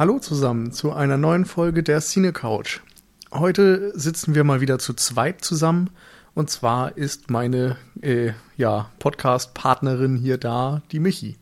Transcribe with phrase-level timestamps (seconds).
[0.00, 2.80] Hallo zusammen zu einer neuen Folge der Cine Couch.
[3.32, 5.90] Heute sitzen wir mal wieder zu zweit zusammen
[6.32, 11.36] und zwar ist meine äh, ja, Podcast-Partnerin hier da, die Michi.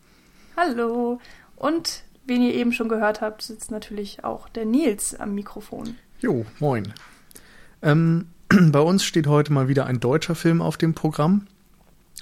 [0.56, 1.20] Hallo.
[1.54, 5.94] Und wen ihr eben schon gehört habt, sitzt natürlich auch der Nils am Mikrofon.
[6.18, 6.92] Jo, moin.
[7.80, 11.46] Ähm, bei uns steht heute mal wieder ein deutscher Film auf dem Programm.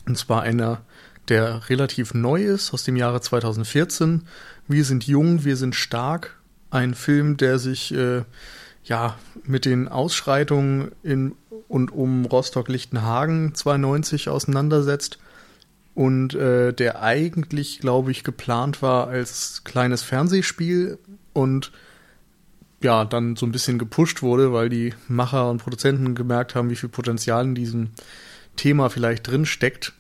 [0.06, 0.82] Und zwar einer,
[1.28, 4.22] der relativ neu ist, aus dem Jahre 2014.
[4.68, 6.38] Wir sind jung, wir sind stark.
[6.70, 8.22] Ein Film, der sich äh,
[8.84, 11.34] ja mit den Ausschreitungen in
[11.68, 15.18] und um Rostock-Lichtenhagen 92 auseinandersetzt
[15.94, 20.98] und äh, der eigentlich, glaube ich, geplant war als kleines Fernsehspiel
[21.32, 21.72] und
[22.82, 26.76] ja, dann so ein bisschen gepusht wurde, weil die Macher und Produzenten gemerkt haben, wie
[26.76, 27.90] viel Potenzial in diesem
[28.56, 29.94] Thema vielleicht drin steckt.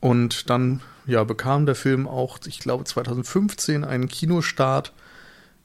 [0.00, 4.92] Und dann ja, bekam der Film auch, ich glaube, 2015 einen Kinostart,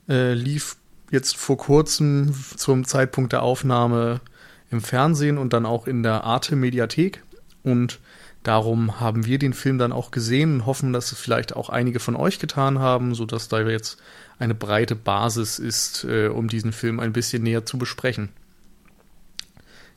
[0.07, 0.77] äh, lief
[1.09, 4.21] jetzt vor kurzem zum Zeitpunkt der Aufnahme
[4.69, 7.23] im Fernsehen und dann auch in der Arte Mediathek.
[7.63, 7.99] Und
[8.43, 11.99] darum haben wir den Film dann auch gesehen und hoffen, dass es vielleicht auch einige
[11.99, 14.01] von euch getan haben, sodass da jetzt
[14.39, 18.29] eine breite Basis ist, äh, um diesen Film ein bisschen näher zu besprechen.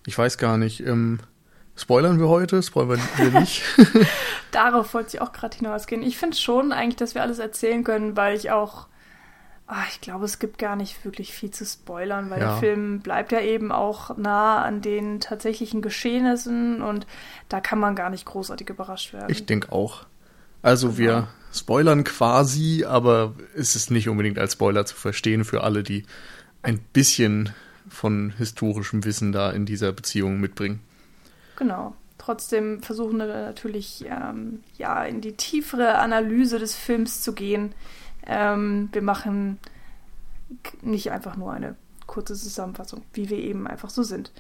[0.06, 1.20] Ich weiß gar nicht, ähm,
[1.76, 2.62] spoilern wir heute?
[2.62, 3.62] Spoilern wir nicht?
[4.50, 6.02] Darauf wollte ich auch gerade hinausgehen.
[6.02, 8.86] Ich finde schon eigentlich, dass wir alles erzählen können, weil ich auch
[9.66, 12.50] Ach, ich glaube, es gibt gar nicht wirklich viel zu spoilern, weil ja.
[12.50, 17.06] der Film bleibt ja eben auch nah an den tatsächlichen Geschehnissen und
[17.48, 19.30] da kann man gar nicht großartig überrascht werden.
[19.30, 20.04] Ich denke auch.
[20.60, 20.98] Also genau.
[20.98, 26.04] wir spoilern quasi, aber es ist nicht unbedingt als Spoiler zu verstehen für alle, die
[26.62, 27.54] ein bisschen
[27.88, 30.80] von historischem Wissen da in dieser Beziehung mitbringen.
[31.56, 31.94] Genau.
[32.18, 37.74] Trotzdem versuchen wir natürlich ähm, ja in die tiefere Analyse des Films zu gehen
[38.26, 39.58] ähm, wir machen
[40.82, 41.76] nicht einfach nur eine
[42.06, 44.32] kurze Zusammenfassung, wie wir eben einfach so sind.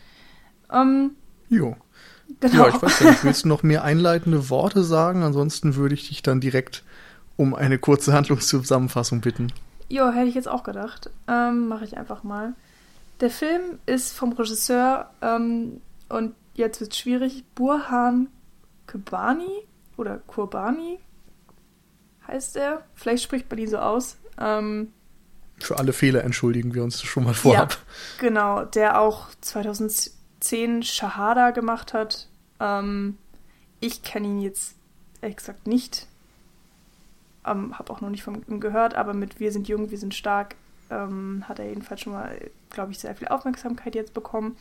[0.72, 1.12] Ähm,
[1.48, 1.76] jo.
[2.40, 2.68] Genau.
[2.68, 5.22] Ja, ich weiß nicht, willst du noch mehr einleitende Worte sagen?
[5.22, 6.82] Ansonsten würde ich dich dann direkt
[7.36, 9.52] um eine kurze Handlungszusammenfassung bitten.
[9.88, 11.10] Jo, hätte ich jetzt auch gedacht.
[11.28, 12.54] Ähm, Mache ich einfach mal.
[13.20, 18.28] Der Film ist vom Regisseur ähm, und jetzt wird schwierig, Burhan
[18.86, 19.66] Kubani
[19.96, 20.98] oder Kurbani,
[22.26, 22.84] heißt er.
[22.94, 24.16] Vielleicht spricht man ihn so aus.
[24.38, 24.92] Ähm,
[25.58, 27.72] Für alle Fehler entschuldigen wir uns schon mal vorab.
[27.72, 32.28] Ja, genau, der auch 2010 Shahada gemacht hat.
[32.60, 33.18] Ähm,
[33.80, 34.74] ich kenne ihn jetzt
[35.20, 36.06] ehrlich gesagt nicht.
[37.46, 40.14] Ähm, habe auch noch nicht von ihm gehört, aber mit Wir sind jung, wir sind
[40.14, 40.56] stark
[40.90, 44.56] ähm, hat er jedenfalls schon mal, glaube ich, sehr viel Aufmerksamkeit jetzt bekommen.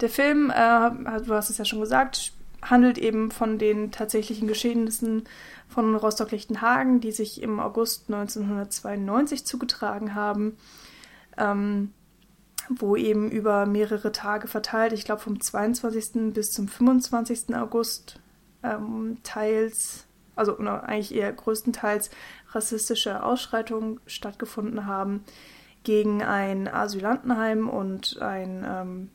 [0.00, 0.90] Der Film, äh,
[1.20, 5.24] du hast es ja schon gesagt, handelt eben von den tatsächlichen Geschehnissen
[5.68, 10.56] von Rostock-Lichtenhagen, die sich im August 1992 zugetragen haben,
[11.38, 11.92] ähm,
[12.68, 16.32] wo eben über mehrere Tage verteilt, ich glaube vom 22.
[16.32, 17.56] bis zum 25.
[17.56, 18.20] August,
[18.62, 20.06] ähm, teils,
[20.36, 22.10] also eigentlich eher größtenteils
[22.52, 25.24] rassistische Ausschreitungen stattgefunden haben
[25.82, 29.10] gegen ein Asylantenheim und ein, ähm,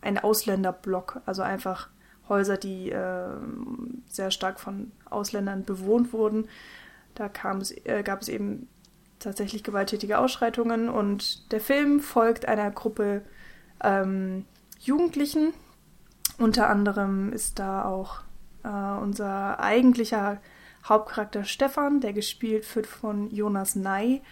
[0.00, 1.88] ein Ausländerblock, also einfach
[2.28, 3.36] Häuser, die äh,
[4.06, 6.48] sehr stark von Ausländern bewohnt wurden.
[7.14, 8.68] Da es, äh, gab es eben
[9.18, 13.22] tatsächlich gewalttätige Ausschreitungen und der Film folgt einer Gruppe
[13.82, 14.46] ähm,
[14.78, 15.52] Jugendlichen.
[16.38, 18.22] Unter anderem ist da auch
[18.64, 20.40] äh, unser eigentlicher
[20.84, 24.22] Hauptcharakter Stefan, der gespielt wird von Jonas Ney,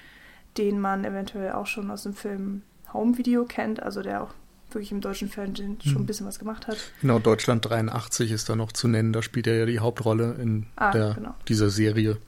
[0.57, 4.33] den man eventuell auch schon aus dem Film Home Video kennt, also der auch
[4.71, 6.07] wirklich im deutschen Fernsehen schon ein hm.
[6.07, 6.79] bisschen was gemacht hat.
[7.01, 9.13] Genau, Deutschland 83 ist da noch zu nennen.
[9.13, 11.35] Da spielt er ja die Hauptrolle in ah, der, genau.
[11.49, 12.19] dieser Serie.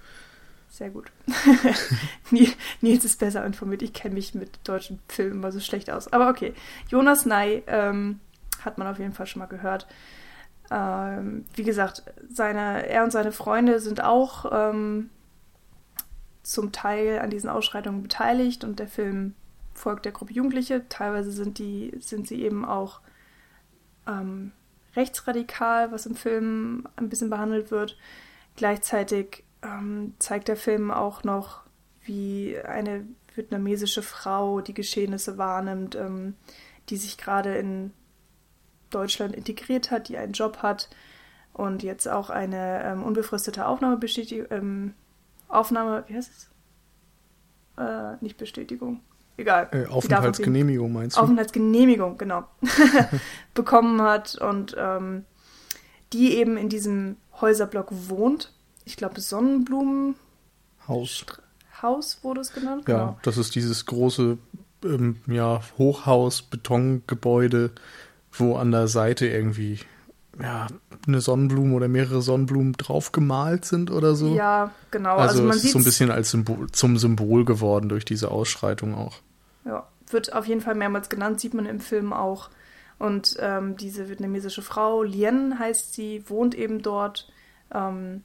[0.69, 1.10] Sehr gut.
[2.81, 3.82] Nils ist besser informiert.
[3.82, 6.12] Ich kenne mich mit deutschen Filmen immer so schlecht aus.
[6.12, 6.54] Aber okay.
[6.88, 8.20] Jonas Ney ähm,
[8.64, 9.86] hat man auf jeden Fall schon mal gehört.
[10.70, 15.10] Ähm, wie gesagt, seine, er und seine Freunde sind auch ähm,
[16.43, 19.34] zum Teil an diesen Ausschreitungen beteiligt und der Film
[19.81, 20.88] folgt der Gruppe Jugendliche.
[20.88, 23.00] Teilweise sind, die, sind sie eben auch
[24.06, 24.53] ähm,
[24.94, 27.97] rechtsradikal, was im Film ein bisschen behandelt wird.
[28.56, 31.62] Gleichzeitig ähm, zeigt der Film auch noch,
[32.03, 36.35] wie eine vietnamesische Frau die Geschehnisse wahrnimmt, ähm,
[36.88, 37.93] die sich gerade in
[38.91, 40.91] Deutschland integriert hat, die einen Job hat
[41.53, 44.94] und jetzt auch eine ähm, unbefristete Aufnahmebestätigung, ähm,
[45.49, 46.50] Aufnahme, wie heißt es?
[47.77, 49.00] Äh, nicht Bestätigung
[49.40, 49.69] egal.
[49.72, 51.20] Äh, Aufenthaltsgenehmigung meinst du?
[51.20, 52.44] Aufenthaltsgenehmigung, genau.
[53.54, 55.25] bekommen hat und ähm,
[56.12, 58.52] die eben in diesem Häuserblock wohnt.
[58.84, 60.14] Ich glaube, Sonnenblumen.
[60.87, 62.19] Haus.
[62.22, 62.84] Wurde es genannt.
[62.88, 63.19] Ja, Genau.
[63.22, 64.37] das ist dieses große
[64.84, 67.70] ähm, ja, Hochhaus, Betongebäude,
[68.32, 69.78] wo an der Seite irgendwie
[70.40, 70.66] ja,
[71.06, 74.34] eine Sonnenblume oder mehrere Sonnenblumen drauf gemalt sind oder so.
[74.34, 75.16] Ja, genau.
[75.16, 78.31] also, Also, man es ist so ein bisschen als Symbol, zum Symbol geworden durch diese
[78.31, 79.16] Ausschreitung auch.
[79.64, 82.50] Ja, wird auf jeden Fall mehrmals genannt, sieht man im Film auch.
[82.98, 87.32] Und ähm, diese vietnamesische Frau, Lien heißt sie, wohnt eben dort.
[87.72, 88.24] Ähm,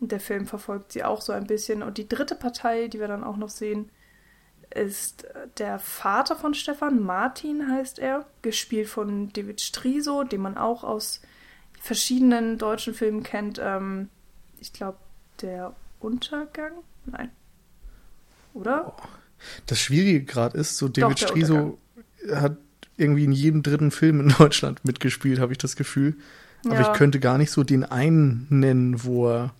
[0.00, 1.82] der Film verfolgt sie auch so ein bisschen.
[1.82, 3.90] Und die dritte Partei, die wir dann auch noch sehen,
[4.74, 5.26] ist
[5.56, 11.22] der Vater von Stefan, Martin heißt er, gespielt von David Striso, den man auch aus
[11.80, 13.58] verschiedenen deutschen Filmen kennt.
[13.62, 14.10] Ähm,
[14.60, 14.98] ich glaube,
[15.40, 16.72] der Untergang?
[17.06, 17.30] Nein.
[18.54, 18.94] Oder?
[19.66, 21.78] Das Schwierige gerade ist, so David der Striso
[22.32, 22.56] hat
[22.96, 26.16] irgendwie in jedem dritten Film in Deutschland mitgespielt, habe ich das Gefühl.
[26.64, 26.80] Aber Ja.
[26.92, 29.54] ich könnte gar nicht so den einen nennen, wo er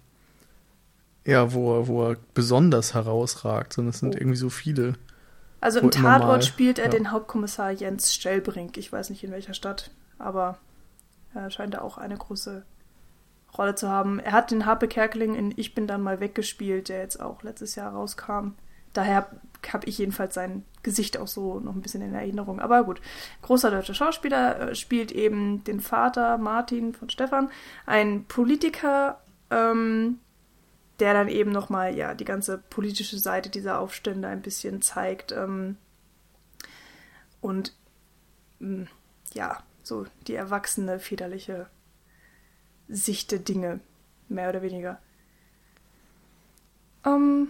[1.24, 4.18] ja, wo er, wo er besonders herausragt, sondern es sind Oh.
[4.18, 4.94] irgendwie so viele.
[5.60, 6.90] Also im Tatort mal, spielt er ja.
[6.90, 8.78] den Hauptkommissar Jens Stellbrink.
[8.78, 10.58] Ich weiß nicht in welcher Stadt, aber
[11.34, 12.62] er scheint da auch eine große
[13.56, 14.20] Rolle zu haben.
[14.20, 17.74] Er hat den Harpe Kerkeling in Ich bin dann mal weggespielt, der jetzt auch letztes
[17.74, 18.52] Jahr rauskam.
[18.94, 19.28] Daher
[19.72, 22.60] habe ich jedenfalls sein Gesicht auch so noch ein bisschen in Erinnerung.
[22.60, 23.00] Aber gut,
[23.42, 27.50] großer deutscher Schauspieler äh, spielt eben den Vater Martin von Stefan,
[27.86, 29.20] ein Politiker,
[29.50, 30.18] ähm,
[31.00, 35.76] der dann eben nochmal ja die ganze politische Seite dieser Aufstände ein bisschen zeigt ähm,
[37.40, 37.74] und
[38.58, 38.86] mh,
[39.32, 41.68] ja so die erwachsene väterliche
[42.88, 43.80] Sicht der Dinge
[44.28, 45.00] mehr oder weniger.
[47.04, 47.48] Ähm,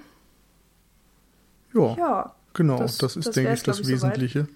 [1.78, 3.86] Ja, ja, genau, das- das, ist, das denke ich, das.
[3.86, 4.48] Wesentliche.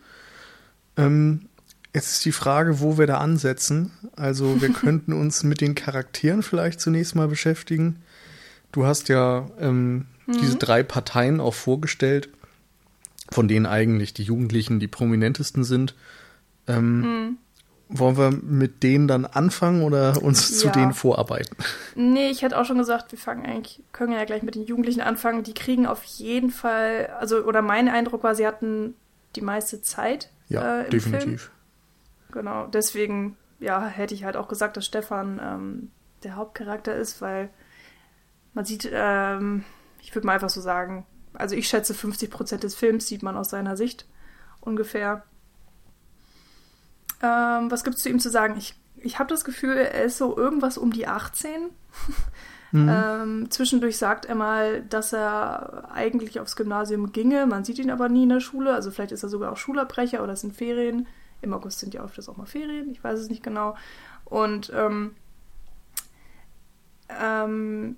[0.97, 1.49] Ähm,
[1.95, 3.91] jetzt ist die Frage, wo wir da ansetzen.
[4.17, 7.97] Also wir könnten uns mit den Charakteren vielleicht zunächst mal beschäftigen.
[8.73, 10.39] Du hast ja ähm, Mhm.
[10.39, 12.29] diese drei Parteien auch vorgestellt,
[13.33, 15.95] von denen eigentlich die Jugendlichen die prominentesten sind.
[16.69, 17.37] Ähm, Mhm.
[17.95, 20.73] Wollen wir mit denen dann anfangen oder uns zu Ja.
[20.73, 21.57] denen vorarbeiten?
[21.95, 25.01] Nee, ich hätte auch schon gesagt, wir fangen eigentlich, können ja gleich mit den Jugendlichen
[25.03, 25.43] anfangen.
[25.43, 28.95] Die kriegen auf jeden Fall, also, oder mein Eindruck war, sie hatten
[29.37, 30.31] die meiste Zeit.
[30.49, 31.43] Ja, äh, definitiv.
[31.43, 31.53] Film.
[32.33, 35.91] Genau, deswegen, ja, hätte ich halt auch gesagt, dass Stefan ähm,
[36.23, 37.51] der Hauptcharakter ist, weil
[38.55, 39.65] man sieht, ähm,
[40.01, 43.37] ich würde mal einfach so sagen, also ich schätze 50 Prozent des Films sieht man
[43.37, 44.07] aus seiner Sicht
[44.61, 45.25] ungefähr.
[47.23, 48.57] Ähm, was gibt es zu ihm zu sagen?
[48.59, 51.51] Ich, ich habe das Gefühl, er ist so irgendwas um die 18.
[51.61, 51.71] Mhm.
[52.75, 57.45] Ähm, zwischendurch sagt er mal, dass er eigentlich aufs Gymnasium ginge.
[57.45, 58.73] Man sieht ihn aber nie in der Schule.
[58.73, 61.07] Also vielleicht ist er sogar auch Schulabbrecher oder es sind Ferien.
[61.43, 62.91] Im August sind ja öfters auch mal Ferien.
[62.91, 63.77] Ich weiß es nicht genau.
[64.25, 65.15] Und ähm,
[67.21, 67.97] ähm,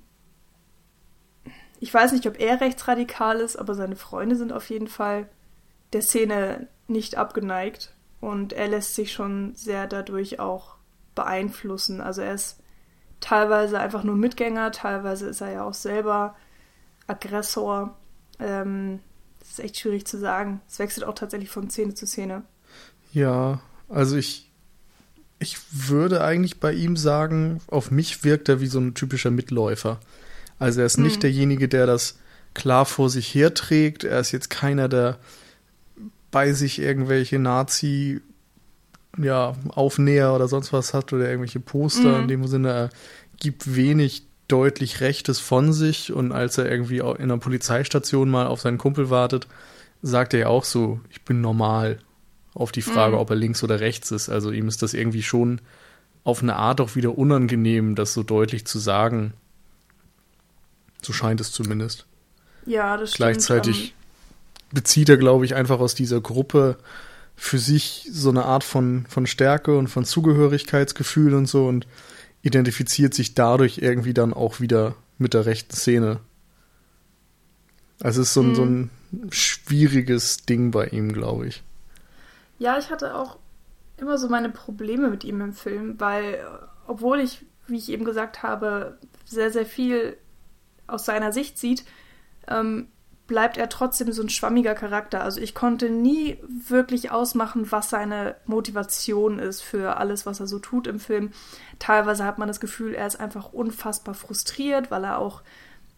[1.79, 5.29] ich weiß nicht, ob er rechtsradikal ist, aber seine Freunde sind auf jeden Fall
[5.93, 7.94] der Szene nicht abgeneigt.
[8.25, 10.77] Und er lässt sich schon sehr dadurch auch
[11.15, 12.01] beeinflussen.
[12.01, 12.59] Also er ist
[13.21, 16.35] teilweise einfach nur Mitgänger, teilweise ist er ja auch selber
[17.07, 17.97] Aggressor.
[18.39, 19.01] Ähm,
[19.41, 20.63] das ist echt schwierig zu sagen.
[20.67, 22.43] Es wechselt auch tatsächlich von Szene zu Szene.
[23.13, 23.61] Ja,
[23.91, 24.51] also ich,
[25.39, 30.01] ich würde eigentlich bei ihm sagen, auf mich wirkt er wie so ein typischer Mitläufer.
[30.59, 31.21] Also er ist nicht Mhm.
[31.21, 32.19] derjenige, der das
[32.55, 34.05] klar vor sich herträgt.
[34.05, 35.19] Er ist jetzt keiner, der
[36.35, 38.21] bei sich irgendwelche Nazi
[39.17, 42.17] ja, Aufnäher oder sonst was hat oder irgendwelche Poster.
[42.17, 42.23] Mhm.
[42.23, 42.91] In dem Sinne, er
[43.39, 48.61] gibt wenig deutlich Rechtes von sich und als er irgendwie in einer Polizeistation mal auf
[48.61, 49.47] seinen Kumpel wartet,
[50.03, 52.01] sagt er ja auch so, ich bin normal
[52.53, 53.21] auf die Frage, Mhm.
[53.21, 54.29] ob er links oder rechts ist.
[54.29, 55.61] Also ihm ist das irgendwie schon
[56.25, 59.35] auf eine Art auch wieder unangenehm, das so deutlich zu sagen.
[61.01, 62.07] So scheint es zumindest.
[62.67, 63.19] Ja, das stimmt.
[63.19, 63.95] Gleichzeitig
[64.73, 66.77] bezieht er, glaube ich, einfach aus dieser Gruppe
[67.37, 71.87] für sich so eine Art von, von Stärke und von Zugehörigkeitsgefühl und so und
[72.43, 76.21] identifiziert sich dadurch irgendwie dann auch wieder mit der rechten Szene.
[78.01, 78.55] Also es ist so ein, Mhm.
[78.55, 78.91] so ein
[79.31, 81.63] schwieriges Ding bei ihm, glaube ich.
[82.59, 83.39] Ja, ich hatte auch
[83.97, 86.45] immer so meine Probleme mit ihm im Film, weil,
[86.87, 90.17] obwohl ich, wie ich eben gesagt habe, sehr, sehr viel
[90.87, 91.85] aus seiner Sicht sieht,
[92.49, 92.89] ähm,
[93.27, 95.23] bleibt er trotzdem so ein schwammiger Charakter.
[95.23, 96.39] Also ich konnte nie
[96.69, 101.33] wirklich ausmachen, was seine Motivation ist für alles, was er so tut im Film.
[101.79, 105.43] Teilweise hat man das Gefühl, er ist einfach unfassbar frustriert, weil er auch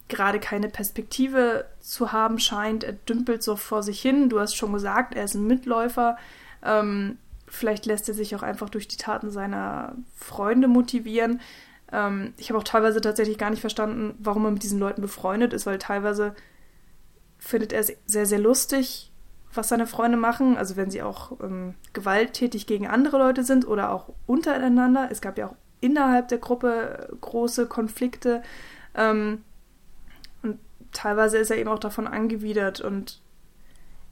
[0.07, 2.85] gerade keine Perspektive zu haben scheint.
[2.85, 4.29] Er dümpelt so vor sich hin.
[4.29, 6.17] Du hast schon gesagt, er ist ein Mitläufer.
[6.63, 7.17] Ähm,
[7.47, 11.41] vielleicht lässt er sich auch einfach durch die Taten seiner Freunde motivieren.
[11.91, 15.51] Ähm, ich habe auch teilweise tatsächlich gar nicht verstanden, warum er mit diesen Leuten befreundet
[15.51, 16.33] ist, weil teilweise
[17.37, 19.11] findet er sehr, sehr lustig,
[19.53, 20.57] was seine Freunde machen.
[20.57, 25.09] Also wenn sie auch ähm, gewalttätig gegen andere Leute sind oder auch untereinander.
[25.11, 28.41] Es gab ja auch innerhalb der Gruppe große Konflikte.
[28.95, 29.43] Ähm,
[30.43, 30.59] und
[30.91, 33.21] teilweise ist er eben auch davon angewidert und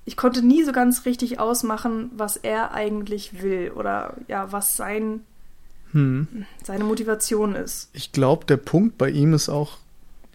[0.06, 5.22] ich konnte nie so ganz richtig ausmachen, was er eigentlich will oder ja, was sein,
[5.92, 6.46] hm.
[6.64, 7.90] seine Motivation ist.
[7.94, 9.80] Ich glaube, der Punkt bei ihm ist auch,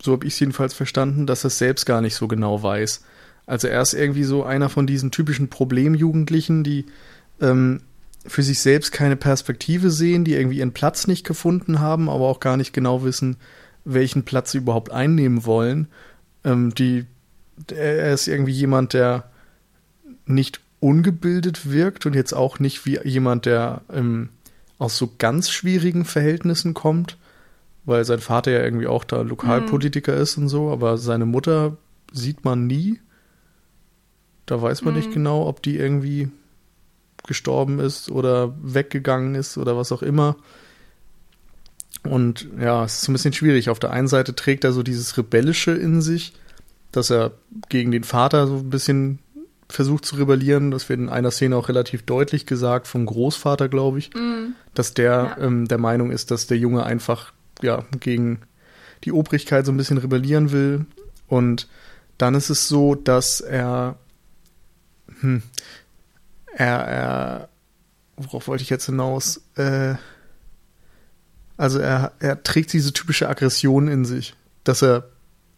[0.02, 3.02] so habe ich es jedenfalls verstanden, dass er es selbst gar nicht so genau weiß.
[3.46, 6.86] Also er ist irgendwie so einer von diesen typischen Problemjugendlichen, die
[7.40, 7.82] ähm,
[8.26, 12.40] für sich selbst keine Perspektive sehen, die irgendwie ihren Platz nicht gefunden haben, aber auch
[12.40, 13.36] gar nicht genau wissen,
[13.84, 15.88] welchen Platz sie überhaupt einnehmen wollen.
[16.44, 17.06] Ähm, die,
[17.68, 19.30] er ist irgendwie jemand, der
[20.26, 24.30] nicht ungebildet wirkt und jetzt auch nicht wie jemand, der ähm,
[24.78, 27.18] aus so ganz schwierigen Verhältnissen kommt,
[27.84, 30.22] weil sein Vater ja irgendwie auch da Lokalpolitiker mhm.
[30.22, 31.76] ist und so, aber seine Mutter
[32.12, 33.00] sieht man nie.
[34.46, 35.00] Da weiß man mhm.
[35.00, 36.28] nicht genau, ob die irgendwie
[37.26, 40.36] gestorben ist oder weggegangen ist oder was auch immer.
[42.02, 43.68] Und ja, es ist ein bisschen schwierig.
[43.68, 46.32] Auf der einen Seite trägt er so dieses Rebellische in sich,
[46.92, 47.32] dass er
[47.68, 49.18] gegen den Vater so ein bisschen
[49.68, 50.70] versucht zu rebellieren.
[50.70, 54.54] Das wird in einer Szene auch relativ deutlich gesagt, vom Großvater, glaube ich, mm.
[54.74, 55.44] dass der ja.
[55.44, 57.32] ähm, der Meinung ist, dass der Junge einfach
[57.64, 58.40] ja gegen
[59.04, 60.86] die Obrigkeit so ein bisschen rebellieren will.
[61.28, 61.68] Und
[62.18, 63.96] dann ist es so, dass er,
[65.20, 65.42] hm,
[66.54, 67.48] er, er,
[68.16, 69.40] worauf wollte ich jetzt hinaus?
[69.56, 69.94] Äh,
[71.56, 75.10] also er, er trägt diese typische Aggression in sich, dass er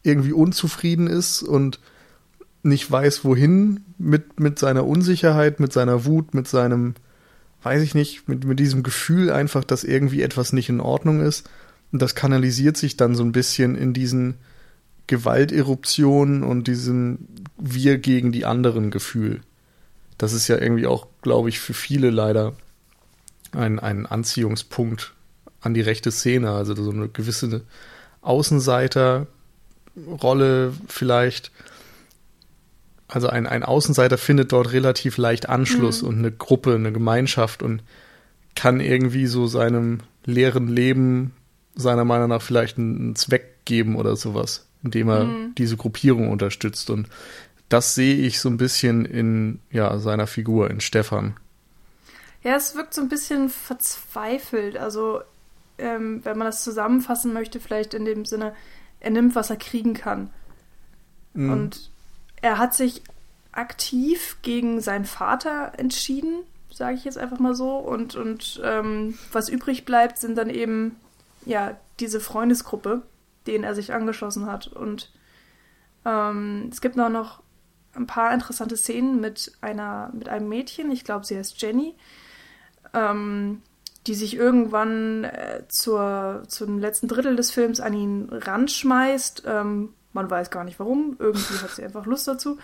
[0.02, 1.78] irgendwie unzufrieden ist und
[2.62, 6.94] nicht weiß, wohin mit, mit seiner Unsicherheit, mit seiner Wut, mit seinem,
[7.62, 11.48] weiß ich nicht, mit, mit diesem Gefühl einfach, dass irgendwie etwas nicht in Ordnung ist.
[11.92, 14.36] Und das kanalisiert sich dann so ein bisschen in diesen
[15.06, 19.40] Gewalteruptionen und diesem Wir gegen die anderen Gefühl.
[20.16, 22.54] Das ist ja irgendwie auch, glaube ich, für viele leider
[23.52, 25.12] ein, ein Anziehungspunkt
[25.60, 26.52] an die rechte Szene.
[26.52, 27.62] Also so eine gewisse
[28.22, 31.52] Außenseiterrolle vielleicht
[33.08, 36.08] also ein, ein Außenseiter findet dort relativ leicht Anschluss mhm.
[36.08, 37.82] und eine Gruppe, eine Gemeinschaft und
[38.54, 41.32] kann irgendwie so seinem leeren Leben
[41.74, 45.54] seiner Meinung nach vielleicht einen Zweck geben oder sowas, indem er mhm.
[45.56, 46.90] diese Gruppierung unterstützt.
[46.90, 47.08] Und
[47.68, 51.36] das sehe ich so ein bisschen in ja, seiner Figur, in Stefan.
[52.42, 54.76] Ja, es wirkt so ein bisschen verzweifelt.
[54.76, 55.22] Also,
[55.78, 58.54] ähm, wenn man das zusammenfassen möchte, vielleicht in dem Sinne,
[59.00, 60.30] er nimmt, was er kriegen kann.
[61.34, 61.52] Mhm.
[61.52, 61.90] Und
[62.40, 63.02] er hat sich
[63.52, 67.76] aktiv gegen seinen Vater entschieden, sage ich jetzt einfach mal so.
[67.76, 70.96] Und, und ähm, was übrig bleibt, sind dann eben
[71.44, 73.02] ja diese Freundesgruppe,
[73.46, 74.68] denen er sich angeschlossen hat.
[74.68, 75.12] Und
[76.04, 77.42] ähm, es gibt noch, noch
[77.94, 81.94] ein paar interessante Szenen mit einer, mit einem Mädchen, ich glaube, sie heißt Jenny,
[82.94, 83.62] ähm,
[84.06, 90.30] die sich irgendwann äh, zur, zum letzten Drittel des Films an ihn ranschmeißt, ähm, man
[90.30, 91.16] weiß gar nicht warum.
[91.18, 92.58] Irgendwie hat sie einfach Lust dazu.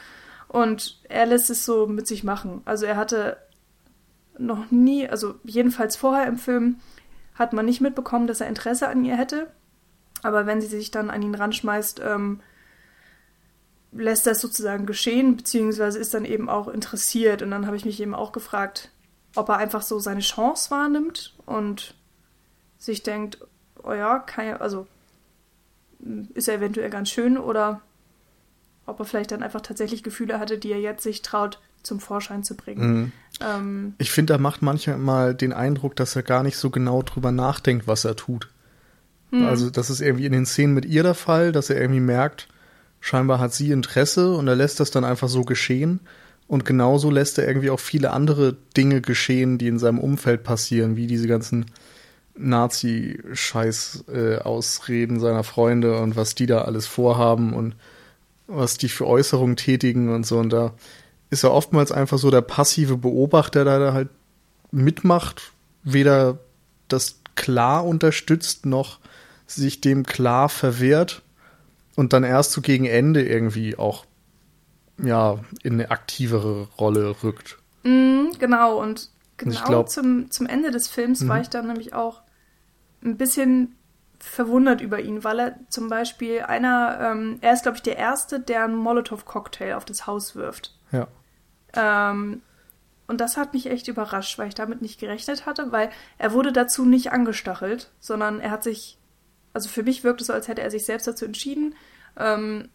[0.49, 2.63] Und er lässt es so mit sich machen.
[2.65, 3.37] Also er hatte
[4.39, 6.81] noch nie, also jedenfalls vorher im Film,
[7.39, 9.51] hat man nicht mitbekommen, dass er Interesse an ihr hätte.
[10.23, 12.41] Aber wenn sie sich dann an ihn ranschmeißt, ähm,
[13.93, 17.43] lässt das sozusagen geschehen, beziehungsweise ist dann eben auch interessiert.
[17.43, 18.91] Und dann habe ich mich eben auch gefragt,
[19.37, 21.95] ob er einfach so seine Chance wahrnimmt und
[22.79, 23.39] sich denkt,
[23.83, 24.87] oh ja, ja, also
[26.35, 27.81] ist er eventuell ganz schön oder
[28.87, 32.43] ob er vielleicht dann einfach tatsächlich Gefühle hatte, die er jetzt sich traut, zum Vorschein
[32.43, 32.87] zu bringen.
[32.87, 33.13] Mhm.
[33.41, 37.33] Ähm, ich finde, er macht manchmal den Eindruck, dass er gar nicht so genau drüber
[37.33, 38.49] nachdenkt, was er tut.
[39.31, 39.47] Mhm.
[39.47, 42.49] Also, das ist irgendwie in den Szenen mit ihr der Fall, dass er irgendwie merkt,
[43.01, 46.01] scheinbar hat sie Interesse und er lässt das dann einfach so geschehen.
[46.47, 50.97] Und genauso lässt er irgendwie auch viele andere Dinge geschehen, die in seinem Umfeld passieren,
[50.97, 51.67] wie diese ganzen
[52.39, 57.77] Nazi-Scheiß-Ausreden äh, seiner Freunde und was die da alles vorhaben und
[58.47, 60.39] was die für Äußerungen tätigen und so.
[60.39, 60.73] Und da
[61.31, 64.09] ist er oftmals einfach so der passive Beobachter, der da halt
[64.71, 66.39] mitmacht, weder
[66.89, 68.99] das klar unterstützt noch
[69.47, 71.23] sich dem klar verwehrt
[71.97, 74.05] und dann erst so gegen Ende irgendwie auch
[75.03, 77.59] ja in eine aktivere Rolle rückt.
[77.85, 81.43] Mm, genau, und genau glaub, zum, zum Ende des Films war mhm.
[81.43, 82.23] ich dann nämlich auch
[83.03, 83.77] ein bisschen
[84.19, 88.41] verwundert über ihn, weil er zum Beispiel einer, ähm, er ist, glaube ich, der Erste,
[88.41, 90.77] der einen Molotow-Cocktail auf das Haus wirft.
[90.91, 91.07] Ja.
[91.75, 92.43] Ähm,
[93.07, 96.53] und das hat mich echt überrascht, weil ich damit nicht gerechnet hatte, weil er wurde
[96.53, 98.99] dazu nicht angestachelt, sondern er hat sich,
[99.55, 101.75] also für mich wirkt es so, als hätte er sich selbst dazu entschieden,
[102.19, 102.69] ähm,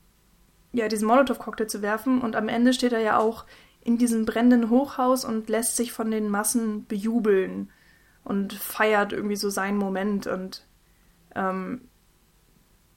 [0.71, 2.19] ja, diesen Molotow-Cocktail zu werfen.
[2.19, 3.45] Und am Ende steht er ja auch
[3.81, 7.69] in diesem brennenden Hochhaus und lässt sich von den Massen bejubeln
[8.23, 10.25] und feiert irgendwie so seinen Moment.
[10.25, 10.65] Und
[11.35, 11.81] ähm,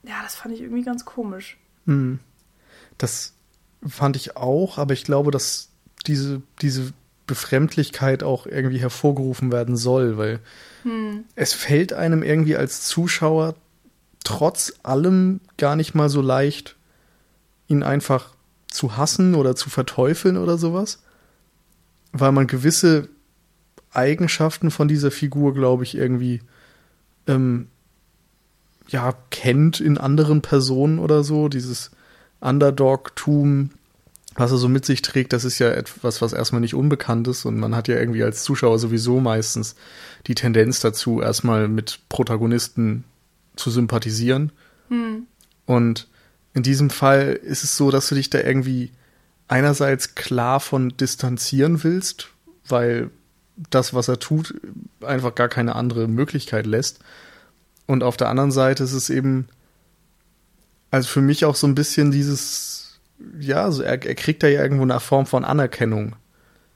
[0.04, 1.58] ja, das fand ich irgendwie ganz komisch.
[1.84, 2.18] Hm.
[2.96, 3.34] Das
[3.86, 5.75] fand ich auch, aber ich glaube, dass
[6.06, 6.92] diese, diese
[7.26, 10.40] Befremdlichkeit auch irgendwie hervorgerufen werden soll, weil
[10.82, 11.24] hm.
[11.34, 13.54] es fällt einem irgendwie als Zuschauer
[14.24, 16.76] trotz allem gar nicht mal so leicht,
[17.68, 18.34] ihn einfach
[18.68, 21.02] zu hassen oder zu verteufeln oder sowas,
[22.12, 23.08] weil man gewisse
[23.92, 26.42] Eigenschaften von dieser Figur, glaube ich, irgendwie
[27.26, 27.68] ähm,
[28.88, 31.48] ja kennt in anderen Personen oder so.
[31.48, 31.90] Dieses
[32.40, 33.70] Underdog-Tum,
[34.36, 37.44] was er so mit sich trägt, das ist ja etwas, was erstmal nicht unbekannt ist
[37.44, 39.76] und man hat ja irgendwie als Zuschauer sowieso meistens
[40.26, 43.04] die Tendenz dazu, erstmal mit Protagonisten
[43.56, 44.52] zu sympathisieren.
[44.88, 45.26] Hm.
[45.64, 46.08] Und
[46.52, 48.92] in diesem Fall ist es so, dass du dich da irgendwie
[49.48, 52.28] einerseits klar von distanzieren willst,
[52.68, 53.10] weil
[53.70, 54.54] das, was er tut,
[55.00, 57.00] einfach gar keine andere Möglichkeit lässt.
[57.86, 59.48] Und auf der anderen Seite ist es eben,
[60.90, 62.75] also für mich auch so ein bisschen dieses,
[63.38, 66.16] ja, also er, er kriegt da ja irgendwo eine Form von Anerkennung.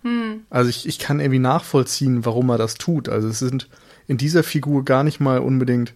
[0.02, 0.42] Hm.
[0.50, 3.08] Also ich, ich kann irgendwie nachvollziehen, warum er das tut.
[3.08, 3.68] Also es sind
[4.06, 5.94] in dieser Figur gar nicht mal unbedingt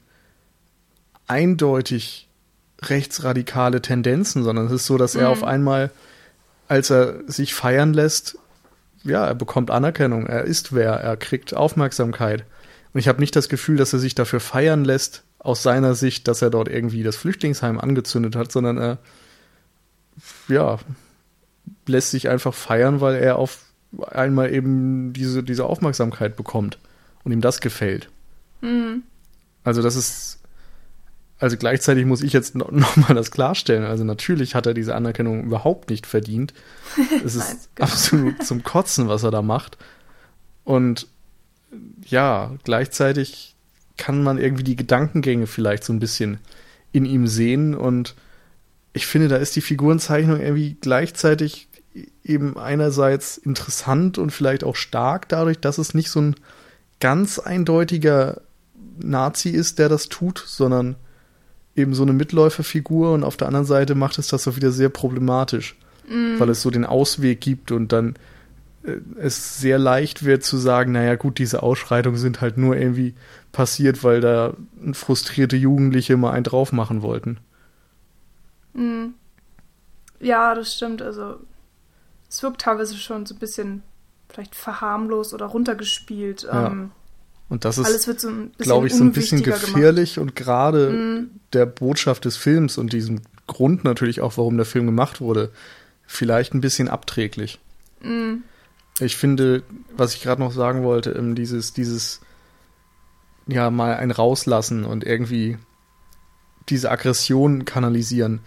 [1.27, 2.29] eindeutig
[2.83, 5.33] rechtsradikale Tendenzen, sondern es ist so, dass er hm.
[5.33, 5.91] auf einmal,
[6.69, 8.39] als er sich feiern lässt,
[9.05, 12.45] ja, er bekommt Anerkennung, er ist wer, er kriegt Aufmerksamkeit.
[12.93, 16.27] Und ich habe nicht das Gefühl, dass er sich dafür feiern lässt, aus seiner Sicht,
[16.27, 18.99] dass er dort irgendwie das Flüchtlingsheim angezündet hat, sondern er,
[20.49, 20.79] ja,
[21.87, 23.61] lässt sich einfach feiern, weil er auf
[24.11, 26.79] einmal eben diese, diese Aufmerksamkeit bekommt
[27.23, 28.09] und ihm das gefällt.
[28.61, 29.03] Mhm.
[29.63, 30.41] Also das ist,
[31.39, 33.85] also gleichzeitig muss ich jetzt noch, noch, mal das klarstellen.
[33.85, 36.55] Also natürlich hat er diese Anerkennung überhaupt nicht verdient.
[37.25, 37.91] Es ist genau.
[37.91, 39.79] absolut zum Kotzen, was er da macht.
[40.65, 41.09] Und
[42.05, 43.55] ja, gleichzeitig
[43.97, 46.39] kann man irgendwie die Gedankengänge vielleicht so ein bisschen
[46.93, 48.15] in ihm sehen und
[48.95, 51.69] ich finde, da ist die Figurenzeichnung irgendwie gleichzeitig
[52.25, 56.37] eben einerseits interessant und vielleicht auch stark dadurch, dass es nicht so ein
[57.01, 58.41] ganz eindeutiger
[59.03, 60.95] Nazi ist, der das tut, sondern
[61.77, 64.89] eben so eine Mitläuferfigur und auf der anderen Seite macht es das auch wieder sehr
[64.89, 65.77] problematisch,
[66.09, 66.39] mm.
[66.39, 68.15] weil es so den Ausweg gibt und dann
[68.85, 73.15] äh, es sehr leicht wird zu sagen, naja gut, diese Ausschreitungen sind halt nur irgendwie
[73.51, 74.55] passiert, weil da
[74.93, 77.39] frustrierte Jugendliche mal einen drauf machen wollten.
[78.75, 79.15] Mhm.
[80.21, 81.03] Ja, das stimmt.
[81.03, 81.37] Also
[82.29, 83.83] es wirkt teilweise schon so ein bisschen
[84.29, 86.43] vielleicht verharmlos oder runtergespielt.
[86.45, 86.67] Ja.
[86.67, 86.91] Ähm,
[87.49, 90.31] und das ist, so glaube ich, so ein bisschen gefährlich gemacht.
[90.31, 91.31] und gerade mhm.
[91.53, 95.51] der Botschaft des Films und diesem Grund natürlich auch, warum der Film gemacht wurde,
[96.07, 97.61] vielleicht ein bisschen abträglich.
[98.01, 98.43] Mhm.
[98.99, 99.63] Ich finde,
[99.97, 102.21] was ich gerade noch sagen wollte, ähm, dieses, dieses,
[103.47, 105.59] ja, mal ein rauslassen und irgendwie
[106.69, 108.41] diese Aggression kanalisieren,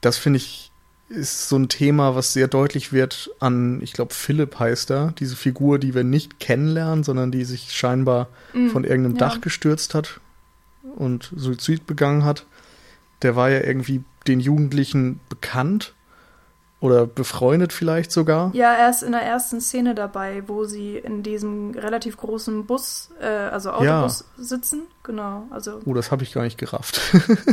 [0.00, 0.70] das finde ich
[1.08, 5.36] ist so ein Thema, was sehr deutlich wird an, ich glaube, Philipp heißt er, diese
[5.36, 9.18] Figur, die wir nicht kennenlernen, sondern die sich scheinbar mm, von irgendeinem ja.
[9.18, 10.20] Dach gestürzt hat
[10.96, 12.46] und Suizid begangen hat.
[13.22, 15.93] Der war ja irgendwie den Jugendlichen bekannt
[16.84, 18.50] oder befreundet vielleicht sogar?
[18.52, 23.10] Ja, er ist in der ersten Szene dabei, wo sie in diesem relativ großen Bus,
[23.22, 24.44] äh, also Autobus ja.
[24.44, 24.82] sitzen.
[25.02, 25.80] Genau, also.
[25.86, 27.00] Oh, das habe ich gar nicht gerafft.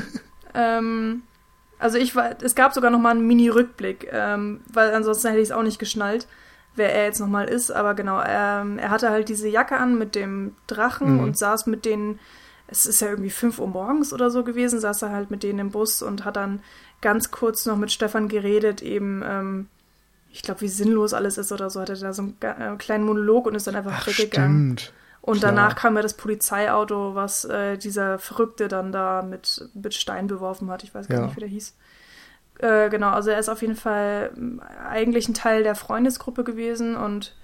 [0.53, 1.21] ähm,
[1.79, 5.47] also ich war, es gab sogar noch mal einen Mini-Rückblick, ähm, weil ansonsten hätte ich
[5.47, 6.27] es auch nicht geschnallt,
[6.75, 7.71] wer er jetzt noch mal ist.
[7.71, 11.19] Aber genau, ähm, er hatte halt diese Jacke an mit dem Drachen mhm.
[11.21, 12.19] und saß mit denen,
[12.67, 15.59] es ist ja irgendwie 5 Uhr morgens oder so gewesen, saß er halt mit denen
[15.59, 16.61] im Bus und hat dann
[17.01, 19.67] ganz kurz noch mit Stefan geredet, eben, ähm,
[20.31, 23.47] ich glaube, wie sinnlos alles ist oder so, hatte da so einen äh, kleinen Monolog
[23.47, 24.77] und ist dann einfach Ach, weggegangen.
[24.77, 24.93] Stimmt.
[25.21, 25.51] Und Klar.
[25.51, 30.71] danach kam ja das Polizeiauto, was äh, dieser Verrückte dann da mit, mit Stein beworfen
[30.71, 30.83] hat.
[30.83, 31.25] Ich weiß gar ja.
[31.25, 31.75] nicht, wie der hieß.
[32.57, 36.95] Äh, genau, also er ist auf jeden Fall ähm, eigentlich ein Teil der Freundesgruppe gewesen
[36.95, 37.35] und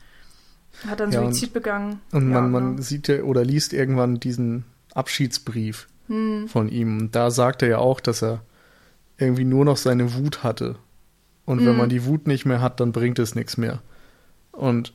[0.88, 2.02] hat dann ja, Suizid und, begangen.
[2.12, 2.82] Und ja, man, man genau.
[2.82, 6.48] sieht ja oder liest irgendwann diesen Abschiedsbrief hm.
[6.48, 6.98] von ihm.
[7.00, 8.42] Und da sagt er ja auch, dass er
[9.18, 10.76] irgendwie nur noch seine Wut hatte.
[11.46, 11.68] Und mhm.
[11.68, 13.82] wenn man die Wut nicht mehr hat, dann bringt es nichts mehr.
[14.52, 14.94] Und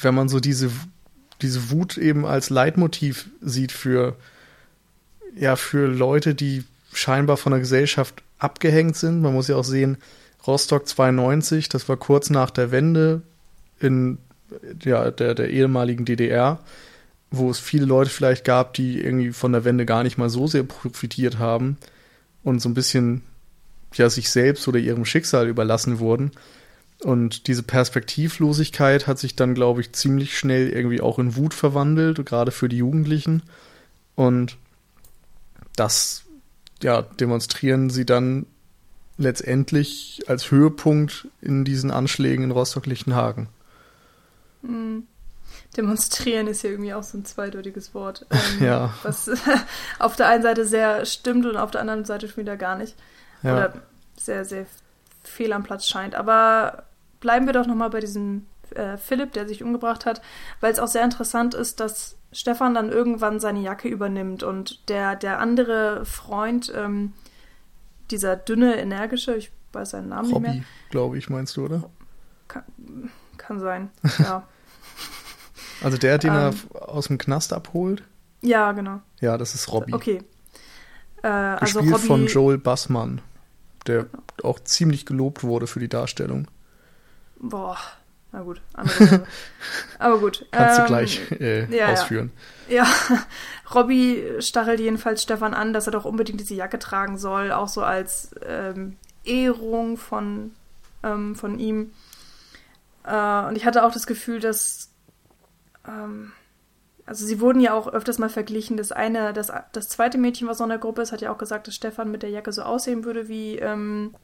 [0.00, 0.70] wenn man so diese,
[1.42, 4.16] diese Wut eben als Leitmotiv sieht für,
[5.36, 9.98] ja, für Leute, die scheinbar von der Gesellschaft abgehängt sind, man muss ja auch sehen,
[10.46, 13.22] Rostock 92, das war kurz nach der Wende
[13.80, 14.18] in
[14.82, 16.60] ja, der, der ehemaligen DDR,
[17.30, 20.46] wo es viele Leute vielleicht gab, die irgendwie von der Wende gar nicht mal so
[20.46, 21.76] sehr profitiert haben
[22.48, 23.22] und so ein bisschen
[23.94, 26.32] ja sich selbst oder ihrem Schicksal überlassen wurden.
[27.02, 32.24] Und diese Perspektivlosigkeit hat sich dann, glaube ich, ziemlich schnell irgendwie auch in Wut verwandelt,
[32.26, 33.42] gerade für die Jugendlichen.
[34.16, 34.56] Und
[35.76, 36.24] das,
[36.82, 38.46] ja, demonstrieren sie dann
[39.16, 43.48] letztendlich als Höhepunkt in diesen Anschlägen in Rostock-Lichtenhagen.
[44.62, 45.04] Mhm.
[45.78, 48.26] Demonstrieren ist ja irgendwie auch so ein zweideutiges Wort.
[48.38, 48.94] Ähm, ja.
[49.02, 49.30] Was
[49.98, 52.96] auf der einen Seite sehr stimmt und auf der anderen Seite schon wieder gar nicht.
[53.42, 53.52] Ja.
[53.52, 53.74] Oder
[54.16, 54.66] sehr, sehr
[55.22, 56.14] fehl am Platz scheint.
[56.14, 56.84] Aber
[57.20, 60.20] bleiben wir doch nochmal bei diesem äh, Philipp, der sich umgebracht hat,
[60.60, 65.16] weil es auch sehr interessant ist, dass Stefan dann irgendwann seine Jacke übernimmt und der,
[65.16, 67.12] der andere Freund, ähm,
[68.10, 70.64] dieser dünne, energische, ich weiß seinen Namen Hobby, nicht mehr.
[70.90, 71.90] glaube ich, meinst du, oder?
[72.48, 72.64] Kann,
[73.36, 74.46] kann sein, ja.
[75.82, 76.54] Also der, den Ähm.
[76.74, 78.02] er aus dem Knast abholt?
[78.40, 79.00] ja, genau.
[79.20, 79.92] Ja, das ist Robbie.
[79.92, 80.22] Okay.
[81.22, 83.20] Äh, also Gespielt Robbie, von Joel Bassmann,
[83.86, 84.06] der
[84.42, 86.48] auch ziemlich gelobt wurde für die Darstellung.
[87.40, 87.76] Boah,
[88.32, 88.60] na gut.
[89.98, 90.46] Aber gut.
[90.50, 91.92] Kannst ähm, du gleich äh, ja, ja.
[91.92, 92.30] ausführen.
[92.68, 92.86] Ja,
[93.74, 97.82] Robbie stachelt jedenfalls Stefan an, dass er doch unbedingt diese Jacke tragen soll, auch so
[97.82, 100.52] als ähm, Ehrung von,
[101.02, 101.92] ähm, von ihm.
[103.04, 104.90] Äh, und ich hatte auch das Gefühl, dass
[105.86, 106.32] ähm,
[107.06, 108.76] also sie wurden ja auch öfters mal verglichen.
[108.76, 111.38] Das eine, das, das zweite Mädchen, was noch in der Gruppe ist, hat ja auch
[111.38, 114.14] gesagt, dass Stefan mit der Jacke so aussehen würde wie ähm,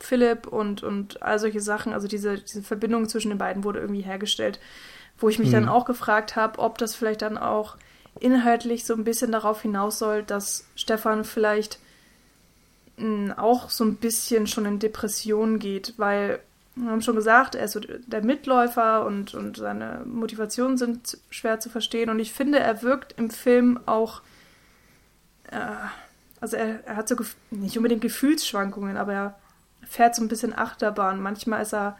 [0.00, 1.92] Philipp und, und all solche Sachen.
[1.92, 4.60] Also diese, diese Verbindung zwischen den beiden wurde irgendwie hergestellt,
[5.18, 5.68] wo ich mich dann Mhm.
[5.68, 7.76] auch gefragt habe, ob das vielleicht dann auch
[8.20, 11.80] inhaltlich so ein bisschen darauf hinaus soll, dass Stefan vielleicht
[12.96, 16.40] mh, auch so ein bisschen schon in Depressionen geht, weil
[16.76, 21.60] wir haben schon gesagt, er ist so der Mitläufer und, und seine Motivationen sind schwer
[21.60, 22.10] zu verstehen.
[22.10, 24.22] Und ich finde, er wirkt im Film auch,
[25.50, 25.60] äh,
[26.40, 27.16] also er, er hat so
[27.50, 29.38] nicht unbedingt Gefühlsschwankungen, aber er
[29.82, 31.22] fährt so ein bisschen Achterbahn.
[31.22, 31.96] Manchmal ist er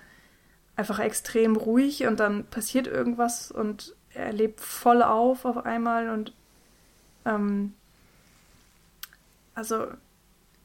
[0.77, 6.33] einfach extrem ruhig und dann passiert irgendwas und er lebt voll auf auf einmal und
[7.25, 7.75] ähm,
[9.55, 9.87] also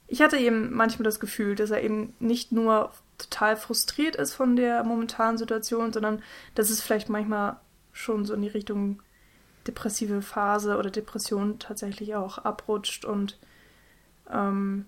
[0.08, 4.56] ich hatte eben manchmal das Gefühl, dass er eben nicht nur total frustriert ist von
[4.56, 6.24] der momentanen Situation, sondern
[6.56, 7.58] dass es vielleicht manchmal
[7.92, 9.02] schon so in die Richtung
[9.68, 13.38] depressive Phase oder Depression tatsächlich auch abrutscht und
[14.32, 14.86] ähm,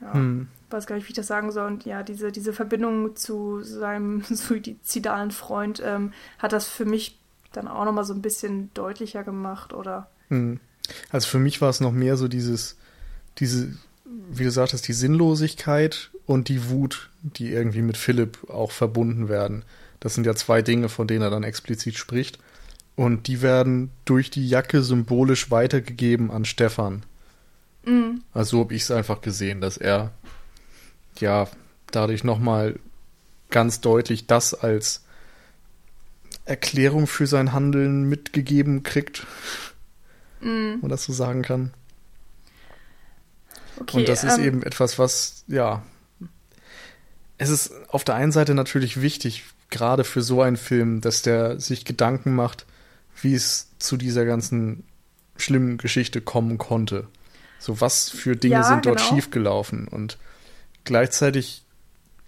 [0.00, 0.48] ja, Hm.
[0.70, 1.66] weiß gar nicht, wie ich das sagen soll.
[1.66, 7.18] Und ja, diese, diese Verbindung zu seinem suizidalen Freund ähm, hat das für mich
[7.52, 10.60] dann auch nochmal so ein bisschen deutlicher gemacht oder Hm.
[11.10, 12.76] Also für mich war es noch mehr so dieses,
[13.38, 13.76] diese,
[14.30, 19.64] wie du sagtest, die Sinnlosigkeit und die Wut, die irgendwie mit Philipp auch verbunden werden.
[20.00, 22.38] Das sind ja zwei Dinge, von denen er dann explizit spricht.
[22.96, 27.04] Und die werden durch die Jacke symbolisch weitergegeben an Stefan.
[27.84, 30.12] mm, Also so habe ich es einfach gesehen, dass er
[31.20, 31.48] ja
[31.90, 32.78] dadurch nochmal
[33.50, 35.04] ganz deutlich das als
[36.44, 39.26] Erklärung für sein Handeln mitgegeben kriegt,
[40.72, 41.72] wenn man das so sagen kann.
[43.80, 43.98] Okay.
[43.98, 45.82] Und das ist ähm, eben etwas, was, ja,
[47.38, 51.60] es ist auf der einen Seite natürlich wichtig, gerade für so einen Film, dass der
[51.60, 52.66] sich Gedanken macht,
[53.20, 54.84] wie es zu dieser ganzen
[55.36, 57.06] schlimmen Geschichte kommen konnte.
[57.58, 59.08] So was für Dinge Ja, sind dort genau.
[59.08, 60.18] schiefgelaufen und
[60.84, 61.64] gleichzeitig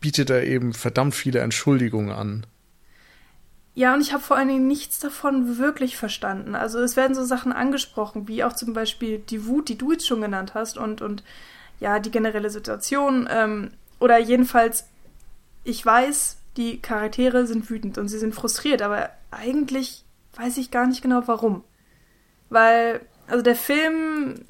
[0.00, 2.46] bietet er eben verdammt viele Entschuldigungen an.
[3.80, 6.54] Ja, und ich habe vor allen Dingen nichts davon wirklich verstanden.
[6.54, 10.06] Also es werden so Sachen angesprochen, wie auch zum Beispiel die Wut, die du jetzt
[10.06, 11.24] schon genannt hast, und, und
[11.78, 13.26] ja, die generelle Situation.
[13.30, 14.86] Ähm, oder jedenfalls,
[15.64, 20.86] ich weiß, die Charaktere sind wütend und sie sind frustriert, aber eigentlich weiß ich gar
[20.86, 21.64] nicht genau warum.
[22.50, 24.44] Weil, also der Film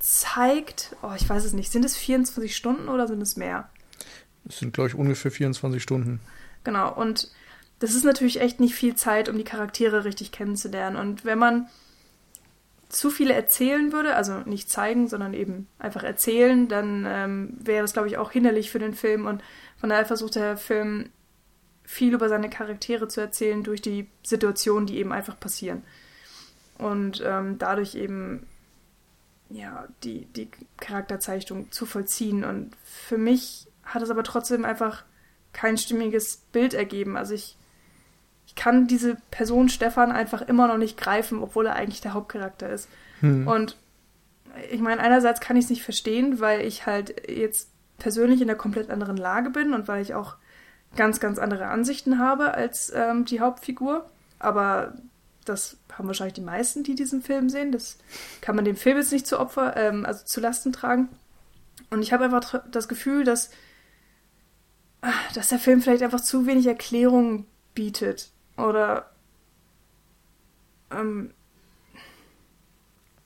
[0.00, 3.68] zeigt, oh, ich weiß es nicht, sind es 24 Stunden oder sind es mehr?
[4.48, 6.20] Es sind, glaube ich, ungefähr 24 Stunden.
[6.64, 7.30] Genau, und
[7.82, 10.96] das ist natürlich echt nicht viel Zeit, um die Charaktere richtig kennenzulernen.
[10.96, 11.66] Und wenn man
[12.88, 17.92] zu viele erzählen würde, also nicht zeigen, sondern eben einfach erzählen, dann ähm, wäre das,
[17.92, 19.26] glaube ich, auch hinderlich für den Film.
[19.26, 19.42] Und
[19.78, 21.10] von daher versucht der Film
[21.82, 25.82] viel über seine Charaktere zu erzählen durch die Situationen, die eben einfach passieren.
[26.78, 28.46] Und ähm, dadurch eben
[29.50, 32.44] ja, die, die Charakterzeichnung zu vollziehen.
[32.44, 35.04] Und für mich hat es aber trotzdem einfach
[35.52, 37.16] kein stimmiges Bild ergeben.
[37.16, 37.56] Also ich,
[38.52, 42.68] ich kann diese Person Stefan einfach immer noch nicht greifen, obwohl er eigentlich der Hauptcharakter
[42.68, 42.88] ist.
[43.20, 43.46] Hm.
[43.48, 43.78] Und
[44.70, 48.58] ich meine, einerseits kann ich es nicht verstehen, weil ich halt jetzt persönlich in einer
[48.58, 50.36] komplett anderen Lage bin und weil ich auch
[50.96, 54.04] ganz, ganz andere Ansichten habe als ähm, die Hauptfigur.
[54.38, 54.92] Aber
[55.46, 57.72] das haben wahrscheinlich die meisten, die diesen Film sehen.
[57.72, 57.96] Das
[58.42, 61.08] kann man dem Film jetzt nicht zu Opfer, ähm, also zu Lasten tragen.
[61.88, 63.50] Und ich habe einfach das Gefühl, dass,
[65.00, 68.31] ah, dass der Film vielleicht einfach zu wenig Erklärungen bietet.
[68.56, 69.10] Oder
[70.90, 71.32] ähm,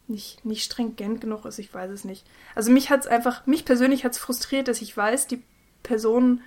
[0.08, 2.26] nicht, nicht stringent genug ist, ich weiß es nicht.
[2.54, 5.42] Also mich hat es einfach, mich persönlich hat es frustriert, dass ich weiß, die
[5.82, 6.42] Personen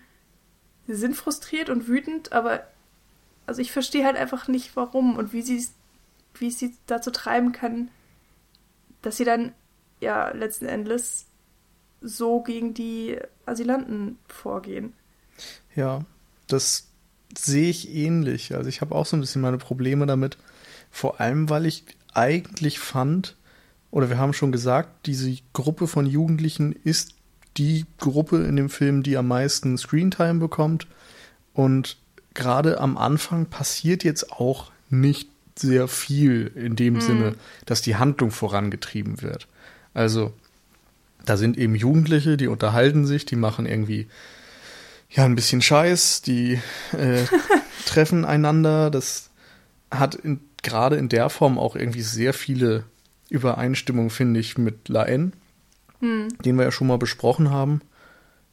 [0.87, 2.63] sind frustriert und wütend, aber
[3.45, 5.65] also ich verstehe halt einfach nicht, warum und wie sie
[6.35, 7.89] wie es sie dazu treiben kann,
[9.01, 9.53] dass sie dann
[9.99, 11.25] ja letzten Endes
[12.01, 14.93] so gegen die Asylanten vorgehen.
[15.75, 16.05] Ja,
[16.47, 16.88] das
[17.45, 18.55] sehe ich ähnlich.
[18.55, 20.37] Also ich habe auch so ein bisschen meine Probleme damit.
[20.91, 23.35] Vor allem, weil ich eigentlich fand,
[23.91, 27.13] oder wir haben schon gesagt, diese Gruppe von Jugendlichen ist
[27.57, 30.87] die Gruppe in dem Film, die am meisten Screentime bekommt.
[31.53, 31.97] Und
[32.33, 37.01] gerade am Anfang passiert jetzt auch nicht sehr viel in dem mhm.
[37.01, 39.47] Sinne, dass die Handlung vorangetrieben wird.
[39.93, 40.33] Also,
[41.25, 44.07] da sind eben Jugendliche, die unterhalten sich, die machen irgendwie
[45.09, 46.59] ja ein bisschen Scheiß, die
[46.93, 47.25] äh,
[47.85, 48.89] treffen einander.
[48.91, 49.29] Das
[49.91, 50.19] hat
[50.61, 52.83] gerade in der Form auch irgendwie sehr viele
[53.29, 55.33] Übereinstimmungen, finde ich, mit La N,
[55.99, 56.29] hm.
[56.45, 57.81] den wir ja schon mal besprochen haben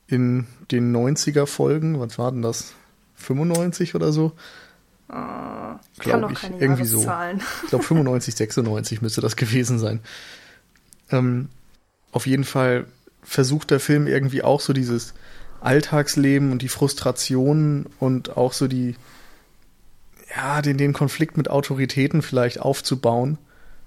[0.07, 1.99] in den 90er Folgen.
[2.01, 2.75] Was war denn das?
[3.17, 4.33] 95 oder so?
[5.09, 6.43] Uh, glaube ich.
[6.61, 7.01] Irgendwie so.
[7.01, 10.01] Ich glaube 95, 96 müsste das gewesen sein.
[11.11, 11.49] Ähm,
[12.13, 12.87] auf jeden Fall
[13.23, 15.15] versucht der Film irgendwie auch so dieses
[15.67, 18.95] Alltagsleben und die Frustrationen und auch so die,
[20.35, 23.39] ja, den, den Konflikt mit Autoritäten vielleicht aufzubauen.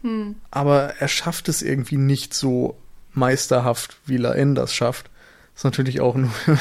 [0.02, 0.36] Hm.
[0.52, 2.78] Aber er schafft es irgendwie nicht so
[3.13, 5.10] meisterhaft, wie Laen das schafft.
[5.54, 6.32] Das ist natürlich auch nur,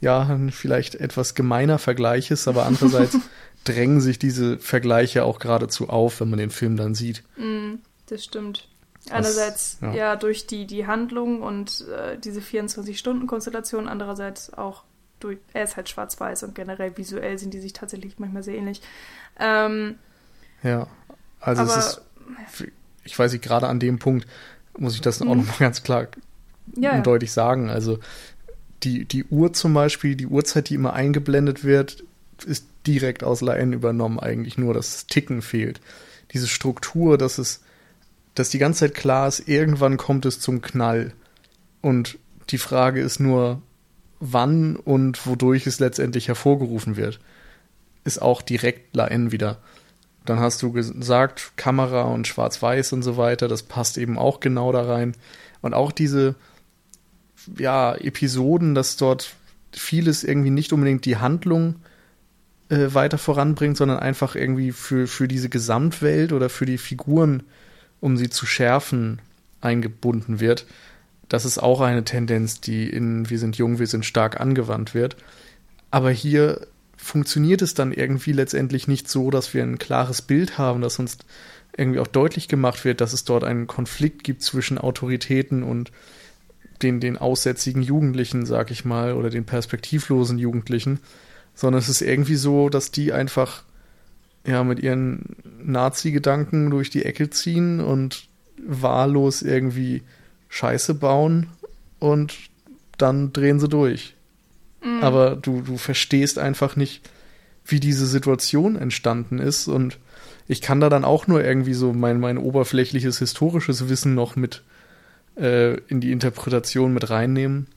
[0.00, 3.18] ja, vielleicht etwas gemeiner Vergleich ist, aber andererseits
[3.64, 7.22] drängen sich diese Vergleiche auch geradezu auf, wenn man den Film dann sieht.
[7.36, 7.74] Mm,
[8.06, 8.68] das stimmt.
[9.10, 9.94] Einerseits ja.
[9.94, 10.16] ja.
[10.16, 14.84] durch die, die Handlung und äh, diese 24-Stunden-Konstellation, andererseits auch
[15.18, 18.80] durch, er ist halt schwarz-weiß und generell visuell sind die sich tatsächlich manchmal sehr ähnlich.
[19.38, 19.96] Ähm,
[20.62, 20.86] ja,
[21.40, 22.02] also aber, es ist,
[23.04, 24.26] ich weiß nicht, gerade an dem Punkt
[24.78, 26.08] muss ich das auch nochmal ganz klar
[26.76, 27.70] ja, und deutlich sagen.
[27.70, 27.98] Also
[28.82, 32.04] die, die Uhr zum Beispiel, die Uhrzeit, die immer eingeblendet wird,
[32.46, 35.80] ist direkt aus La N übernommen eigentlich nur, das Ticken fehlt.
[36.32, 37.62] Diese Struktur, dass es,
[38.34, 41.12] dass die ganze Zeit klar ist, irgendwann kommt es zum Knall.
[41.80, 42.18] Und
[42.50, 43.62] die Frage ist nur,
[44.20, 47.20] wann und wodurch es letztendlich hervorgerufen wird,
[48.04, 49.58] ist auch direkt La N wieder.
[50.24, 54.72] Dann hast du gesagt, Kamera und Schwarz-Weiß und so weiter, das passt eben auch genau
[54.72, 55.16] da rein.
[55.60, 56.36] Und auch diese,
[57.58, 59.34] ja, Episoden, dass dort
[59.72, 61.76] vieles irgendwie nicht unbedingt die Handlung
[62.68, 67.42] äh, weiter voranbringt, sondern einfach irgendwie für, für diese Gesamtwelt oder für die Figuren,
[68.02, 69.20] um sie zu schärfen,
[69.62, 70.66] eingebunden wird.
[71.28, 75.16] Das ist auch eine Tendenz, die in Wir sind jung, wir sind stark angewandt wird.
[75.90, 80.82] Aber hier funktioniert es dann irgendwie letztendlich nicht so, dass wir ein klares Bild haben,
[80.82, 81.18] dass uns
[81.76, 85.92] irgendwie auch deutlich gemacht wird, dass es dort einen Konflikt gibt zwischen Autoritäten und
[86.82, 90.98] den, den aussätzigen Jugendlichen, sag ich mal, oder den perspektivlosen Jugendlichen,
[91.54, 93.62] sondern es ist irgendwie so, dass die einfach
[94.46, 98.28] ja mit ihren Nazi-Gedanken durch die Ecke ziehen und
[98.64, 100.02] wahllos irgendwie
[100.48, 101.48] Scheiße bauen
[101.98, 102.34] und
[102.98, 104.14] dann drehen sie durch.
[104.84, 105.02] Mhm.
[105.02, 107.08] Aber du, du verstehst einfach nicht,
[107.64, 109.98] wie diese Situation entstanden ist und
[110.48, 114.62] ich kann da dann auch nur irgendwie so mein, mein oberflächliches historisches Wissen noch mit
[115.36, 117.68] äh, in die Interpretation mit reinnehmen,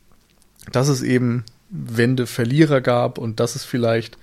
[0.72, 4.18] dass es eben Wende Verlierer gab und dass es vielleicht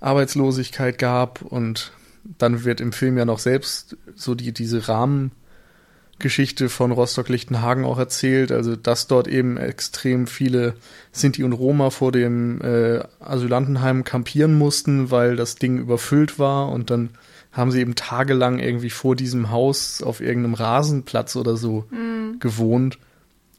[0.00, 1.92] Arbeitslosigkeit gab und
[2.38, 8.52] dann wird im Film ja noch selbst so die, diese Rahmengeschichte von Rostock-Lichtenhagen auch erzählt,
[8.52, 10.74] also dass dort eben extrem viele
[11.12, 16.90] Sinti und Roma vor dem äh, Asylantenheim kampieren mussten, weil das Ding überfüllt war und
[16.90, 17.10] dann
[17.50, 22.38] haben sie eben tagelang irgendwie vor diesem Haus auf irgendeinem Rasenplatz oder so mhm.
[22.40, 22.98] gewohnt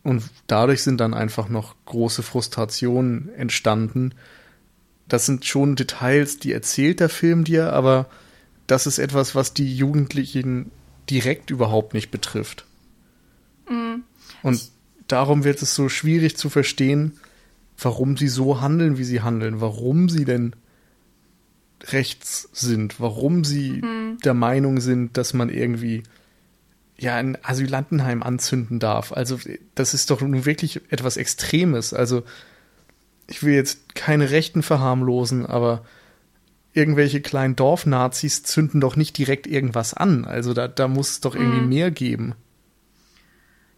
[0.04, 4.14] und dadurch sind dann einfach noch große Frustrationen entstanden.
[5.10, 8.10] Das sind schon Details, die erzählt der Film dir, aber
[8.68, 10.72] das ist etwas, was die Jugendlichen
[11.10, 12.66] direkt überhaupt nicht betrifft.
[13.68, 14.04] Mhm.
[14.44, 14.70] Und
[15.08, 17.20] darum wird es so schwierig zu verstehen,
[17.78, 20.56] warum sie so handeln, wie sie handeln, warum sie denn
[21.84, 24.20] rechts sind, warum sie mhm.
[24.24, 26.04] der Meinung sind, dass man irgendwie
[26.98, 29.14] ja ein Asylantenheim anzünden darf.
[29.14, 29.40] Also
[29.76, 31.94] das ist doch nun wirklich etwas Extremes.
[31.94, 32.24] Also
[33.30, 35.84] ich will jetzt keine Rechten verharmlosen, aber
[36.74, 40.26] irgendwelche kleinen Dorfnazis zünden doch nicht direkt irgendwas an.
[40.26, 41.70] Also da, da muss es doch irgendwie mhm.
[41.70, 42.36] mehr geben.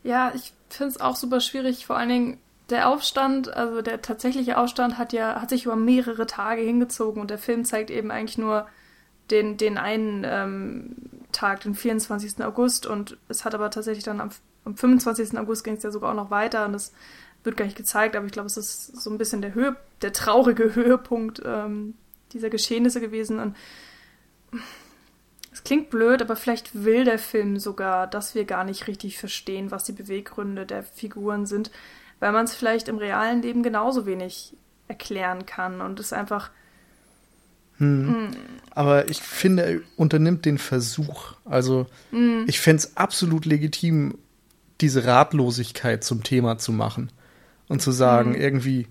[0.04, 2.38] Ja, ich finde es auch super schwierig, vor allen Dingen,
[2.70, 7.30] der Aufstand, also der tatsächliche Aufstand hat ja, hat sich über mehrere Tage hingezogen und
[7.30, 8.66] der Film zeigt eben eigentlich nur
[9.30, 10.96] den, den einen ähm,
[11.34, 12.44] Tag, den 24.
[12.44, 14.30] August und es hat aber tatsächlich dann am,
[14.64, 15.38] am 25.
[15.38, 16.94] August ging es ja sogar auch noch weiter und das
[17.44, 20.14] wird gar nicht gezeigt, aber ich glaube, es ist so ein bisschen der Höhe, der
[20.14, 21.96] traurige Höhepunkt ähm,
[22.34, 23.56] dieser Geschehnisse gewesen und
[25.54, 29.72] es klingt blöd, aber vielleicht will der Film sogar, dass wir gar nicht richtig verstehen,
[29.72, 31.72] was die Beweggründe der Figuren sind,
[32.20, 34.56] weil man es vielleicht im realen Leben genauso wenig
[34.88, 36.52] erklären kann und es einfach.
[37.78, 38.08] Hm.
[38.08, 38.32] Hm.
[38.72, 41.34] Aber ich finde, er unternimmt den Versuch.
[41.46, 42.46] Also, hm.
[42.48, 44.18] ich fände es absolut legitim,
[44.80, 47.12] diese Ratlosigkeit zum Thema zu machen
[47.72, 48.42] und zu sagen, hm.
[48.42, 48.88] irgendwie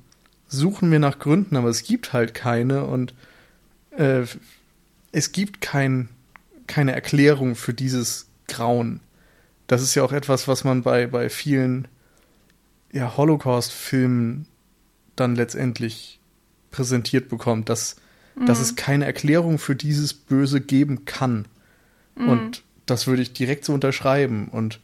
[0.49, 3.15] suchen wir nach Gründen, aber es gibt halt keine und
[3.91, 4.23] äh,
[5.13, 6.09] es gibt kein,
[6.67, 9.01] keine Erklärung für dieses Grauen.
[9.67, 11.89] Das ist ja auch etwas, was man bei, bei vielen
[12.91, 14.47] ja, Holocaust-Filmen
[15.15, 16.19] dann letztendlich
[16.71, 17.97] präsentiert bekommt, dass,
[18.35, 18.47] mhm.
[18.47, 21.47] dass es keine Erklärung für dieses Böse geben kann.
[22.15, 22.29] Mhm.
[22.31, 24.49] Und das würde ich direkt so unterschreiben.
[24.49, 24.81] Und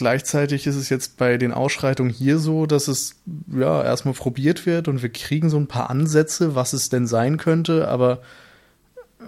[0.00, 3.16] gleichzeitig ist es jetzt bei den Ausschreitungen hier so, dass es
[3.54, 7.36] ja erstmal probiert wird und wir kriegen so ein paar Ansätze, was es denn sein
[7.36, 8.22] könnte, aber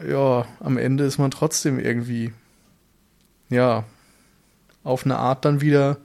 [0.08, 2.32] ja, am Ende ist man trotzdem irgendwie,
[3.50, 3.84] ja,
[4.82, 5.98] auf eine Art dann wieder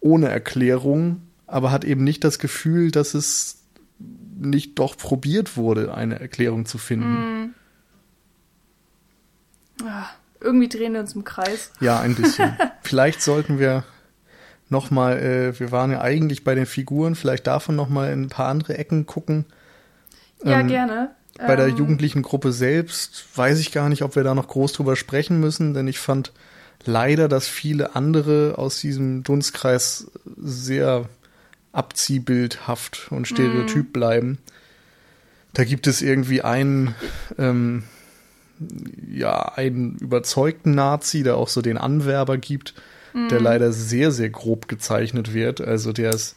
[0.00, 3.64] ohne Erklärung, aber hat eben nicht das Gefühl, dass es
[4.38, 7.52] nicht doch probiert wurde, eine Erklärung zu finden.
[7.52, 7.54] Mm.
[9.84, 10.08] Ah,
[10.44, 11.72] irgendwie drehen wir uns im Kreis.
[11.80, 12.56] Ja, ein bisschen.
[12.82, 13.84] vielleicht sollten wir
[14.68, 18.48] nochmal, äh, wir waren ja eigentlich bei den Figuren, vielleicht davon nochmal in ein paar
[18.48, 19.46] andere Ecken gucken.
[20.44, 21.10] Ja, ähm, gerne.
[21.38, 24.72] Bei der ähm, jugendlichen Gruppe selbst weiß ich gar nicht, ob wir da noch groß
[24.72, 26.32] drüber sprechen müssen, denn ich fand
[26.84, 31.08] leider, dass viele andere aus diesem Dunstkreis sehr
[31.72, 33.92] abziehbildhaft und stereotyp mm.
[33.92, 34.38] bleiben.
[35.54, 36.94] Da gibt es irgendwie einen,
[37.38, 37.84] ähm,
[39.10, 42.74] ja, einen überzeugten Nazi, der auch so den Anwerber gibt,
[43.12, 43.28] mm.
[43.28, 45.60] der leider sehr, sehr grob gezeichnet wird.
[45.60, 46.36] Also der ist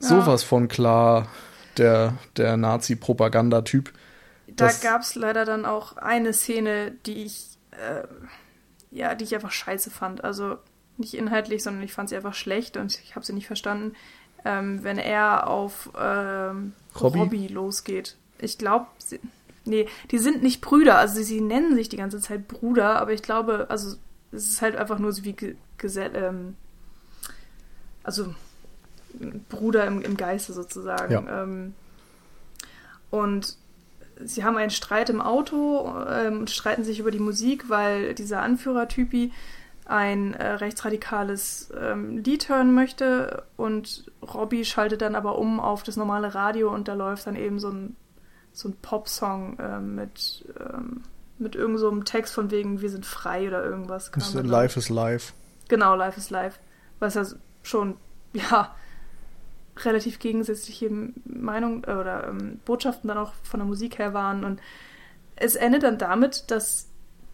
[0.00, 0.08] ja.
[0.08, 1.28] sowas von klar
[1.76, 3.92] der, der Nazi-Propaganda-Typ.
[4.48, 8.06] Da gab es leider dann auch eine Szene, die ich, äh,
[8.90, 10.24] ja, die ich einfach scheiße fand.
[10.24, 10.56] Also
[10.96, 13.94] nicht inhaltlich, sondern ich fand sie einfach schlecht und ich habe sie nicht verstanden.
[14.44, 17.18] Ähm, wenn er auf ähm, Robbie?
[17.18, 18.16] Robbie losgeht.
[18.38, 18.86] Ich glaube,
[19.66, 20.98] nee, die sind nicht Brüder.
[20.98, 23.96] Also sie, sie, nennen sich die ganze Zeit Bruder, aber ich glaube, also
[24.32, 26.56] es ist halt einfach nur so wie Gesell, ähm,
[28.02, 28.34] also
[29.48, 31.12] Bruder im, im Geiste sozusagen.
[31.12, 31.42] Ja.
[31.42, 31.74] Ähm,
[33.10, 33.56] und
[34.24, 38.42] sie haben einen Streit im Auto ähm, und streiten sich über die Musik, weil dieser
[38.42, 39.32] Anführertypi
[39.84, 45.96] ein äh, rechtsradikales ähm, Lied hören möchte und Robbie schaltet dann aber um auf das
[45.96, 47.96] normale Radio und da läuft dann eben so ein,
[48.56, 51.02] so ein Popsong äh, mit, ähm,
[51.38, 54.10] mit irgendeinem so Text von wegen Wir sind frei oder irgendwas.
[54.46, 55.34] Life is Life.
[55.68, 56.58] Genau, Life is Life.
[56.98, 57.24] Was ja
[57.62, 57.98] schon,
[58.32, 58.74] ja,
[59.84, 60.90] relativ gegensätzliche
[61.26, 64.42] Meinungen äh, oder ähm, Botschaften dann auch von der Musik her waren.
[64.42, 64.60] Und
[65.36, 66.88] es endet dann damit, dass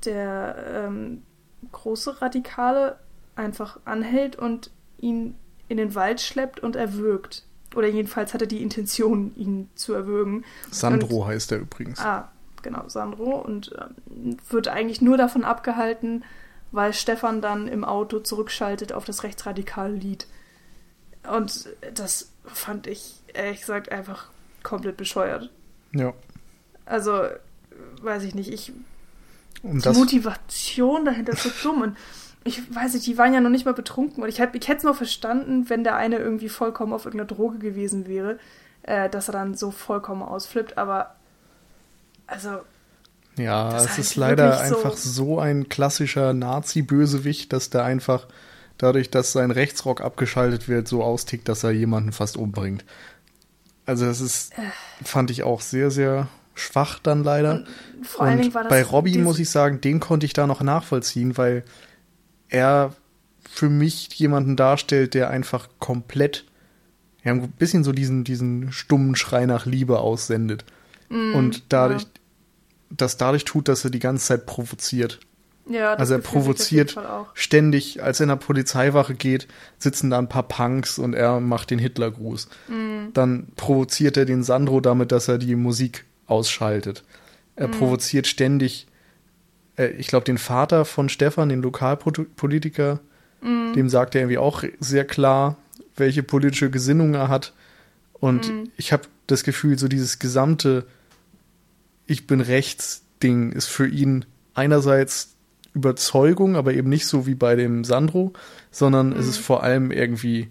[0.04, 1.22] der ähm,
[1.70, 2.98] große Radikale
[3.36, 5.36] einfach anhält und ihn
[5.68, 7.46] in den Wald schleppt und erwürgt.
[7.74, 10.44] Oder jedenfalls hat er die Intention, ihn zu erwürgen.
[10.70, 12.00] Sandro und, heißt er übrigens.
[12.00, 12.30] Ah,
[12.62, 13.36] genau, Sandro.
[13.36, 16.24] Und ähm, wird eigentlich nur davon abgehalten,
[16.70, 20.26] weil Stefan dann im Auto zurückschaltet auf das rechtsradikale Lied.
[21.30, 24.30] Und das fand ich ehrlich gesagt einfach
[24.62, 25.50] komplett bescheuert.
[25.92, 26.12] Ja.
[26.84, 27.26] Also,
[28.02, 28.72] weiß ich nicht, ich.
[29.62, 31.96] Und die Motivation dahinter ist so dumm und
[32.44, 34.82] ich weiß nicht, die waren ja noch nicht mal betrunken und ich, ich hätte es
[34.82, 38.38] noch verstanden, wenn der eine irgendwie vollkommen auf irgendeiner Droge gewesen wäre,
[38.82, 41.16] äh, dass er dann so vollkommen ausflippt, aber
[42.26, 42.60] also.
[43.36, 48.26] Ja, es ist leider einfach so, so ein klassischer Nazi-Bösewicht, dass der einfach
[48.76, 52.84] dadurch, dass sein Rechtsrock abgeschaltet wird, so austickt, dass er jemanden fast umbringt.
[53.86, 54.52] Also das ist,
[55.02, 57.54] fand ich auch sehr, sehr schwach dann leider.
[57.54, 57.68] Und,
[58.06, 60.60] vor allen Dingen war das bei Robin muss ich sagen, den konnte ich da noch
[60.60, 61.64] nachvollziehen, weil
[62.52, 62.94] er
[63.48, 66.44] für mich jemanden darstellt, der einfach komplett,
[67.24, 70.64] ja, ein bisschen so diesen, diesen stummen Schrei nach Liebe aussendet.
[71.08, 72.08] Mm, und dadurch, ja.
[72.90, 75.20] das dadurch tut, dass er die ganze Zeit provoziert.
[75.66, 76.96] Ja, also er provoziert
[77.34, 79.46] ständig, als er in der Polizeiwache geht,
[79.78, 82.48] sitzen da ein paar Punks und er macht den Hitlergruß.
[82.68, 83.12] Mhm.
[83.14, 87.04] Dann provoziert er den Sandro damit, dass er die Musik ausschaltet.
[87.54, 87.72] Er mhm.
[87.72, 88.88] provoziert ständig,
[89.76, 93.00] äh, ich glaube, den Vater von Stefan, den Lokalpolitiker,
[93.40, 93.72] mhm.
[93.74, 95.56] dem sagt er irgendwie auch sehr klar,
[95.96, 97.52] welche politische Gesinnung er hat.
[98.14, 98.70] Und mhm.
[98.76, 100.86] ich habe das Gefühl, so dieses gesamte
[102.06, 105.36] Ich bin rechts Ding ist für ihn einerseits
[105.74, 108.32] Überzeugung, aber eben nicht so wie bei dem Sandro,
[108.70, 109.16] sondern mhm.
[109.16, 110.48] es ist vor allem irgendwie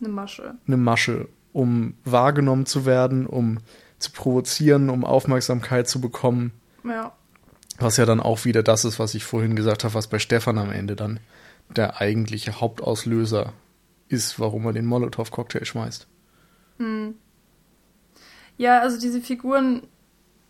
[0.00, 0.54] eine Masche.
[0.66, 3.58] Eine Masche, um wahrgenommen zu werden, um
[3.98, 6.52] zu provozieren, um Aufmerksamkeit zu bekommen.
[6.84, 7.12] Ja.
[7.78, 10.58] Was ja dann auch wieder das ist, was ich vorhin gesagt habe, was bei Stefan
[10.58, 11.20] am Ende dann
[11.74, 13.52] der eigentliche Hauptauslöser
[14.08, 16.06] ist, warum er den Molotow-Cocktail schmeißt.
[16.78, 17.14] Hm.
[18.56, 19.82] Ja, also diese Figuren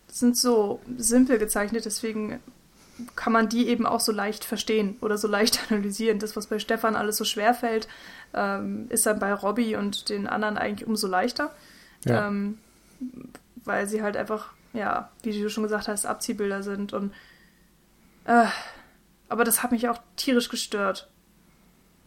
[0.08, 2.40] sind so simpel gezeichnet, deswegen
[3.16, 6.18] kann man die eben auch so leicht verstehen oder so leicht analysieren.
[6.18, 7.88] Das, was bei Stefan alles so schwer fällt,
[8.34, 11.52] ähm, ist dann bei Robbie und den anderen eigentlich umso leichter.
[12.04, 12.28] Ja.
[12.28, 12.58] Ähm,
[13.64, 17.12] weil sie halt einfach, ja, wie du schon gesagt hast, Abziehbilder sind und
[18.24, 18.46] äh,
[19.28, 21.08] aber das hat mich auch tierisch gestört.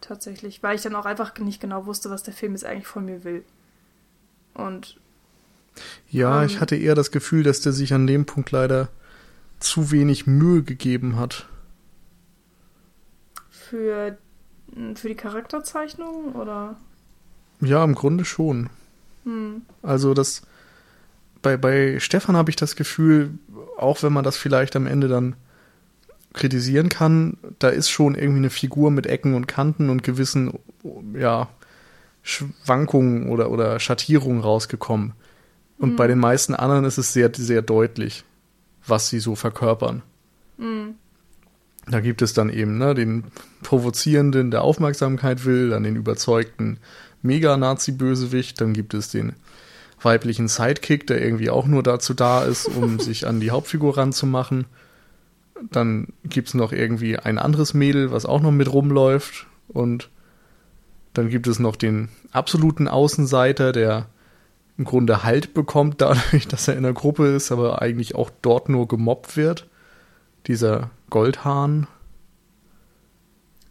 [0.00, 3.04] Tatsächlich, weil ich dann auch einfach nicht genau wusste, was der Film jetzt eigentlich von
[3.04, 3.44] mir will.
[4.54, 4.96] Und
[6.08, 8.88] ja, ähm, ich hatte eher das Gefühl, dass der sich an dem Punkt leider
[9.58, 11.46] zu wenig Mühe gegeben hat.
[13.50, 14.16] Für,
[14.94, 16.76] für die Charakterzeichnung oder?
[17.60, 18.70] Ja, im Grunde schon.
[19.24, 19.62] Hm.
[19.82, 20.42] Also das
[21.48, 23.30] bei, bei Stefan habe ich das Gefühl,
[23.78, 25.36] auch wenn man das vielleicht am Ende dann
[26.34, 30.58] kritisieren kann, da ist schon irgendwie eine Figur mit Ecken und Kanten und gewissen,
[31.14, 31.48] ja,
[32.22, 35.14] Schwankungen oder, oder Schattierungen rausgekommen.
[35.78, 35.96] Und mhm.
[35.96, 38.24] bei den meisten anderen ist es sehr, sehr deutlich,
[38.86, 40.02] was sie so verkörpern.
[40.58, 40.96] Mhm.
[41.86, 43.24] Da gibt es dann eben ne, den
[43.62, 46.78] Provozierenden, der Aufmerksamkeit will, dann den überzeugten
[47.22, 49.32] Mega-Nazi-Bösewicht, dann gibt es den
[50.00, 54.66] weiblichen Sidekick, der irgendwie auch nur dazu da ist, um sich an die Hauptfigur ranzumachen.
[55.70, 59.46] Dann gibt es noch irgendwie ein anderes Mädel, was auch noch mit rumläuft.
[59.68, 60.08] Und
[61.14, 64.06] dann gibt es noch den absoluten Außenseiter, der
[64.76, 68.68] im Grunde Halt bekommt, dadurch, dass er in der Gruppe ist, aber eigentlich auch dort
[68.68, 69.66] nur gemobbt wird.
[70.46, 71.88] Dieser Goldhahn.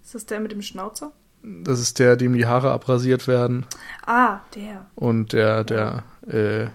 [0.03, 1.13] Ist das der mit dem Schnauzer?
[1.43, 3.65] Das ist der, dem die Haare abrasiert werden.
[4.05, 4.85] Ah, der.
[4.95, 6.67] Und der, der, äh,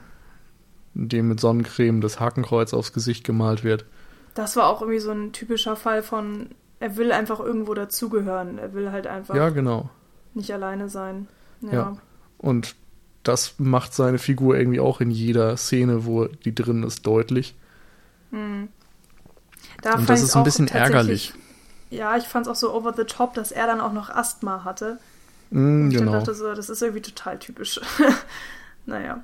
[0.95, 3.85] dem mit Sonnencreme das Hakenkreuz aufs Gesicht gemalt wird.
[4.35, 6.51] Das war auch irgendwie so ein typischer Fall von,
[6.81, 8.59] er will einfach irgendwo dazugehören.
[8.59, 9.91] Er will halt einfach ja, genau.
[10.35, 11.29] nicht alleine sein.
[11.61, 11.73] Ja.
[11.73, 11.97] ja.
[12.39, 12.75] Und
[13.23, 17.55] das macht seine Figur irgendwie auch in jeder Szene, wo die drin ist, deutlich.
[18.31, 18.69] Hm.
[19.83, 21.33] Da Und das ist ein bisschen ärgerlich.
[21.91, 24.65] Ja, ich fand es auch so over the top, dass er dann auch noch Asthma
[24.65, 24.99] hatte.
[25.51, 26.13] Mm, ich genau.
[26.13, 27.81] dachte so, das ist irgendwie total typisch.
[28.87, 29.23] naja.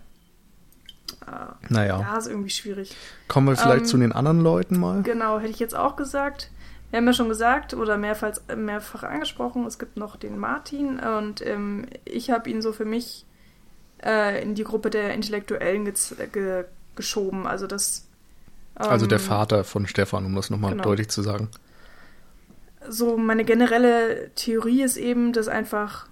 [1.29, 2.01] Äh, naja.
[2.01, 2.97] Ja, ist irgendwie schwierig.
[3.27, 5.03] Kommen wir vielleicht ähm, zu den anderen Leuten mal?
[5.03, 6.51] Genau, hätte ich jetzt auch gesagt.
[6.91, 11.45] Wir haben ja schon gesagt oder mehrfach, mehrfach angesprochen, es gibt noch den Martin und
[11.47, 13.27] ähm, ich habe ihn so für mich
[14.03, 15.85] äh, in die Gruppe der Intellektuellen
[16.33, 16.65] ge
[16.95, 17.47] geschoben.
[17.47, 18.09] Also das.
[18.81, 20.85] Ähm, also der ähm, Vater von Stefan, um das nochmal genau.
[20.85, 21.49] deutlich zu sagen.
[22.89, 26.07] So, meine generelle Theorie ist eben, dass einfach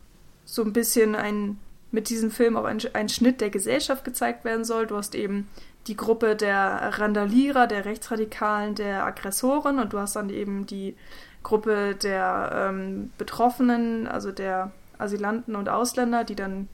[0.45, 1.59] so ein bisschen ein
[1.91, 4.87] mit diesem Film auch ein, ein Schnitt der Gesellschaft gezeigt werden soll.
[4.87, 5.49] Du hast eben
[5.87, 10.97] die Gruppe der Randalierer, der Rechtsradikalen, der Aggressoren und du hast dann eben die
[11.43, 16.69] Gruppe der ähm, Betroffenen, also der Asylanten und Ausländer, die dann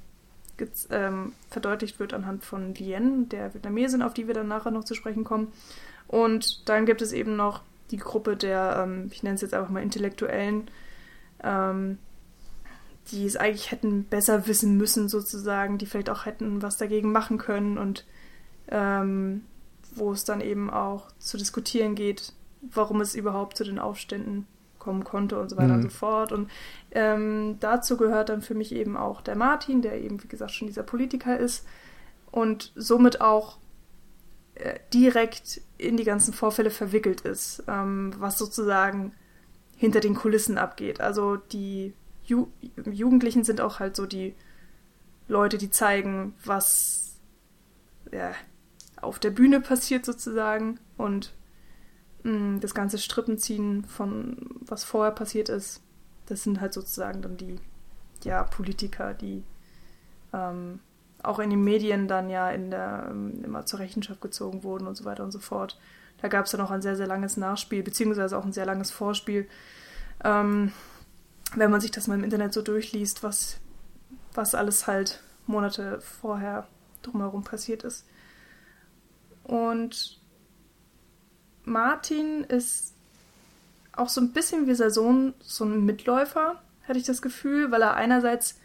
[0.90, 4.94] ähm, verdeutlicht wird anhand von Lien, der Vietnamesin, auf die wir dann nachher noch zu
[4.94, 5.52] sprechen kommen.
[6.06, 9.70] Und dann gibt es eben noch die Gruppe der, ähm, ich nenne es jetzt einfach
[9.70, 10.70] mal Intellektuellen,
[11.42, 11.98] ähm,
[13.11, 17.38] die es eigentlich hätten besser wissen müssen, sozusagen, die vielleicht auch hätten was dagegen machen
[17.38, 18.07] können und
[18.68, 19.42] ähm,
[19.94, 22.32] wo es dann eben auch zu diskutieren geht,
[22.62, 24.46] warum es überhaupt zu den Aufständen
[24.78, 25.74] kommen konnte und so weiter mhm.
[25.74, 26.32] und so fort.
[26.32, 26.50] Und
[26.90, 30.68] ähm, dazu gehört dann für mich eben auch der Martin, der eben, wie gesagt, schon
[30.68, 31.66] dieser Politiker ist
[32.30, 33.59] und somit auch
[34.55, 39.12] äh, direkt in die ganzen Vorfälle verwickelt ist, ähm, was sozusagen
[39.76, 41.00] hinter den Kulissen abgeht.
[41.00, 41.94] Also die
[42.24, 42.48] Ju
[42.90, 44.34] Jugendlichen sind auch halt so die
[45.28, 47.16] Leute, die zeigen, was
[48.10, 48.32] ja,
[49.00, 51.32] auf der Bühne passiert sozusagen und
[52.24, 55.82] Mm, das ganze Strippenziehen von was vorher passiert ist,
[56.26, 57.56] das sind halt sozusagen dann die
[58.22, 59.42] ja, Politiker, die
[60.32, 60.78] ähm,
[61.22, 64.96] auch in den Medien dann ja in der, ähm, immer zur Rechenschaft gezogen wurden und
[64.96, 65.78] so weiter und so fort.
[66.20, 68.92] Da gab es dann auch ein sehr, sehr langes Nachspiel, beziehungsweise auch ein sehr langes
[68.92, 69.48] Vorspiel.
[70.22, 70.72] Ähm,
[71.55, 73.59] wenn man sich das mal im Internet so durchliest, was,
[74.34, 76.66] was alles halt Monate vorher
[77.03, 78.07] drumherum passiert ist.
[79.44, 80.20] Und
[81.64, 82.94] Martin ist
[83.92, 87.82] auch so ein bisschen wie sein Sohn so ein Mitläufer, hatte ich das Gefühl, weil
[87.82, 88.59] er einerseits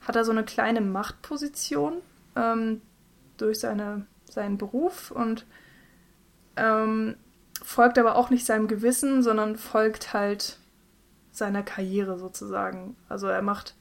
[0.00, 1.94] hat er so eine kleine Machtposition
[2.36, 2.82] ähm,
[3.36, 5.46] durch seine, seinen Beruf und
[6.56, 7.16] ähm,
[7.62, 10.58] folgt aber auch nicht seinem Gewissen, sondern folgt halt
[11.36, 12.96] seiner Karriere sozusagen.
[13.08, 13.74] Also er macht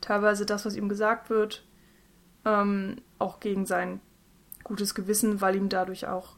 [0.00, 1.64] teilweise das, was ihm gesagt wird,
[2.44, 4.00] ähm, auch gegen sein
[4.64, 6.36] gutes Gewissen, weil ihm dadurch auch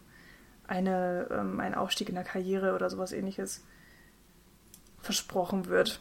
[0.66, 3.62] eine, ähm, ein Aufstieg in der Karriere oder sowas ähnliches
[5.00, 6.00] versprochen wird.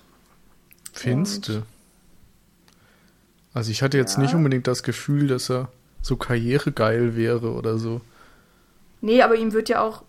[0.93, 1.63] Finste.
[3.53, 4.23] Also ich hatte jetzt ja.
[4.23, 5.69] nicht unbedingt das Gefühl, dass er
[6.01, 8.01] so karrieregeil wäre oder so.
[9.01, 10.03] Nee, aber ihm wird ja auch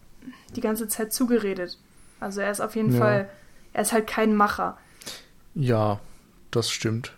[0.54, 1.78] die ganze Zeit zugeredet.
[2.20, 2.98] Also er ist auf jeden ja.
[2.98, 3.28] Fall,
[3.74, 4.78] er ist halt kein Macher.
[5.54, 6.00] Ja,
[6.50, 7.12] das stimmt.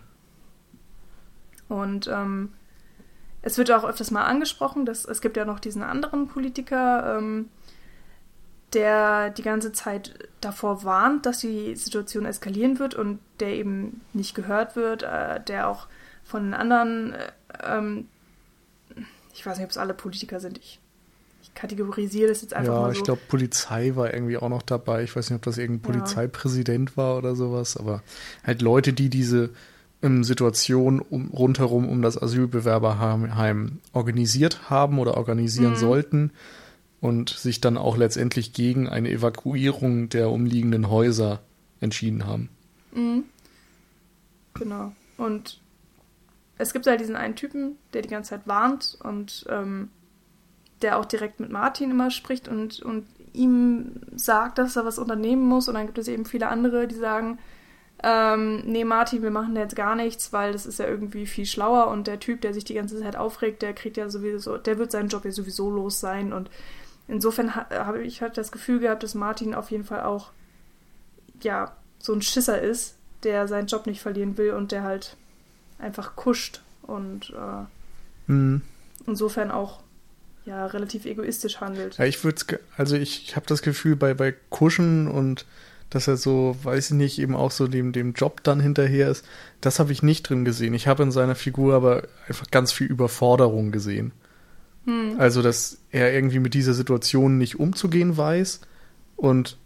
[1.69, 2.53] Und ähm,
[3.41, 7.49] es wird auch öfters mal angesprochen, dass es gibt ja noch diesen anderen Politiker, ähm,
[8.73, 14.35] der die ganze Zeit davor warnt, dass die Situation eskalieren wird und der eben nicht
[14.35, 15.87] gehört wird, äh, der auch
[16.23, 17.31] von den anderen, äh,
[17.63, 18.07] ähm,
[19.33, 20.79] ich weiß nicht, ob es alle Politiker sind, ich,
[21.47, 22.91] ich kategorisiere das jetzt einfach ja, mal so.
[22.93, 25.03] Ja, ich glaube, Polizei war irgendwie auch noch dabei.
[25.03, 26.97] Ich weiß nicht, ob das irgendein Polizeipräsident ja.
[26.97, 28.03] war oder sowas, aber
[28.43, 29.51] halt Leute, die diese
[30.01, 35.77] ähm, Situation um, rundherum um das Asylbewerberheim organisiert haben oder organisieren mhm.
[35.77, 36.31] sollten
[37.01, 41.39] und sich dann auch letztendlich gegen eine Evakuierung der umliegenden Häuser
[41.79, 42.49] entschieden haben.
[42.93, 43.23] Mhm.
[44.53, 44.91] Genau.
[45.17, 45.59] Und
[46.57, 49.89] es gibt halt diesen einen Typen, der die ganze Zeit warnt und ähm,
[50.81, 55.47] der auch direkt mit Martin immer spricht und, und ihm sagt, dass er was unternehmen
[55.47, 55.67] muss.
[55.67, 57.39] Und dann gibt es eben viele andere, die sagen,
[58.03, 61.45] ähm, nee, Martin, wir machen da jetzt gar nichts, weil das ist ja irgendwie viel
[61.45, 64.77] schlauer und der Typ, der sich die ganze Zeit aufregt, der kriegt ja sowieso, der
[64.77, 66.51] wird seinen Job ja sowieso los sein und
[67.07, 70.31] insofern ha habe ich halt das Gefühl gehabt, dass Martin auf jeden Fall auch,
[71.41, 75.17] ja, so ein Schisser ist, der seinen Job nicht verlieren will und der halt
[75.79, 78.61] einfach kuscht und äh, mhm.
[79.07, 79.81] insofern auch
[80.47, 81.97] ja relativ egoistisch handelt.
[81.97, 85.45] Ja, ich würde also ich, habe das Gefühl bei bei Kuschen und
[85.89, 89.25] dass er so, weiß ich nicht, eben auch so dem, dem Job dann hinterher ist.
[89.61, 90.73] Das habe ich nicht drin gesehen.
[90.73, 94.11] Ich habe in seiner Figur aber einfach ganz viel Überforderung gesehen.
[94.85, 95.15] Hm.
[95.17, 98.61] Also, dass er irgendwie mit dieser Situation nicht umzugehen weiß
[99.15, 99.57] und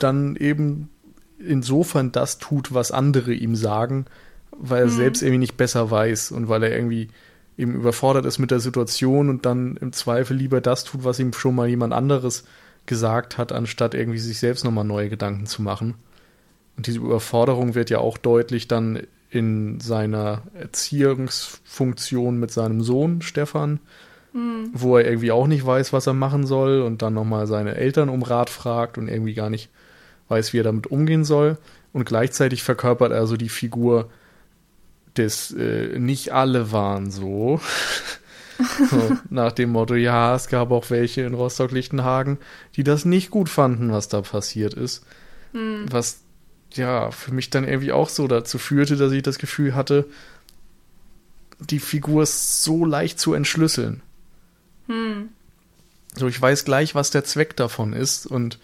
[0.00, 0.90] dann eben
[1.38, 4.04] insofern das tut, was andere ihm sagen,
[4.50, 4.96] weil er hm.
[4.96, 7.08] selbst irgendwie nicht besser weiß und weil er irgendwie
[7.56, 11.32] eben überfordert ist mit der Situation und dann im Zweifel lieber das tut, was ihm
[11.32, 12.44] schon mal jemand anderes
[12.86, 15.94] gesagt hat, anstatt irgendwie sich selbst nochmal neue Gedanken zu machen.
[16.76, 23.80] Und diese Überforderung wird ja auch deutlich dann in seiner Erziehungsfunktion mit seinem Sohn Stefan,
[24.32, 24.70] mhm.
[24.72, 28.08] wo er irgendwie auch nicht weiß, was er machen soll und dann nochmal seine Eltern
[28.08, 29.70] um Rat fragt und irgendwie gar nicht
[30.28, 31.58] weiß, wie er damit umgehen soll.
[31.92, 34.10] Und gleichzeitig verkörpert er so die Figur
[35.16, 37.60] des äh, nicht alle waren so.
[38.90, 42.38] So, nach dem Motto, ja, es gab auch welche in Rostock-Lichtenhagen,
[42.76, 45.04] die das nicht gut fanden, was da passiert ist.
[45.52, 45.86] Mhm.
[45.90, 46.20] Was
[46.74, 50.06] ja für mich dann irgendwie auch so dazu führte, dass ich das Gefühl hatte,
[51.58, 54.02] die Figur ist so leicht zu entschlüsseln.
[54.86, 55.30] Mhm.
[56.14, 58.58] So, ich weiß gleich, was der Zweck davon ist und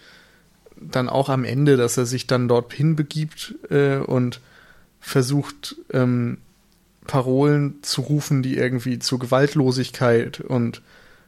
[0.79, 4.39] dann auch am Ende, dass er sich dann dorthin begibt äh, und
[4.99, 6.39] versucht, ähm,
[7.07, 10.81] Parolen zu rufen, die irgendwie zu Gewaltlosigkeit und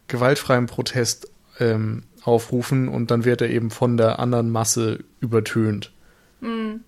[0.07, 5.91] gewaltfreiem Protest ähm, aufrufen und dann wird er eben von der anderen Masse übertönt.
[6.39, 6.81] Mhm.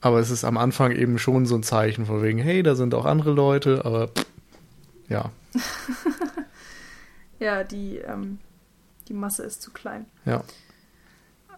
[0.00, 2.94] Aber es ist am Anfang eben schon so ein Zeichen von wegen, hey, da sind
[2.94, 4.26] auch andere Leute, aber pff,
[5.08, 5.30] ja.
[7.38, 8.38] ja, die, ähm,
[9.08, 10.06] die Masse ist zu klein.
[10.24, 10.42] Ja.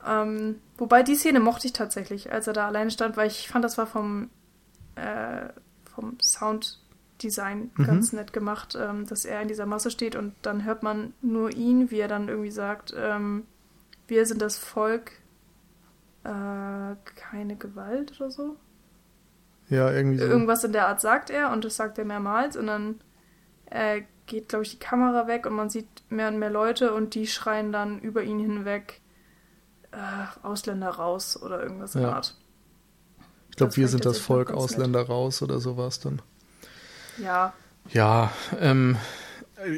[0.05, 3.65] Ähm, wobei die Szene mochte ich tatsächlich, als er da alleine stand, weil ich fand,
[3.65, 4.31] das war vom
[4.97, 5.49] äh,
[5.85, 7.85] vom Sounddesign mhm.
[7.85, 11.51] ganz nett gemacht, ähm, dass er in dieser Masse steht und dann hört man nur
[11.55, 13.45] ihn, wie er dann irgendwie sagt, ähm,
[14.09, 15.13] wir sind das Volk,
[16.25, 18.57] äh, keine Gewalt oder so.
[19.69, 20.27] Ja, irgendwie so.
[20.27, 23.01] Irgendwas in der Art sagt er und das sagt er mehrmals und dann
[23.67, 27.15] äh, geht, glaube ich, die Kamera weg und man sieht mehr und mehr Leute und
[27.15, 29.01] die schreien dann über ihn hinweg
[29.93, 29.97] äh,
[30.47, 32.37] Ausländer raus oder irgendwas in der Art.
[33.53, 35.11] Ich glaube, wir sind das Volk Ausländer nett.
[35.11, 36.23] raus oder sowas dann.
[37.23, 37.53] Ja.
[37.91, 38.97] Ja, ähm,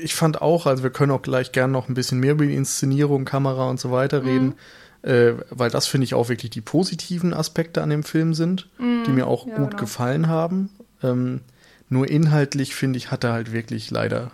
[0.01, 2.55] ich fand auch, also wir können auch gleich gern noch ein bisschen mehr über die
[2.55, 4.29] Inszenierung, Kamera und so weiter mhm.
[4.29, 4.55] reden,
[5.03, 9.03] äh, weil das finde ich auch wirklich die positiven Aspekte an dem Film sind, mhm.
[9.07, 9.81] die mir auch ja, gut genau.
[9.81, 10.71] gefallen haben.
[11.03, 11.41] Ähm,
[11.89, 14.31] nur inhaltlich finde ich, hat er halt wirklich leider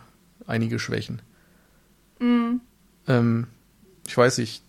[0.46, 1.22] einige Schwächen.
[2.18, 2.60] Mhm.
[3.08, 3.46] Ähm,
[4.06, 4.62] ich weiß nicht,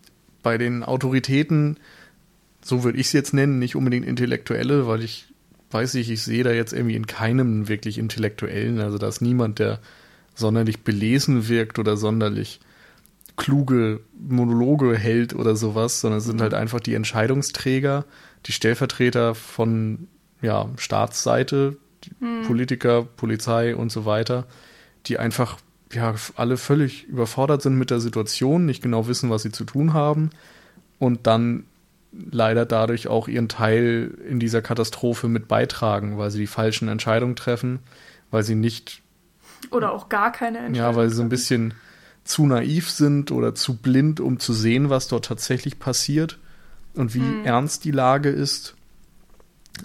[0.44, 1.78] bei den Autoritäten
[2.64, 5.32] so würde ich es jetzt nennen, nicht unbedingt intellektuelle, weil ich
[5.72, 8.80] weiß ich, ich sehe da jetzt irgendwie in keinem wirklich Intellektuellen.
[8.80, 9.80] Also da ist niemand, der
[10.36, 12.60] sonderlich belesen wirkt oder sonderlich
[13.38, 18.06] kluge Monologe hält oder sowas, sondern es sind halt einfach die Entscheidungsträger,
[18.46, 20.08] die Stellvertreter von
[20.42, 21.78] ja, Staatsseite,
[22.20, 22.44] hm.
[22.46, 24.48] Politiker, Polizei und so weiter,
[25.06, 25.58] die einfach
[25.94, 29.94] ja alle völlig überfordert sind mit der Situation, nicht genau wissen, was sie zu tun
[29.94, 30.32] haben
[31.00, 31.66] und dann
[32.12, 37.36] leider dadurch auch ihren Teil in dieser Katastrophe mit beitragen, weil sie die falschen Entscheidungen
[37.36, 37.80] treffen,
[38.30, 39.02] weil sie nicht
[39.70, 40.76] oder auch gar keine Entscheidungen.
[40.76, 41.74] Ja, weil sie so ein bisschen
[42.24, 46.40] zu naiv sind oder zu blind, um zu sehen, was dort tatsächlich passiert
[46.94, 47.46] und wie hm.
[47.46, 48.76] ernst die Lage ist.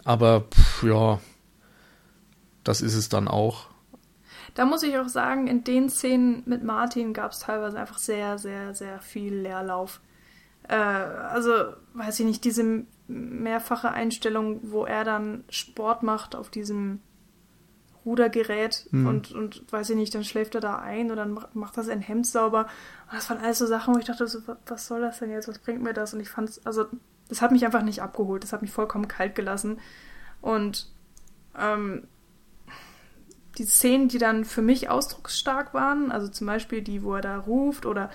[0.04, 1.20] Aber pff, ja,
[2.64, 3.68] das ist es dann auch.
[4.54, 8.38] Da muss ich auch sagen, in den Szenen mit Martin gab es teilweise einfach sehr,
[8.38, 10.00] sehr, sehr viel Leerlauf.
[10.68, 17.00] Äh, also, weiß ich nicht, diese mehrfache Einstellung, wo er dann Sport macht auf diesem
[18.04, 19.06] Rudergerät mhm.
[19.06, 22.00] und, und weiß ich nicht, dann schläft er da ein oder dann macht er sein
[22.00, 22.66] Hemd sauber.
[23.10, 25.48] Und das waren alles so Sachen, wo ich dachte, so, was soll das denn jetzt?
[25.48, 26.14] Was bringt mir das?
[26.14, 26.86] Und ich fand es, also,
[27.28, 28.44] das hat mich einfach nicht abgeholt.
[28.44, 29.80] Das hat mich vollkommen kalt gelassen.
[30.40, 30.92] Und
[31.58, 32.06] ähm,
[33.58, 37.38] die Szenen, die dann für mich ausdrucksstark waren, also zum Beispiel die, wo er da
[37.38, 38.10] ruft oder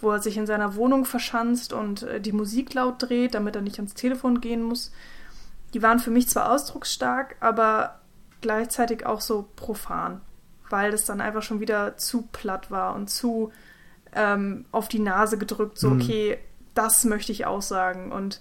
[0.00, 3.62] wo er sich in seiner Wohnung verschanzt und äh, die Musik laut dreht, damit er
[3.62, 4.92] nicht ans Telefon gehen muss,
[5.72, 8.00] die waren für mich zwar ausdrucksstark, aber
[8.40, 10.20] gleichzeitig auch so profan,
[10.70, 13.50] weil das dann einfach schon wieder zu platt war und zu
[14.14, 16.00] ähm, auf die Nase gedrückt, so, mhm.
[16.00, 16.38] okay,
[16.74, 18.12] das möchte ich aussagen.
[18.12, 18.40] Und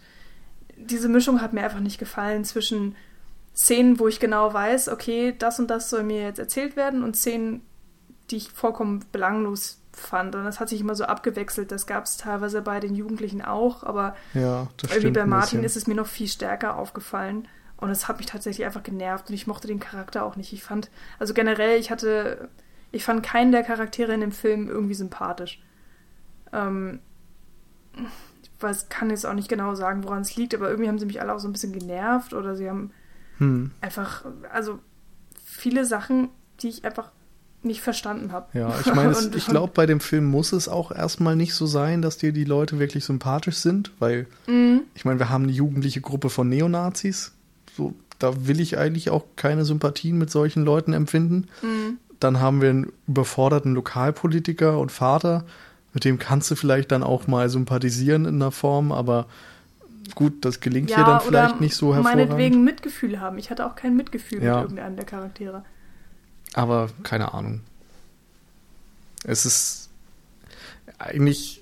[0.76, 2.96] diese Mischung hat mir einfach nicht gefallen zwischen
[3.56, 7.16] Szenen, wo ich genau weiß, okay, das und das soll mir jetzt erzählt werden und
[7.16, 7.62] Szenen,
[8.32, 10.36] die ich vollkommen belanglos fand.
[10.36, 11.72] Und das hat sich immer so abgewechselt.
[11.72, 15.88] Das gab es teilweise bei den Jugendlichen auch, aber ja, irgendwie bei Martin ist es
[15.88, 17.48] mir noch viel stärker aufgefallen.
[17.78, 20.54] Und es hat mich tatsächlich einfach genervt und ich mochte den Charakter auch nicht.
[20.54, 20.90] Ich fand,
[21.20, 22.50] also generell, ich hatte,
[22.92, 25.62] ich fand keinen der Charaktere in dem Film irgendwie sympathisch.
[26.54, 27.02] Ähm,
[28.42, 31.06] ich weiß, kann jetzt auch nicht genau sagen, woran es liegt, aber irgendwie haben sie
[31.06, 32.92] mich alle auch so ein bisschen genervt oder sie haben
[33.44, 33.72] hm.
[33.82, 34.80] einfach, also
[35.44, 36.30] viele Sachen,
[36.62, 37.12] die ich einfach
[37.64, 38.58] nicht verstanden habe.
[38.58, 42.02] Ja, ich meine, ich glaube, bei dem Film muss es auch erstmal nicht so sein,
[42.02, 44.82] dass dir die Leute wirklich sympathisch sind, weil mhm.
[44.96, 47.32] ich meine, wir haben eine jugendliche Gruppe von Neonazis,
[47.76, 51.48] so, da will ich eigentlich auch keine Sympathien mit solchen Leuten empfinden.
[51.62, 51.98] Mhm.
[52.20, 55.46] Dann haben wir einen überforderten Lokalpolitiker und Vater,
[55.94, 59.28] mit dem kannst du vielleicht dann auch mal sympathisieren in einer Form, aber
[60.16, 62.30] gut, das gelingt ja, hier dann vielleicht nicht so hervorragend.
[62.30, 63.38] Meinetwegen Mitgefühl haben.
[63.38, 64.56] Ich hatte auch kein Mitgefühl ja.
[64.56, 65.64] mit irgendeinem der Charaktere.
[66.54, 67.62] Aber keine Ahnung.
[69.24, 69.90] Es ist
[71.00, 71.62] eigentlich,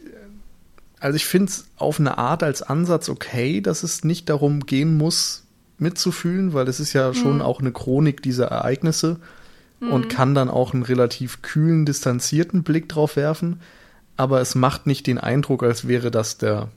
[1.00, 4.98] also ich finde es auf eine Art als Ansatz okay, dass es nicht darum gehen
[4.98, 5.46] muss,
[5.78, 7.42] mitzufühlen, weil es ist ja schon mhm.
[7.42, 9.20] auch eine Chronik dieser Ereignisse
[9.80, 9.92] mhm.
[9.92, 13.62] und kann dann auch einen relativ kühlen, distanzierten Blick drauf werfen.
[14.18, 16.70] Aber es macht nicht den Eindruck, als wäre das der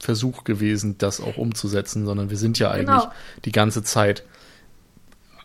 [0.00, 3.12] Versuch gewesen, das auch umzusetzen, sondern wir sind ja eigentlich genau.
[3.44, 4.24] die ganze Zeit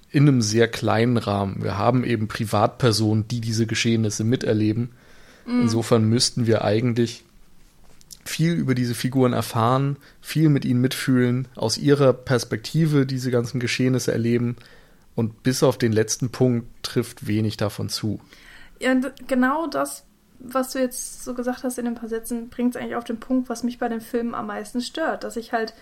[0.10, 1.62] in einem sehr kleinen Rahmen.
[1.62, 4.92] Wir haben eben Privatpersonen, die diese Geschehnisse miterleben.
[5.46, 5.64] Mhm.
[5.64, 7.26] Insofern müssten wir eigentlich
[8.24, 14.14] viel über diese Figuren erfahren, viel mit ihnen mitfühlen, aus ihrer Perspektive diese ganzen Geschehnisse
[14.14, 14.56] erleben
[15.16, 18.22] und bis auf den letzten Punkt trifft wenig davon zu.
[18.80, 18.96] Ja,
[19.28, 20.05] genau das,
[20.40, 23.20] was du jetzt so gesagt hast in ein paar Sätzen, bringt es eigentlich auf den
[23.20, 25.74] Punkt, was mich bei dem Film am meisten stört, dass ich halt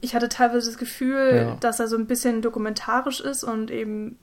[0.00, 1.56] ich hatte teilweise das Gefühl, ja.
[1.56, 4.18] dass er so ein bisschen dokumentarisch ist und eben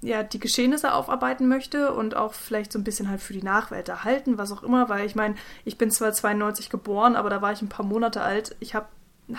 [0.00, 3.88] ja, die Geschehnisse aufarbeiten möchte und auch vielleicht so ein bisschen halt für die Nachwelt
[3.88, 7.52] erhalten, was auch immer, weil ich meine, ich bin zwar 92 geboren, aber da war
[7.52, 8.56] ich ein paar Monate alt.
[8.58, 8.86] Ich habe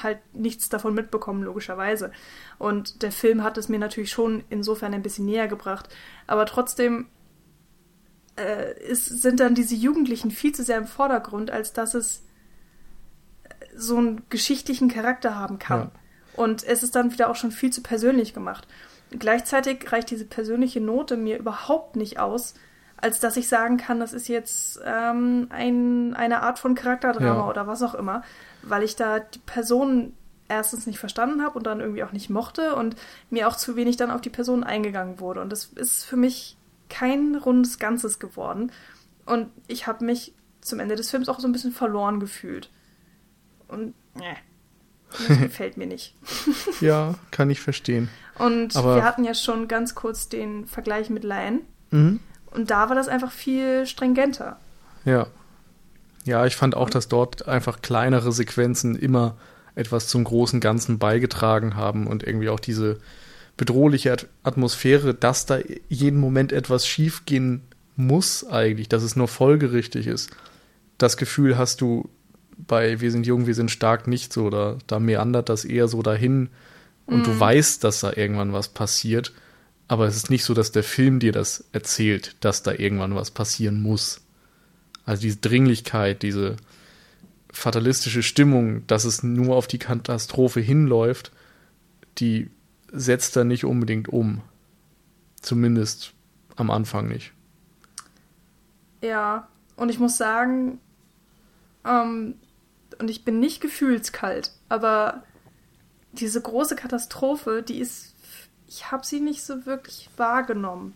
[0.01, 2.11] halt nichts davon mitbekommen, logischerweise.
[2.59, 5.89] Und der Film hat es mir natürlich schon insofern ein bisschen näher gebracht.
[6.27, 7.07] Aber trotzdem
[8.38, 12.23] äh, ist, sind dann diese Jugendlichen viel zu sehr im Vordergrund, als dass es
[13.75, 15.79] so einen geschichtlichen Charakter haben kann.
[15.79, 15.91] Ja.
[16.36, 18.67] Und es ist dann wieder auch schon viel zu persönlich gemacht.
[19.11, 22.55] Gleichzeitig reicht diese persönliche Note mir überhaupt nicht aus,
[22.97, 27.49] als dass ich sagen kann, das ist jetzt ähm, ein, eine Art von Charakterdrama ja.
[27.49, 28.23] oder was auch immer,
[28.61, 30.13] weil ich da die Person
[30.47, 32.95] erstens nicht verstanden habe und dann irgendwie auch nicht mochte und
[33.29, 35.41] mir auch zu wenig dann auf die Person eingegangen wurde.
[35.41, 36.57] Und das ist für mich
[36.89, 38.71] kein rundes Ganzes geworden.
[39.25, 42.69] Und ich habe mich zum Ende des Films auch so ein bisschen verloren gefühlt.
[43.67, 44.36] Und äh,
[45.27, 46.15] das gefällt mir nicht.
[46.81, 48.09] ja, kann ich verstehen.
[48.38, 51.61] Und Aber wir hatten ja schon ganz kurz den Vergleich mit Lion.
[51.91, 52.19] Mhm.
[52.51, 54.57] Und da war das einfach viel stringenter.
[55.05, 55.27] Ja.
[56.25, 59.36] Ja, ich fand auch, dass dort einfach kleinere Sequenzen immer
[59.75, 62.99] etwas zum großen Ganzen beigetragen haben und irgendwie auch diese
[63.58, 67.62] bedrohliche Atmosphäre, dass da jeden Moment etwas schiefgehen
[67.95, 70.32] muss eigentlich, dass es nur folgerichtig ist.
[70.97, 72.10] Das Gefühl hast du
[72.58, 76.01] bei Wir sind jung, wir sind stark nicht so, oder da meandert das eher so
[76.01, 76.49] dahin
[77.06, 77.24] und mm.
[77.24, 77.39] du mhm.
[77.39, 79.34] weißt, dass da irgendwann was passiert,
[79.88, 83.32] aber es ist nicht so, dass der Film dir das erzählt, dass da irgendwann was
[83.32, 84.22] passieren muss.
[85.06, 86.56] Also diese Dringlichkeit, diese
[87.51, 91.32] fatalistische Stimmung, dass es nur auf die Katastrophe hinläuft,
[92.18, 92.49] die
[92.93, 94.41] setzt da nicht unbedingt um.
[95.41, 96.13] Zumindest
[96.55, 97.33] am Anfang nicht.
[99.01, 100.79] Ja, und ich muss sagen,
[101.85, 102.35] ähm,
[102.99, 105.23] und ich bin nicht gefühlskalt, aber
[106.13, 108.13] diese große Katastrophe, die ist,
[108.67, 110.95] ich habe sie nicht so wirklich wahrgenommen.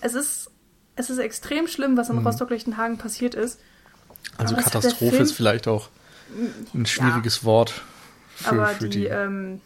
[0.00, 0.50] Es ist,
[0.94, 2.26] es ist extrem schlimm, was in mhm.
[2.26, 3.58] Rostock-Lichtenhagen passiert ist.
[4.36, 5.88] Also Katastrophe ist vielleicht auch
[6.74, 7.82] ein schwieriges ja, Wort.
[8.36, 9.60] Für, aber für die, die, ähm,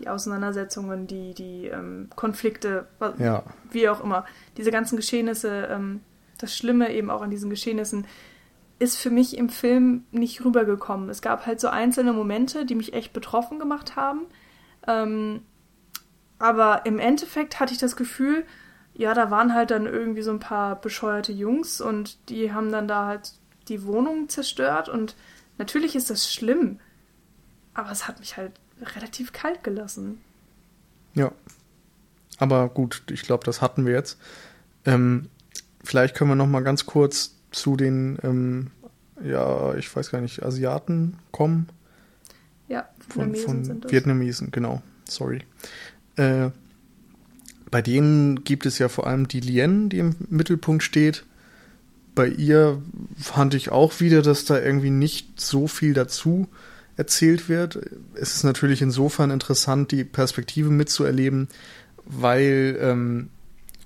[0.00, 2.86] die Auseinandersetzungen, die, die ähm, Konflikte,
[3.18, 3.42] ja.
[3.70, 4.24] wie auch immer,
[4.56, 6.00] diese ganzen Geschehnisse, ähm,
[6.38, 8.06] das Schlimme eben auch an diesen Geschehnissen,
[8.78, 11.10] ist für mich im Film nicht rübergekommen.
[11.10, 14.22] Es gab halt so einzelne Momente, die mich echt betroffen gemacht haben.
[14.86, 15.42] Ähm,
[16.38, 18.46] aber im Endeffekt hatte ich das Gefühl,
[18.94, 22.88] ja, da waren halt dann irgendwie so ein paar bescheuerte Jungs und die haben dann
[22.88, 23.32] da halt
[23.68, 25.16] die Wohnung zerstört und
[25.58, 26.80] natürlich ist das schlimm,
[27.74, 30.20] aber es hat mich halt relativ kalt gelassen.
[31.14, 31.32] Ja.
[32.38, 34.18] Aber gut, ich glaube, das hatten wir jetzt.
[34.86, 35.28] Ähm,
[35.84, 38.70] vielleicht können wir noch mal ganz kurz zu den, ähm,
[39.22, 41.68] ja, ich weiß gar nicht, Asiaten kommen.
[42.68, 43.92] Ja, von, von sind das.
[43.92, 44.80] Vietnamesen, genau.
[45.04, 45.42] Sorry.
[46.16, 46.50] Äh,
[47.70, 51.24] bei denen gibt es ja vor allem die Lien, die im Mittelpunkt steht.
[52.14, 52.82] Bei ihr
[53.18, 56.48] fand ich auch wieder, dass da irgendwie nicht so viel dazu
[57.00, 57.78] erzählt wird.
[58.14, 61.48] Es ist natürlich insofern interessant, die Perspektive mitzuerleben,
[62.04, 63.30] weil ähm,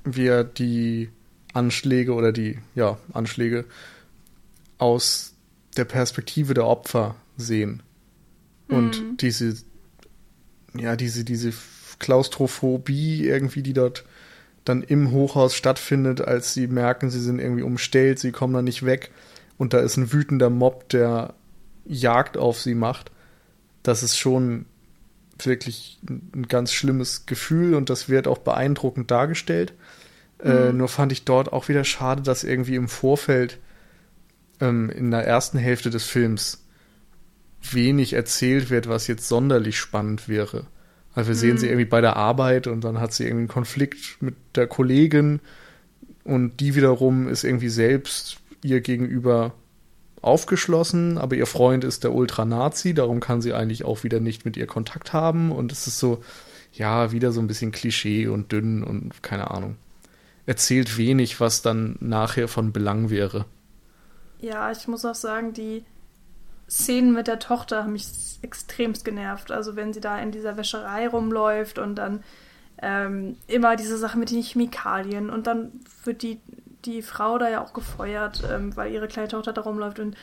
[0.04, 1.10] wir die
[1.52, 3.66] Anschläge oder die ja, Anschläge
[4.78, 5.34] aus
[5.76, 7.84] der Perspektive der Opfer sehen.
[8.68, 9.16] Und mhm.
[9.18, 9.54] diese,
[10.76, 11.52] ja, diese, diese
[12.00, 14.04] Klaustrophobie irgendwie, die dort
[14.64, 18.84] dann im Hochhaus stattfindet, als sie merken, sie sind irgendwie umstellt, sie kommen da nicht
[18.84, 19.12] weg
[19.56, 21.34] und da ist ein wütender Mob, der
[21.86, 23.10] Jagd auf sie macht.
[23.82, 24.66] Das ist schon
[25.42, 29.74] wirklich ein ganz schlimmes Gefühl und das wird auch beeindruckend dargestellt.
[30.42, 30.78] Äh, mhm.
[30.78, 33.58] nur fand ich dort auch wieder schade, dass irgendwie im Vorfeld
[34.60, 36.64] ähm, in der ersten Hälfte des Films
[37.62, 40.66] wenig erzählt wird, was jetzt sonderlich spannend wäre.
[41.14, 41.40] Also wir mhm.
[41.40, 44.66] sehen sie irgendwie bei der Arbeit und dann hat sie irgendwie einen Konflikt mit der
[44.66, 45.40] Kollegin
[46.24, 49.54] und die wiederum ist irgendwie selbst ihr gegenüber
[50.24, 54.56] aufgeschlossen, aber ihr Freund ist der Ultranazi, darum kann sie eigentlich auch wieder nicht mit
[54.56, 56.22] ihr Kontakt haben und es ist so,
[56.72, 59.76] ja, wieder so ein bisschen Klischee und dünn und keine Ahnung
[60.46, 63.46] erzählt wenig, was dann nachher von Belang wäre.
[64.40, 65.84] Ja, ich muss auch sagen, die
[66.68, 68.08] Szenen mit der Tochter haben mich
[68.42, 69.50] extremst genervt.
[69.50, 72.22] Also wenn sie da in dieser Wäscherei rumläuft und dann
[72.82, 75.72] ähm, immer diese Sache mit den Chemikalien und dann
[76.04, 76.40] wird die,
[76.84, 80.16] die Frau da ja auch gefeuert, ähm, weil ihre kleine Tochter da rumläuft und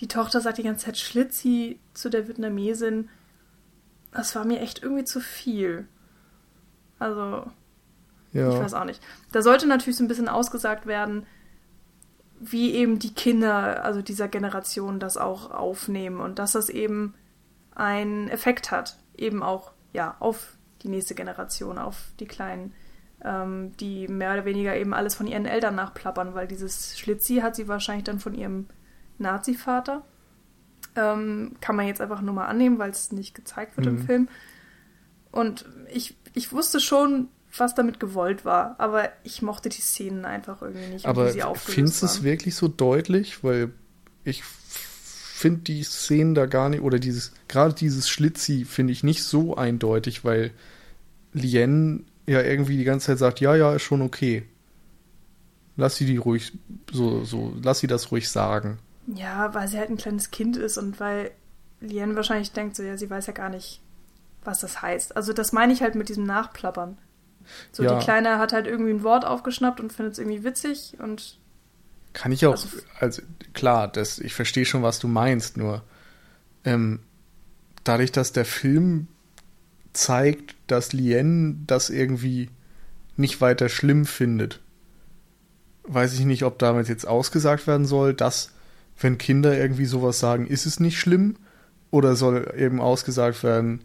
[0.00, 3.08] die Tochter sagt die ganze Zeit Schlitzi zu der Vietnamesin.
[4.12, 5.88] Das war mir echt irgendwie zu viel.
[6.98, 7.50] Also,
[8.32, 8.50] ja.
[8.50, 9.02] Ich weiß auch nicht.
[9.32, 11.26] Da sollte natürlich so ein bisschen ausgesagt werden,
[12.38, 17.14] wie eben die Kinder, also dieser Generation, das auch aufnehmen und dass das eben
[17.74, 22.74] einen Effekt hat, eben auch ja auf die nächste Generation, auf die Kleinen,
[23.26, 27.56] ähm, die mehr oder weniger eben alles von ihren Eltern nachplappern, weil dieses Schlitzi hat
[27.56, 28.66] sie wahrscheinlich dann von ihrem
[29.18, 30.04] Nazi-Vater.
[30.94, 33.96] Ähm, kann man jetzt einfach nur mal annehmen, weil es nicht gezeigt wird mhm.
[33.96, 34.28] im Film.
[35.32, 38.76] Und ich, ich wusste schon, was damit gewollt war.
[38.78, 41.06] Aber ich mochte die Szenen einfach irgendwie nicht.
[41.06, 43.42] Aber findest du es wirklich so deutlich?
[43.42, 43.72] Weil
[44.24, 49.22] ich finde die Szenen da gar nicht, oder dieses, gerade dieses Schlitzi finde ich nicht
[49.22, 50.52] so eindeutig, weil
[51.34, 54.44] Lien ja irgendwie die ganze Zeit sagt, ja, ja, ist schon okay.
[55.76, 56.52] Lass sie die ruhig,
[56.90, 58.78] so, so, lass sie das ruhig sagen.
[59.06, 61.30] Ja, weil sie halt ein kleines Kind ist und weil
[61.80, 63.80] Lien wahrscheinlich denkt, so, ja, sie weiß ja gar nicht,
[64.42, 65.16] was das heißt.
[65.16, 66.98] Also das meine ich halt mit diesem Nachplappern.
[67.70, 67.96] So, ja.
[67.96, 71.38] die Kleine hat halt irgendwie ein Wort aufgeschnappt und findet es irgendwie witzig und.
[72.12, 72.68] Kann ich auch, also,
[72.98, 73.22] also
[73.52, 75.84] klar, das, ich verstehe schon, was du meinst, nur
[76.64, 77.00] ähm,
[77.84, 79.06] dadurch, dass der Film
[79.96, 82.50] zeigt, dass Lien das irgendwie
[83.16, 84.60] nicht weiter schlimm findet,
[85.84, 88.52] weiß ich nicht, ob damit jetzt ausgesagt werden soll, dass,
[88.98, 91.36] wenn Kinder irgendwie sowas sagen, ist es nicht schlimm,
[91.90, 93.80] oder soll eben ausgesagt werden,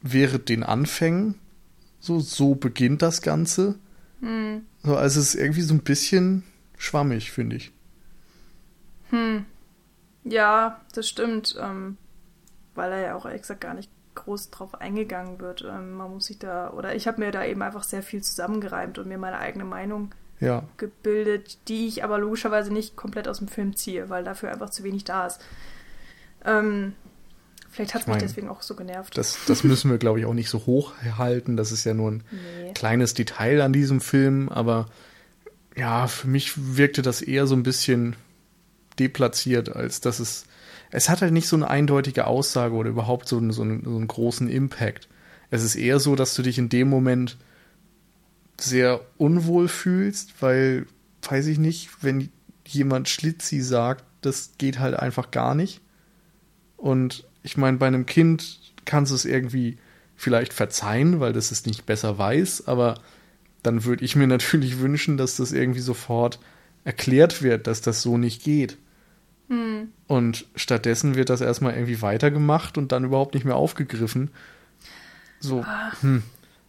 [0.00, 1.36] während den Anfängen
[2.00, 3.76] So, so beginnt das Ganze.
[4.20, 4.62] Hm.
[4.82, 6.42] So, also es ist irgendwie so ein bisschen
[6.76, 7.72] schwammig, finde ich.
[9.10, 9.44] Hm.
[10.24, 11.54] Ja, das stimmt.
[11.60, 11.96] Ähm,
[12.74, 15.64] weil er ja auch exakt gar nicht groß drauf eingegangen wird.
[15.68, 18.98] Ähm, man muss sich da, oder ich habe mir da eben einfach sehr viel zusammengereimt
[18.98, 20.64] und mir meine eigene Meinung Ja.
[20.76, 24.84] gebildet, die ich aber logischerweise nicht komplett aus dem Film ziehe, weil dafür einfach zu
[24.84, 25.40] wenig da ist.
[26.44, 26.94] Ähm,
[27.70, 29.16] vielleicht hat es Ich mich deswegen auch so genervt.
[29.16, 31.56] Das, das müssen wir, glaube ich, auch nicht so hoch halten.
[31.56, 32.72] Das ist ja nur ein nee.
[32.74, 34.86] kleines Detail an diesem Film, aber
[35.76, 38.16] ja, für mich wirkte das eher so ein bisschen
[38.98, 40.44] deplatziert, als dass es.
[40.92, 43.96] Es hat halt nicht so eine eindeutige Aussage oder überhaupt so einen, so einen, so
[43.96, 45.08] einen großen Impact.
[45.50, 47.38] Es ist eher so, dass du dich in dem Moment
[48.60, 50.86] sehr unwohl fühlst, weil,
[51.28, 52.28] weiß ich nicht, wenn
[52.66, 55.80] jemand Schlitzi sagt, das geht halt einfach gar nicht.
[56.76, 59.78] Und ich meine, bei einem Kind kannst du es irgendwie
[60.16, 63.00] vielleicht verzeihen, weil das es nicht besser weiß, aber
[63.62, 66.38] dann würde ich mir natürlich wünschen, dass das irgendwie sofort
[66.84, 68.76] erklärt wird, dass das so nicht geht.
[69.52, 69.92] Hm.
[70.06, 74.30] Und stattdessen wird das erstmal irgendwie weitergemacht und dann überhaupt nicht mehr aufgegriffen.
[75.40, 75.62] So,
[76.00, 76.22] hm.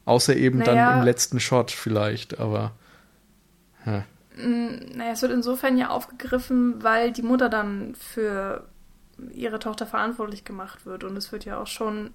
[0.03, 0.99] Außer eben dann Naja.
[0.99, 2.73] im letzten Shot vielleicht, aber.
[3.85, 4.03] Ja.
[4.35, 8.67] Mm, Naja, es wird insofern ja aufgegriffen, weil die Mutter dann für
[9.31, 11.05] ihre Tochter verantwortlich gemacht wird.
[11.05, 12.09] Und es wird ja auch schon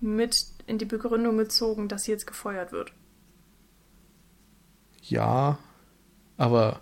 [0.00, 2.92] mit in die Begründung gezogen, dass sie jetzt gefeuert wird.
[5.00, 5.56] Ja,
[6.36, 6.80] aber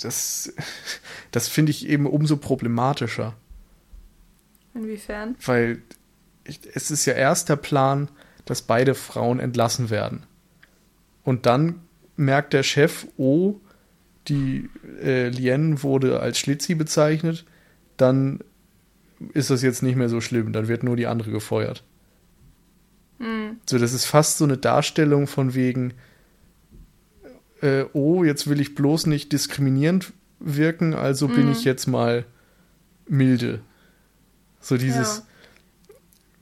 [0.00, 0.54] das,
[1.30, 3.34] das finde ich eben umso problematischer,
[4.74, 5.36] Inwiefern?
[5.44, 5.82] weil
[6.44, 8.08] es ist ja erst der Plan,
[8.44, 10.24] dass beide Frauen entlassen werden.
[11.24, 11.80] Und dann
[12.16, 13.56] merkt der Chef, oh,
[14.28, 14.68] die
[15.02, 17.44] äh, Lien wurde als Schlitzi bezeichnet,
[17.96, 18.40] dann
[19.32, 21.82] ist das jetzt nicht mehr so schlimm, dann wird nur die andere gefeuert.
[23.18, 23.58] Hm.
[23.66, 25.94] So, das ist fast so eine Darstellung von wegen,
[27.62, 31.52] äh, oh, jetzt will ich bloß nicht diskriminierend wirken, also bin Mhm.
[31.52, 32.24] ich jetzt mal
[33.08, 33.60] milde.
[34.60, 35.94] So dieses, Ja.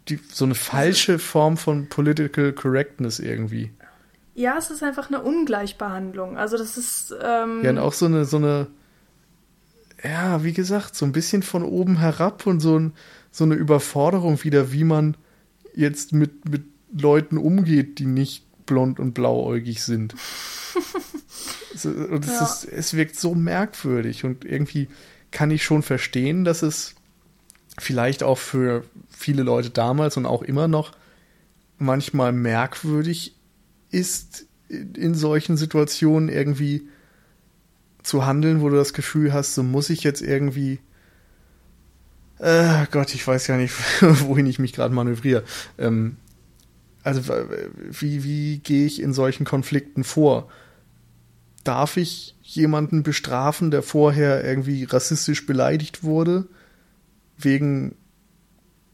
[0.08, 3.70] die, so eine falsche Form von Political Correctness irgendwie.
[4.34, 6.36] Ja, es ist einfach eine Ungleichbehandlung.
[6.36, 7.14] Also das ist.
[7.22, 8.66] Ähm, Ja, und auch so eine, so eine,
[10.02, 12.92] ja, wie gesagt, so ein bisschen von oben herab und so, ein,
[13.30, 15.16] so eine Überforderung wieder, wie man
[15.74, 16.64] jetzt mit, mit
[16.96, 20.14] Leuten umgeht, die nicht blond und blauäugig sind.
[21.84, 22.44] Und es, Ja.
[22.46, 24.88] ist, es wirkt so merkwürdig und irgendwie
[25.30, 26.94] kann ich schon verstehen, dass es
[27.78, 30.92] vielleicht auch für viele Leute damals und auch immer noch
[31.78, 33.34] manchmal merkwürdig
[33.90, 36.88] ist, in solchen Situationen irgendwie
[38.02, 40.78] zu handeln, wo du das Gefühl hast, so muss ich jetzt irgendwie.
[42.38, 45.44] Äh, Gott, ich weiß ja nicht, wohin ich mich gerade manövriere.
[45.78, 46.16] Ähm,
[47.02, 47.44] also, w-
[47.90, 50.48] wie, wie gehe ich in solchen Konflikten vor?
[51.64, 56.46] Darf ich jemanden bestrafen, der vorher irgendwie rassistisch beleidigt wurde?
[57.36, 57.96] Wegen,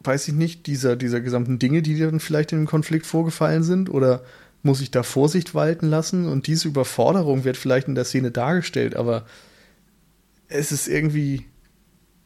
[0.00, 3.90] weiß ich nicht, dieser, dieser gesamten Dinge, die dann vielleicht in dem Konflikt vorgefallen sind?
[3.90, 4.22] Oder
[4.62, 6.26] muss ich da Vorsicht walten lassen?
[6.26, 9.26] Und diese Überforderung wird vielleicht in der Szene dargestellt, aber
[10.48, 11.46] es ist irgendwie.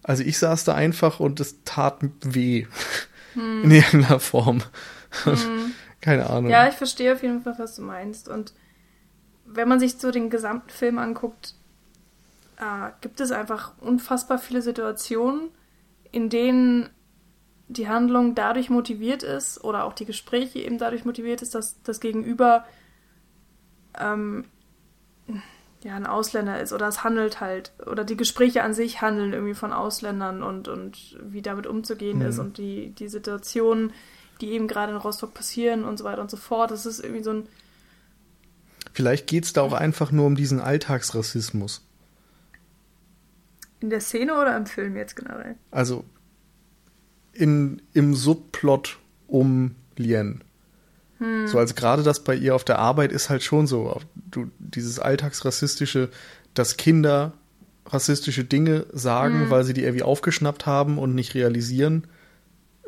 [0.02, 2.66] Also ich saß da einfach und es tat weh.
[3.34, 4.62] In irgendeiner Form.
[6.00, 6.44] Keine Ahnung.
[6.44, 6.50] Hm.
[6.50, 8.28] Ja, ich verstehe auf jeden Fall, was du meinst.
[8.28, 8.52] Und
[9.56, 11.54] wenn man sich so den gesamten Film anguckt,
[12.56, 15.50] äh, gibt es einfach unfassbar viele Situationen,
[16.12, 16.90] in denen
[17.68, 22.00] die Handlung dadurch motiviert ist oder auch die Gespräche eben dadurch motiviert ist, dass das
[22.00, 22.64] Gegenüber
[23.98, 24.44] ähm,
[25.82, 29.54] ja ein Ausländer ist oder es handelt halt oder die Gespräche an sich handeln irgendwie
[29.54, 32.26] von Ausländern und, und wie damit umzugehen Mhm.
[32.26, 33.92] ist und die, die Situationen,
[34.40, 36.70] die eben gerade in Rostock passieren und so weiter und so fort.
[36.70, 37.48] Das ist irgendwie so ein
[38.94, 41.86] Vielleicht geht es da auch einfach nur um diesen Alltagsrassismus.
[43.80, 45.56] in der Szene oder im Film jetzt generell.
[45.70, 46.04] Also
[47.32, 50.42] in, im Subplot um Lien.
[51.46, 54.00] So, also gerade das bei ihr auf der Arbeit ist halt schon so.
[54.14, 56.10] Du, dieses alltagsrassistische,
[56.54, 57.32] dass Kinder
[57.86, 62.06] rassistische Dinge sagen, weil sie die irgendwie aufgeschnappt haben und nicht realisieren,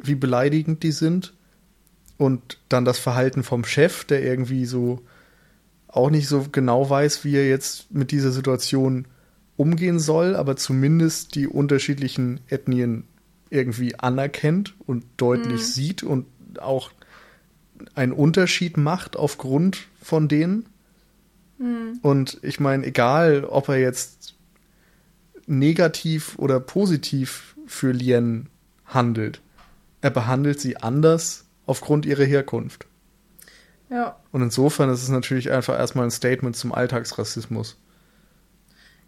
[0.02, 1.34] wie beleidigend die sind.
[2.18, 5.02] Und dann das Verhalten vom Chef, der irgendwie so
[5.97, 9.07] auch nicht so genau weiß, wie er jetzt mit dieser Situation
[9.57, 13.05] umgehen soll, aber zumindest die unterschiedlichen Ethnien
[13.49, 16.26] irgendwie anerkennt und deutlich sieht und
[16.61, 16.90] auch
[17.94, 20.66] einen Unterschied macht aufgrund von denen.
[22.03, 24.34] Und ich meine, egal, ob er jetzt
[25.47, 28.49] negativ oder positiv für Lien
[28.84, 29.40] handelt,
[30.03, 32.86] er behandelt sie anders aufgrund ihrer Herkunft.
[33.91, 34.16] Ja.
[34.32, 37.76] Und insofern ist es natürlich einfach erstmal ein Statement zum Alltagsrassismus.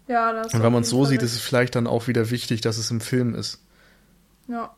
[0.07, 2.61] Ja, das Und wenn man es so sieht, ist es vielleicht dann auch wieder wichtig,
[2.61, 3.59] dass es im Film ist.
[4.47, 4.73] Ja.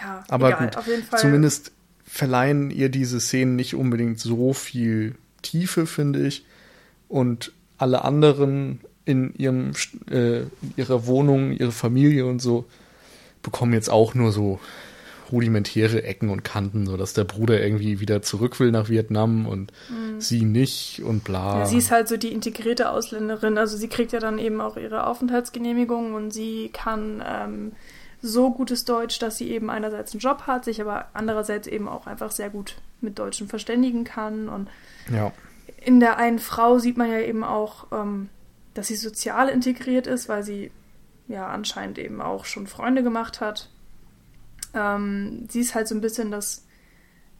[0.00, 1.18] Ja, Aber egal, gut, auf jeden Fall.
[1.18, 1.72] zumindest
[2.04, 6.46] verleihen ihr diese Szenen nicht unbedingt so viel Tiefe, finde ich.
[7.08, 9.72] Und alle anderen in ihrem
[10.10, 10.42] äh,
[10.76, 12.64] ihrer Wohnung, ihre Familie und so
[13.42, 14.58] bekommen jetzt auch nur so
[15.32, 19.72] rudimentäre Ecken und Kanten, so dass der Bruder irgendwie wieder zurück will nach Vietnam und
[20.18, 21.60] sie nicht und bla.
[21.60, 23.58] Ja, sie ist halt so die integrierte Ausländerin.
[23.58, 27.72] Also sie kriegt ja dann eben auch ihre Aufenthaltsgenehmigung und sie kann ähm,
[28.22, 32.06] so gutes Deutsch, dass sie eben einerseits einen Job hat, sich aber andererseits eben auch
[32.06, 34.48] einfach sehr gut mit Deutschen verständigen kann.
[34.48, 34.68] Und
[35.12, 35.30] ja.
[35.84, 38.30] in der einen Frau sieht man ja eben auch, ähm,
[38.72, 40.70] dass sie sozial integriert ist, weil sie
[41.28, 43.68] ja anscheinend eben auch schon Freunde gemacht hat.
[44.74, 46.66] Ähm, sie ist halt so ein bisschen das,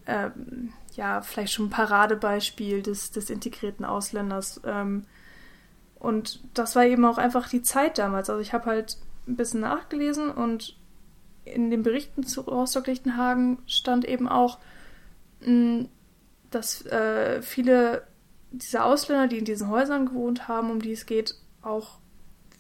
[0.07, 4.61] ähm, ja, vielleicht schon Paradebeispiel des, des integrierten Ausländers.
[4.65, 5.05] Ähm,
[5.99, 8.31] und das war eben auch einfach die Zeit damals.
[8.31, 10.77] Also ich habe halt ein bisschen nachgelesen und
[11.45, 14.59] in den Berichten zu Rostock-Lichtenhagen stand eben auch,
[15.41, 15.87] mh,
[16.51, 18.07] dass äh, viele
[18.53, 21.99] dieser Ausländer, die in diesen Häusern gewohnt haben, um die es geht, auch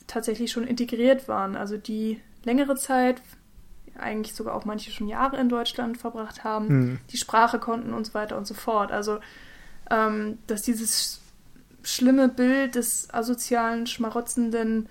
[0.06, 1.56] tatsächlich schon integriert waren.
[1.56, 3.22] Also die längere Zeit,
[3.98, 6.98] eigentlich sogar auch manche schon Jahre in Deutschland verbracht haben, Hm.
[7.10, 8.90] die Sprache konnten und so weiter und so fort.
[8.92, 9.20] Also,
[9.90, 11.20] ähm, dass dieses
[11.82, 14.88] schlimme Bild des asozialen, schmarotzenden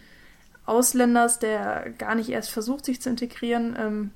[0.65, 4.11] Ausländers, der gar nicht erst versucht, sich zu integrieren, ähm,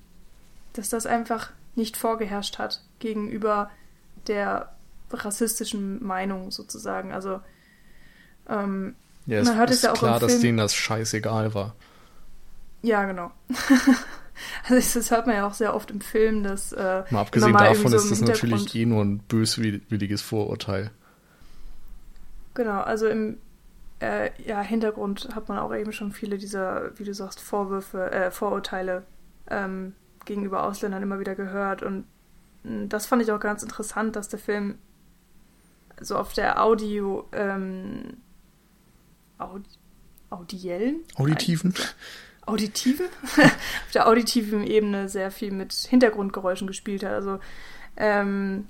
[0.74, 3.70] dass das einfach nicht vorgeherrscht hat gegenüber
[4.28, 4.74] der
[5.12, 7.12] rassistischen Meinung sozusagen.
[7.14, 7.40] Also
[8.48, 11.76] ähm, Ja, es Man hört es ist ja auch klar, dass denen das scheißegal war.
[12.82, 13.32] ja, genau.
[14.70, 17.92] also das hört man ja auch sehr oft im Film, dass äh, Mal abgesehen davon
[17.92, 20.92] so ist das natürlich eh nur ein böswilliges Vorurteil.
[22.54, 23.38] Genau, also im
[24.00, 28.32] äh, ja, Hintergrund hat man auch eben schon viele dieser, wie du sagst, Vorwürfe, äh,
[28.32, 29.04] Vorurteile
[29.50, 29.94] ähm,
[30.26, 31.84] gegenüber Ausländern immer wieder gehört.
[31.84, 32.06] Und
[32.64, 34.78] mh, das fand ich auch ganz interessant, dass der Film
[36.00, 38.18] so auf der Audio, ähm,
[39.40, 39.64] Aud
[40.30, 41.02] audiellen?
[41.16, 41.74] Auditiven?
[41.76, 41.88] Nein,
[42.48, 43.08] auditiven?
[43.38, 47.12] auf der auditiven Ebene sehr viel mit Hintergrundgeräuschen gespielt hat.
[47.12, 47.40] Also
[47.96, 48.68] ähm,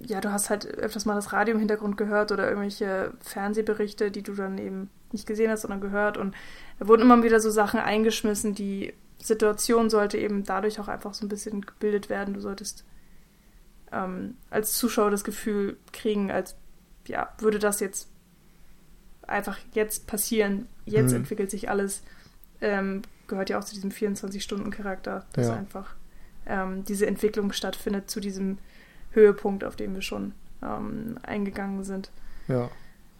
[0.00, 4.22] ja, du hast halt öfters mal das Radio im Hintergrund gehört oder irgendwelche Fernsehberichte, die
[4.22, 6.16] du dann eben nicht gesehen hast, sondern gehört.
[6.16, 6.34] Und
[6.78, 8.54] da wurden immer wieder so Sachen eingeschmissen.
[8.54, 12.34] Die Situation sollte eben dadurch auch einfach so ein bisschen gebildet werden.
[12.34, 12.84] Du solltest
[13.90, 16.54] ähm, als Zuschauer das Gefühl kriegen, als
[17.06, 18.08] ja, würde das jetzt
[19.26, 20.68] einfach jetzt passieren.
[20.84, 21.18] Jetzt Mhm.
[21.18, 22.02] entwickelt sich alles.
[22.60, 25.54] Ähm, gehört ja auch zu diesem 24-Stunden-Charakter, dass Ja.
[25.54, 25.94] einfach
[26.46, 28.58] ähm, diese Entwicklung stattfindet zu diesem
[29.12, 30.32] Höhepunkt, auf den wir schon
[30.62, 32.10] ähm, eingegangen sind.
[32.48, 32.70] Ja.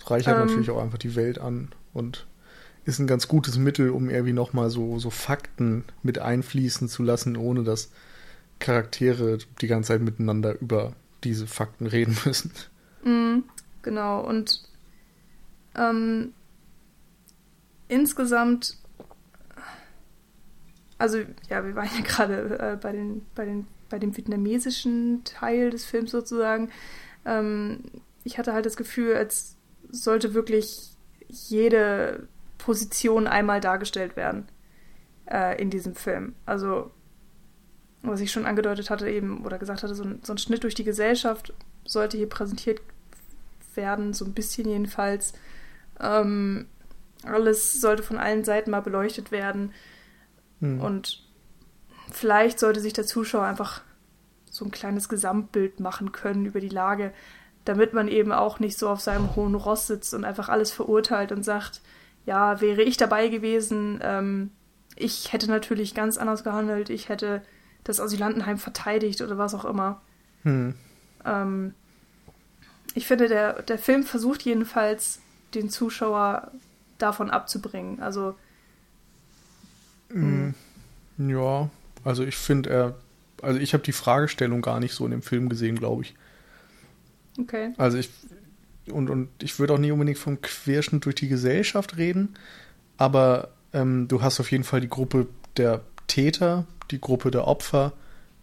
[0.00, 0.46] Es reichert Ähm.
[0.46, 2.26] natürlich auch einfach die Welt an und
[2.84, 7.36] ist ein ganz gutes Mittel, um irgendwie nochmal so, so Fakten mit einfließen zu lassen,
[7.36, 7.90] ohne dass
[8.60, 12.50] Charaktere die ganze Zeit miteinander über diese Fakten reden müssen.
[13.04, 13.44] Mhm,
[13.82, 14.62] genau, und
[15.76, 16.32] ähm,
[17.88, 18.76] insgesamt,
[20.98, 21.18] also
[21.48, 25.84] ja, wir waren ja gerade äh, bei, den, bei, den, bei dem vietnamesischen Teil des
[25.84, 26.70] Films sozusagen.
[27.24, 27.84] Ähm,
[28.24, 29.56] ich hatte halt das Gefühl, als
[29.90, 30.90] sollte wirklich
[31.28, 32.28] jede
[32.58, 34.48] Position einmal dargestellt werden
[35.30, 36.34] äh, in diesem Film.
[36.44, 36.90] Also,
[38.02, 40.74] was ich schon angedeutet hatte eben oder gesagt hatte, so ein, so ein Schnitt durch
[40.74, 42.80] die Gesellschaft sollte hier präsentiert
[43.74, 45.32] werden, so ein bisschen jedenfalls.
[46.00, 46.66] Ähm,
[47.24, 49.72] alles sollte von allen Seiten mal beleuchtet werden.
[50.60, 50.80] Hm.
[50.80, 51.22] Und
[52.10, 53.82] vielleicht sollte sich der Zuschauer einfach
[54.50, 57.12] so ein kleines Gesamtbild machen können über die Lage,
[57.64, 61.32] damit man eben auch nicht so auf seinem hohen Ross sitzt und einfach alles verurteilt
[61.32, 61.82] und sagt,
[62.24, 64.50] ja, wäre ich dabei gewesen, ähm,
[64.96, 67.42] ich hätte natürlich ganz anders gehandelt, ich hätte
[67.84, 70.00] das Asylantenheim verteidigt oder was auch immer.
[70.42, 70.74] Hm.
[71.24, 71.74] Ähm,
[72.94, 75.20] ich finde, der, der Film versucht jedenfalls,
[75.54, 76.50] den Zuschauer
[76.98, 78.02] davon abzubringen.
[78.02, 78.34] Also,
[80.12, 80.50] Mm,
[81.18, 81.70] Ja,
[82.04, 82.94] also ich finde er,
[83.42, 86.14] also ich habe die Fragestellung gar nicht so in dem Film gesehen, glaube ich.
[87.38, 87.72] okay.
[87.76, 88.10] Also ich
[88.90, 92.34] und, und ich würde auch nicht unbedingt vom Querschnitt durch die Gesellschaft reden,
[92.96, 95.26] aber ähm, du hast auf jeden Fall die Gruppe
[95.58, 97.92] der Täter, die Gruppe der Opfer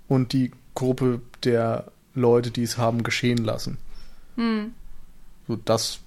[0.07, 3.77] und die Gruppe der Leute, die es haben geschehen lassen.
[4.35, 4.73] Hm.
[5.47, 5.99] So das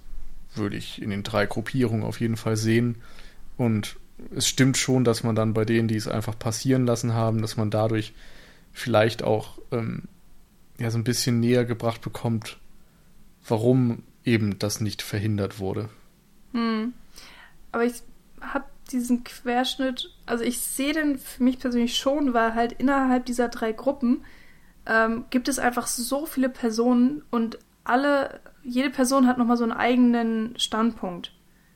[0.55, 2.95] würde ich in den drei Gruppierungen auf jeden Fall sehen.
[3.57, 3.97] Und
[4.35, 7.57] es stimmt schon, dass man dann bei denen, die es einfach passieren lassen haben, dass
[7.57, 8.13] man dadurch
[8.71, 10.03] vielleicht auch ähm,
[10.77, 12.57] ja so ein bisschen näher gebracht bekommt,
[13.47, 15.89] warum eben das nicht verhindert wurde.
[16.53, 16.93] Hm.
[17.71, 18.01] Aber ich
[18.41, 23.49] habe diesen Querschnitt, also ich sehe den für mich persönlich schon, weil halt innerhalb dieser
[23.49, 24.23] drei Gruppen
[24.85, 29.73] ähm, gibt es einfach so viele Personen und alle, jede Person hat nochmal so einen
[29.73, 31.33] eigenen Standpunkt.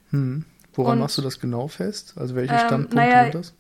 [0.10, 0.46] Hm.
[0.74, 2.14] Woran und, machst du das genau fest?
[2.18, 3.54] Also welche ähm, Standpunkte naja, sind das?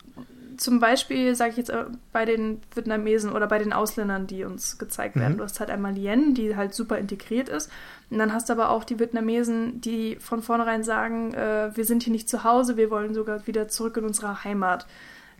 [0.57, 4.77] Zum Beispiel, sage ich jetzt äh, bei den Vietnamesen oder bei den Ausländern, die uns
[4.77, 5.33] gezeigt werden.
[5.33, 5.37] Mhm.
[5.37, 7.71] Du hast halt einmal Lien, die halt super integriert ist.
[8.09, 12.03] Und dann hast du aber auch die Vietnamesen, die von vornherein sagen, äh, wir sind
[12.03, 14.85] hier nicht zu Hause, wir wollen sogar wieder zurück in unsere Heimat.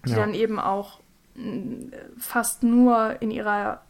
[0.05, 0.17] Die Ja.
[0.17, 0.99] dann eben auch
[1.35, 3.81] mh, fast nur in ihrer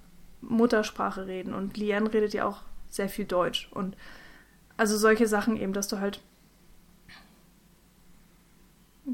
[0.42, 1.54] Muttersprache reden.
[1.54, 3.70] Und Lien redet ja auch sehr viel Deutsch.
[3.72, 3.96] Und
[4.76, 6.20] also solche Sachen eben, dass du halt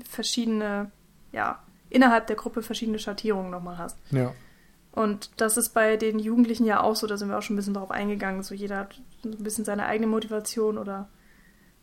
[0.08, 0.92] verschiedene,
[1.32, 3.98] ja, innerhalb der Gruppe verschiedene Schattierungen nochmal hast.
[4.12, 4.34] Ja.
[4.92, 7.58] Und das ist bei den Jugendlichen ja auch so, da sind wir auch schon ein
[7.58, 8.44] bisschen drauf eingegangen.
[8.44, 11.10] So jeder hat so ein bisschen seine eigene Motivation oder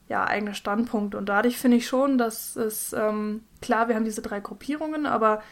[0.08, 1.16] ja, eigene Standpunkte.
[1.18, 5.42] Und dadurch finde ich schon, dass es, ähm, klar, wir haben diese drei Gruppierungen, aber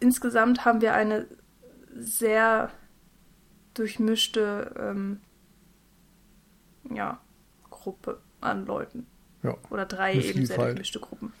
[0.00, 1.26] insgesamt haben wir eine
[1.94, 2.70] sehr
[3.74, 5.20] durchmischte ähm,
[6.90, 7.20] ja,
[7.70, 9.06] Gruppe an Leuten.
[9.46, 9.56] Ja.
[9.70, 11.32] Oder drei Eine eben sehr durchmischte Gruppen.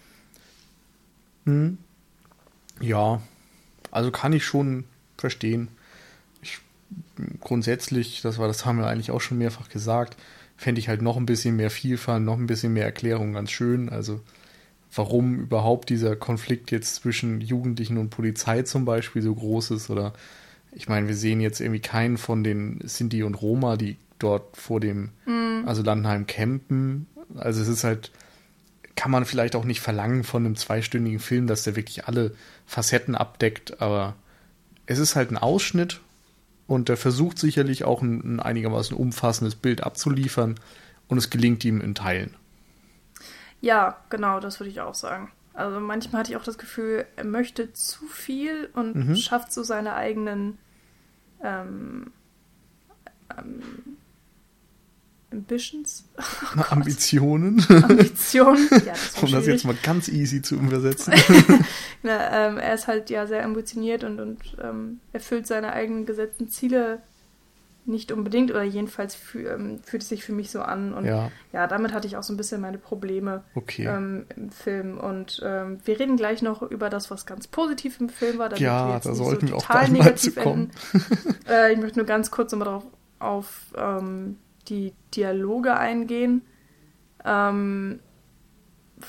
[1.44, 1.78] Hm.
[2.80, 3.20] Ja,
[3.90, 4.84] also kann ich schon
[5.16, 5.68] verstehen.
[6.42, 6.60] Ich,
[7.40, 10.16] grundsätzlich, das war, das haben wir eigentlich auch schon mehrfach gesagt,
[10.56, 13.88] fände ich halt noch ein bisschen mehr Vielfalt, noch ein bisschen mehr Erklärung ganz schön.
[13.88, 14.20] Also
[14.94, 20.12] warum überhaupt dieser Konflikt jetzt zwischen Jugendlichen und Polizei zum Beispiel so groß ist oder
[20.72, 24.78] ich meine, wir sehen jetzt irgendwie keinen von den Sinti und Roma, die dort vor
[24.78, 25.10] dem
[25.66, 27.06] also Landenheim campen.
[27.34, 28.10] Also es ist halt,
[28.94, 32.34] kann man vielleicht auch nicht verlangen von einem zweistündigen Film, dass der wirklich alle
[32.66, 34.14] Facetten abdeckt, aber
[34.86, 36.00] es ist halt ein Ausschnitt
[36.66, 40.56] und der versucht sicherlich auch ein, ein einigermaßen umfassendes Bild abzuliefern
[41.08, 42.34] und es gelingt ihm in Teilen.
[43.60, 45.30] Ja, genau, das würde ich auch sagen.
[45.54, 49.16] Also manchmal hatte ich auch das Gefühl, er möchte zu viel und Mhm.
[49.16, 50.58] schafft so seine eigenen
[51.42, 52.12] ähm,
[53.36, 53.95] ähm,
[55.36, 56.04] Ambitions,
[56.70, 58.68] Ambitionen, Ambitionen.
[58.70, 61.14] Ja, das um das jetzt mal ganz easy zu übersetzen.
[62.02, 66.48] Na, ähm, er ist halt ja sehr ambitioniert und, und ähm, erfüllt seine eigenen gesetzten
[66.48, 67.00] Ziele
[67.88, 70.92] nicht unbedingt oder jedenfalls fü ähm, fühlt es sich für mich so an.
[70.92, 71.30] Und ja.
[71.52, 73.86] ja, damit hatte ich auch so ein bisschen meine Probleme okay.
[73.86, 74.98] ähm, im Film.
[74.98, 78.48] Und ähm, wir reden gleich noch über das, was ganz positiv im Film war.
[78.48, 80.40] damit Ja, wir jetzt da nicht sollten so wir auch total bald mal negativ zu
[80.40, 80.70] kommen.
[80.92, 81.48] enden.
[81.48, 82.84] äh, ich möchte nur ganz kurz nochmal darauf
[83.18, 84.36] auf ähm,
[84.68, 86.42] die Dialoge eingehen.
[87.24, 88.00] Ähm,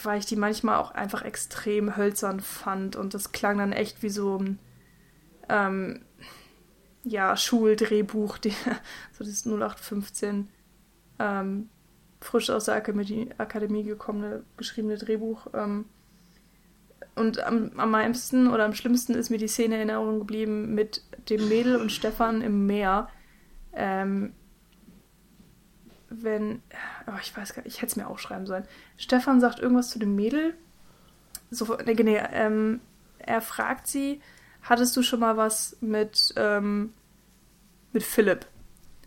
[0.04, 4.10] weil ich die manchmal auch einfach extrem hölzern fand und das klang dann echt wie
[4.10, 4.60] so ein
[5.50, 6.02] ähm,
[7.04, 8.50] ja, Schuldrehbuch, die,
[9.14, 10.50] so das 0815
[11.20, 11.70] ähm,
[12.20, 15.48] frisch aus der Akademie, Akademie gekommene, geschriebene Drehbuch.
[15.54, 15.86] Ähm,
[17.16, 21.02] und am, am meisten oder am schlimmsten ist mir die Szene in Erinnerung geblieben mit
[21.30, 23.08] dem Mädel und Stefan im Meer.
[23.74, 24.34] Ähm,
[26.10, 26.62] wenn,
[27.08, 28.66] oh, ich weiß gar nicht, ich hätte es mir aufschreiben sollen.
[28.98, 30.56] Stefan sagt irgendwas zu dem Mädel.
[31.52, 32.82] So, nee, nee, ähm,
[33.20, 34.22] er fragt sie,
[34.62, 36.94] hattest du schon mal was mit, ähm,
[37.94, 38.46] mit Philipp?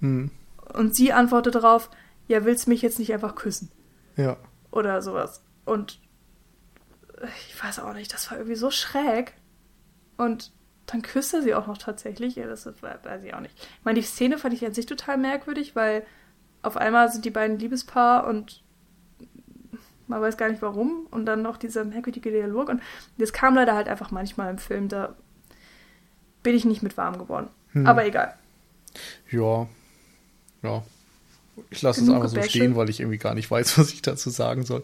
[0.01, 0.31] Hm.
[0.74, 1.90] Und sie antwortet darauf,
[2.28, 3.70] ja, willst du mich jetzt nicht einfach küssen?
[4.16, 4.36] Ja.
[4.70, 5.43] Oder sowas.
[5.64, 6.01] Und
[7.48, 9.35] ich weiß auch nicht, das war irgendwie so schräg.
[10.16, 10.52] Und
[10.86, 12.36] dann küsst er sie auch noch tatsächlich.
[12.36, 13.56] Ja, das weiß ich auch nicht.
[13.59, 16.05] Ich meine, die Szene fand ich an sich total merkwürdig, weil
[16.62, 18.62] auf einmal sind die beiden Liebespaar und
[20.07, 21.07] man weiß gar nicht warum.
[21.11, 22.69] Und dann noch dieser merkwürdige Dialog.
[22.69, 22.82] Und
[23.19, 24.89] das kam leider halt einfach manchmal im Film.
[24.89, 25.15] Da
[26.43, 27.49] bin ich nicht mit warm geworden.
[27.73, 27.87] Hm.
[27.87, 28.35] Aber egal.
[29.31, 29.69] Ja.
[30.62, 30.82] Ja.
[31.70, 32.51] Ich lasse es einfach so Gebäsche.
[32.59, 34.82] stehen, weil ich irgendwie gar nicht weiß, was ich dazu sagen soll.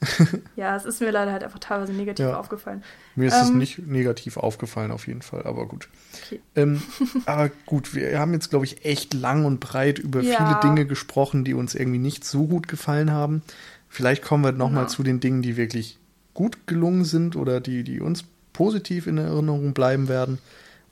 [0.56, 2.38] Ja, es ist mir leider halt einfach teilweise negativ Ja.
[2.38, 2.82] aufgefallen.
[3.14, 3.58] Mir ist es Ähm.
[3.58, 5.88] nicht negativ aufgefallen, auf jeden Fall, aber gut.
[6.26, 6.40] Okay.
[6.56, 6.82] Ähm,
[7.26, 10.36] aber gut, wir haben jetzt, glaube ich, echt lang und breit über Ja.
[10.38, 13.42] viele Dinge gesprochen, die uns irgendwie nicht so gut gefallen haben.
[13.88, 14.88] Vielleicht kommen wir nochmal Ja.
[14.88, 15.98] zu den Dingen, die wirklich
[16.34, 20.38] gut gelungen sind oder die, die uns positiv in Erinnerung bleiben werden.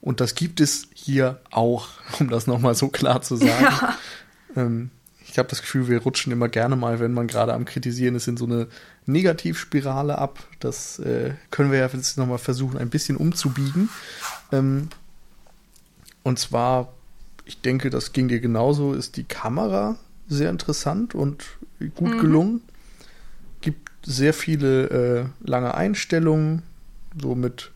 [0.01, 1.89] Und das gibt es hier auch,
[2.21, 3.65] um das nochmal so klar zu sagen.
[3.65, 3.99] Ja.
[4.57, 4.91] Ähm,
[5.35, 8.29] ich habe das Gefühl, wir rutschen immer gerne mal, wenn man gerade am Kritisieren ist,
[8.29, 8.69] in so eine
[9.07, 10.39] Negativspirale ab.
[10.61, 13.89] Das äh, können wir ja jetzt nochmal versuchen, ein bisschen umzubiegen.
[14.53, 14.91] Ähm,
[16.23, 16.93] und zwar,
[17.47, 19.97] ich denke, das ging dir genauso, ist die Kamera
[20.29, 21.45] sehr interessant und
[21.97, 22.21] gut Mhm.
[22.21, 22.61] gelungen.
[23.61, 26.63] Gibt sehr viele äh, lange Einstellungen,
[27.21, 27.73] so mit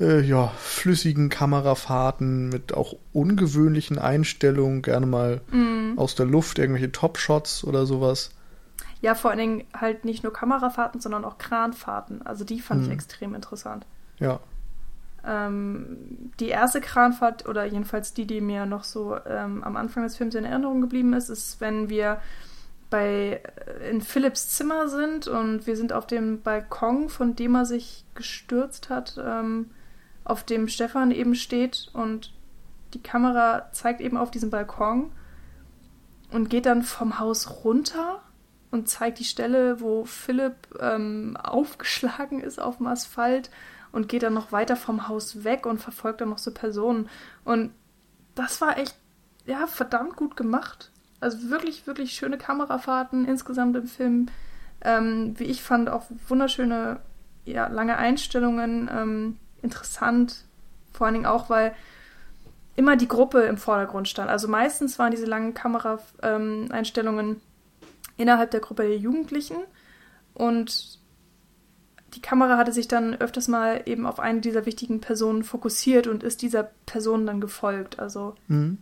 [0.00, 5.94] äh, ja, flüssigen Kamerafahrten mit auch ungewöhnlichen Einstellungen, gerne mal Mhm.
[5.96, 8.30] aus der Luft, irgendwelche Top-Shots oder sowas.
[9.00, 12.22] Ja, vor allen Dingen halt nicht nur Kamerafahrten, sondern auch Kranfahrten.
[12.26, 12.92] Also die fand ich Mhm.
[12.94, 13.86] extrem interessant.
[14.18, 14.40] Ja,
[15.24, 20.16] Ähm, die erste Kranfahrt, oder jedenfalls die, die mir noch so ähm, am Anfang des
[20.16, 22.20] Films in Erinnerung geblieben ist, ist, wenn wir
[22.88, 23.42] bei
[23.80, 28.04] äh, in Philips Zimmer sind und wir sind auf dem Balkon, von dem er sich
[28.14, 29.70] gestürzt hat, ähm,
[30.28, 32.32] auf dem Stefan eben steht und
[32.94, 35.12] die Kamera zeigt eben auf diesen Balkon
[36.30, 38.22] und geht dann vom Haus runter
[38.70, 43.50] und zeigt die Stelle, wo Philipp ähm, aufgeschlagen ist auf dem Asphalt
[43.92, 47.08] und geht dann noch weiter vom Haus weg und verfolgt dann noch so Personen.
[47.44, 47.72] Und
[48.34, 48.96] das war echt,
[49.46, 50.90] ja, verdammt gut gemacht.
[51.20, 54.26] Also wirklich, wirklich schöne Kamerafahrten insgesamt im Film.
[54.82, 57.00] Ähm, wie ich fand, auch wunderschöne,
[57.44, 58.88] ja, lange Einstellungen.
[58.92, 60.44] Ähm, interessant.
[60.92, 61.74] Vor allen Dingen auch, weil
[62.76, 64.30] immer die Gruppe im Vordergrund stand.
[64.30, 67.40] Also meistens waren diese langen Kameraeinstellungen
[68.16, 69.56] innerhalb der Gruppe der Jugendlichen
[70.34, 70.98] und
[72.14, 76.22] die Kamera hatte sich dann öfters mal eben auf eine dieser wichtigen Personen fokussiert und
[76.22, 77.98] ist dieser Person dann gefolgt.
[77.98, 78.78] Also mhm.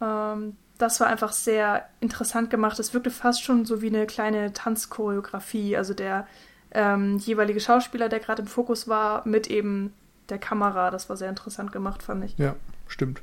[0.00, 2.78] ähm, das war einfach sehr interessant gemacht.
[2.78, 5.76] Es wirkte fast schon so wie eine kleine Tanzchoreografie.
[5.76, 6.26] Also der
[6.72, 9.92] ähm, jeweilige Schauspieler, der gerade im Fokus war, mit eben
[10.28, 10.90] der Kamera.
[10.90, 12.36] Das war sehr interessant gemacht, fand ich.
[12.38, 12.54] ja,
[12.86, 13.20] stimmt.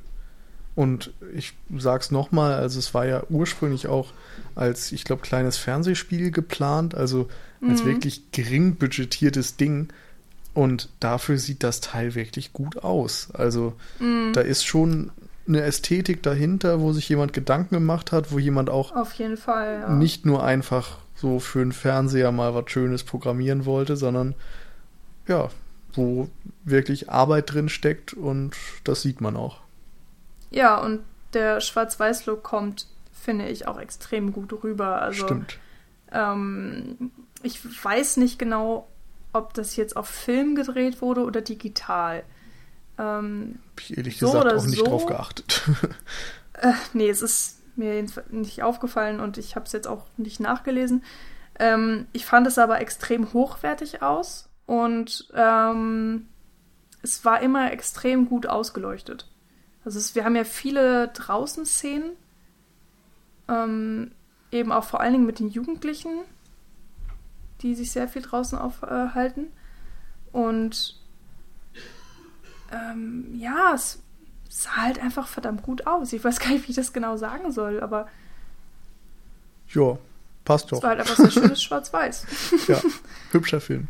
[0.76, 4.14] Und ich sag's nochmal, also es war ja ursprünglich auch
[4.54, 7.28] als, ich glaube, kleines Fernsehspiel geplant, also
[7.68, 7.88] als Mhm.
[7.88, 9.88] wirklich gering budgetiertes Ding.
[10.54, 13.30] Und dafür sieht das Teil wirklich gut aus.
[13.34, 14.34] Also Mhm.
[14.34, 15.10] da ist schon
[15.48, 19.80] eine Ästhetik dahinter, wo sich jemand Gedanken gemacht hat, wo jemand auch Auf jeden Fall.
[19.82, 19.90] Ja.
[19.90, 24.36] nicht nur einfach so für einen Fernseher mal was Schönes programmieren wollte, sondern
[25.28, 25.50] ja,
[25.94, 26.30] wo
[26.64, 29.60] wirklich Arbeit drin steckt und das sieht man auch.
[30.52, 31.02] Ja, und
[31.34, 35.02] der Schwarz-Weiß-Look kommt, finde ich, auch extrem gut rüber.
[35.02, 35.58] Also Stimmt.
[36.12, 37.12] Ähm,
[37.44, 38.88] ich weiß nicht genau,
[39.34, 42.24] ob das jetzt auf Film gedreht wurde oder digital.
[42.98, 44.86] Ähm, Hab ich ehrlich So gesagt auch nicht so.
[44.86, 45.64] drauf geachtet.
[46.54, 51.04] äh, nee, es ist mir nicht aufgefallen und ich habe es jetzt auch nicht nachgelesen.
[51.60, 56.28] Ähm, ich fand es aber extrem hochwertig aus und ähm,
[57.02, 59.30] es war immer extrem gut ausgeleuchtet.
[59.86, 62.12] Also es, wir haben ja viele Draußenszenen,
[63.48, 64.12] ähm,
[64.52, 66.12] eben auch vor allen Dingen mit den Jugendlichen,
[67.62, 69.48] die sich sehr viel draußen aufhalten.
[70.32, 71.02] Und
[72.72, 74.04] ähm, ja, es
[74.50, 76.14] sah halt einfach verdammt gut aus.
[76.14, 78.08] Ich weiß gar nicht, wie ich das genau sagen soll, aber
[79.74, 79.98] ja,
[80.46, 80.78] passt doch.
[80.78, 82.26] es war halt einfach so schönes Schwarz-Weiß.
[82.68, 82.82] Ja,
[83.32, 83.88] hübscher Film.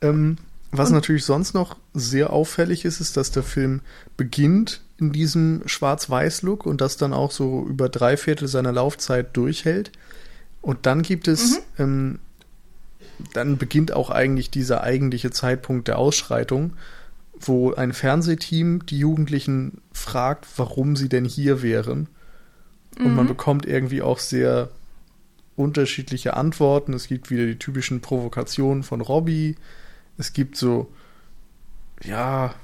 [0.00, 0.36] Ähm,
[0.70, 3.80] was Und- natürlich sonst noch sehr auffällig ist, ist, dass der Film
[4.16, 9.92] beginnt in diesem Schwarz-Weiß-Look und das dann auch so über drei Viertel seiner Laufzeit durchhält.
[10.62, 12.20] Und dann gibt es, ähm,
[13.34, 16.74] dann beginnt auch eigentlich dieser eigentliche Zeitpunkt der Ausschreitung,
[17.42, 22.08] wo ein Fernsehteam die Jugendlichen fragt, warum sie denn hier wären.
[22.98, 23.28] Und man Mhm.
[23.28, 24.68] bekommt irgendwie auch sehr
[25.56, 26.92] unterschiedliche Antworten.
[26.94, 29.56] Es gibt wieder die typischen Provokationen von Robbie.
[30.18, 30.90] Es gibt so,
[32.02, 32.54] ja,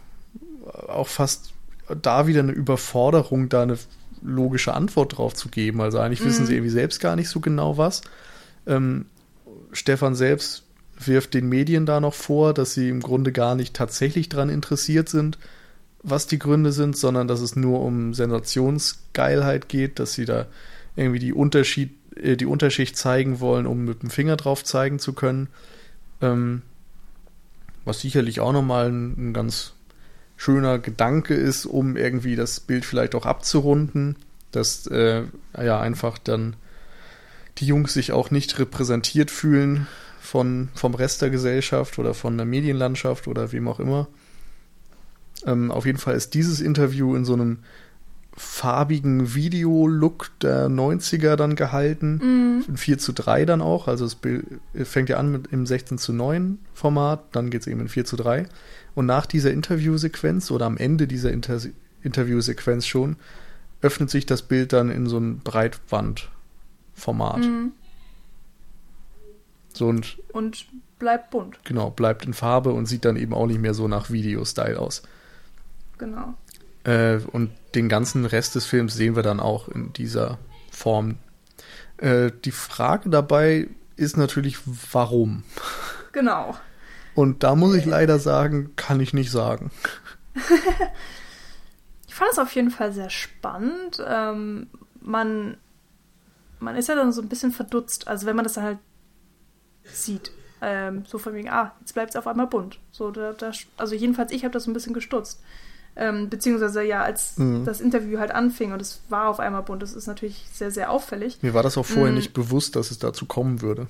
[0.88, 1.52] auch fast
[2.02, 3.78] da wieder eine Überforderung, da eine
[4.22, 5.80] logische Antwort drauf zu geben.
[5.80, 6.46] Also eigentlich wissen Mhm.
[6.46, 8.02] sie irgendwie selbst gar nicht so genau was.
[8.66, 9.06] Ähm,
[9.72, 10.64] Stefan selbst
[11.06, 15.08] wirft den Medien da noch vor, dass sie im Grunde gar nicht tatsächlich daran interessiert
[15.08, 15.38] sind,
[16.02, 20.46] was die Gründe sind, sondern dass es nur um Sensationsgeilheit geht, dass sie da
[20.96, 25.12] irgendwie die, Unterschied, äh, die Unterschicht zeigen wollen, um mit dem Finger drauf zeigen zu
[25.12, 25.48] können.
[26.20, 26.62] Ähm,
[27.84, 29.74] was sicherlich auch nochmal ein, ein ganz
[30.36, 34.16] schöner Gedanke ist, um irgendwie das Bild vielleicht auch abzurunden,
[34.52, 35.22] dass äh,
[35.56, 36.54] ja einfach dann
[37.58, 39.88] die Jungs sich auch nicht repräsentiert fühlen
[40.28, 44.09] von, vom Rest der Gesellschaft oder von der Medienlandschaft oder wem auch immer.
[45.46, 47.60] Ähm, auf jeden Fall ist dieses Interview in so einem
[48.36, 52.20] farbigen Video-Look der 90er dann gehalten.
[52.22, 52.64] Mhm.
[52.68, 53.88] In 4 zu 3 dann auch.
[53.88, 54.18] Also es
[54.84, 58.05] fängt ja an mit im 16 zu 9 Format, dann geht es eben in 4
[58.05, 58.44] zu 3.
[58.94, 61.59] Und nach dieser Interviewsequenz oder am Ende dieser Inter
[62.02, 63.16] Interviewsequenz schon,
[63.80, 67.38] öffnet sich das Bild dann in so ein Breitbandformat.
[67.38, 67.72] Mhm.
[69.78, 70.66] So und Und
[70.98, 74.10] bleibt bunt, genau, bleibt in Farbe und sieht dann eben auch nicht mehr so nach
[74.10, 75.02] Video-Style aus.
[75.96, 76.34] genau.
[76.84, 80.38] Äh, und den ganzen Rest des Films sehen wir dann auch in dieser
[80.70, 81.18] Form.
[81.98, 84.59] Äh, die Frage dabei ist natürlich,
[84.92, 85.44] warum?
[86.12, 86.56] Genau.
[87.14, 89.70] Und da muss ich leider sagen, kann ich nicht sagen.
[92.06, 94.02] ich fand es auf jeden Fall sehr spannend.
[94.06, 94.68] Ähm,
[95.00, 95.56] man,
[96.60, 98.78] man ist ja dann so ein bisschen verdutzt, also wenn man das dann halt
[99.93, 100.31] sieht.
[100.60, 102.81] Ähm, so von wegen, ah, jetzt bleibt es auf einmal bunt.
[102.90, 105.40] So, da, da, also jedenfalls ich habe das so ein bisschen gestutzt.
[105.94, 107.65] Ähm, beziehungsweise ja, als mhm.
[107.65, 110.90] das Interview halt anfing und es war auf einmal bunt, das ist natürlich sehr, sehr
[110.90, 111.43] auffällig.
[111.43, 112.19] Mir war das auch vorher mhm.
[112.19, 113.89] nicht bewusst, dass es dazu kommen würde.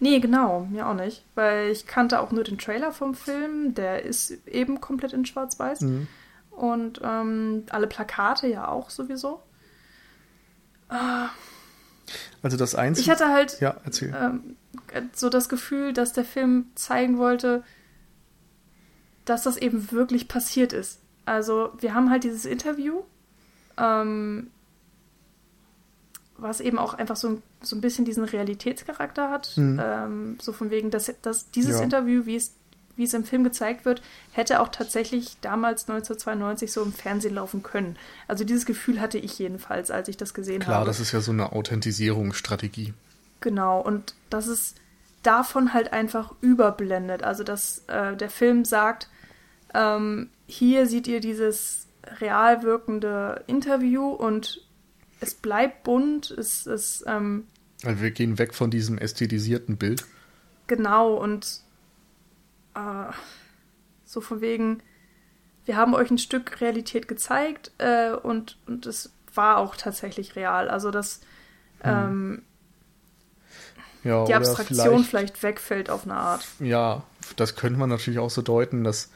[0.00, 1.24] Nee, genau, mir auch nicht.
[1.34, 5.80] Weil ich kannte auch nur den Trailer vom Film, der ist eben komplett in Schwarz-Weiß.
[5.82, 6.08] Mhm.
[6.50, 9.42] Und ähm, alle Plakate ja auch sowieso.
[10.88, 11.30] Ah.
[12.42, 13.04] Also das Einzige.
[13.04, 14.14] Ich hatte halt ja, erzähl.
[14.14, 14.56] Ähm,
[15.14, 17.62] so das Gefühl, dass der Film zeigen wollte,
[19.24, 21.00] dass das eben wirklich passiert ist.
[21.24, 23.02] Also wir haben halt dieses Interview,
[23.78, 24.50] ähm,
[26.36, 29.56] was eben auch einfach so ein, so ein bisschen diesen Realitätscharakter hat.
[29.56, 29.80] Mhm.
[29.82, 31.82] Ähm, so von wegen, dass, dass dieses ja.
[31.82, 32.54] Interview, wie es,
[32.96, 34.02] wie es im Film gezeigt wird,
[34.32, 37.96] hätte auch tatsächlich damals 1992 so im Fernsehen laufen können.
[38.26, 40.84] Also dieses Gefühl hatte ich jedenfalls, als ich das gesehen Klar, habe.
[40.84, 42.92] Klar, das ist ja so eine Authentisierungsstrategie.
[43.40, 44.76] Genau, und das ist
[45.22, 47.22] davon halt einfach überblendet.
[47.22, 49.08] Also dass äh, der Film sagt,
[49.74, 51.88] ähm, hier seht ihr dieses
[52.20, 54.66] real wirkende Interview und
[55.20, 57.04] es bleibt bunt, es ist.
[57.06, 57.46] Ähm,
[57.84, 60.04] also wir gehen weg von diesem ästhetisierten Bild.
[60.66, 61.60] Genau, und
[62.74, 63.12] äh,
[64.04, 64.82] so von wegen,
[65.64, 70.68] wir haben euch ein Stück Realität gezeigt äh, und, und es war auch tatsächlich real.
[70.68, 71.20] Also dass
[71.80, 71.90] hm.
[71.90, 72.42] ähm,
[74.04, 76.46] ja, die Abstraktion vielleicht, vielleicht, wegfällt auf eine Art.
[76.60, 77.04] Ja,
[77.36, 79.10] das könnte man natürlich auch so deuten, dass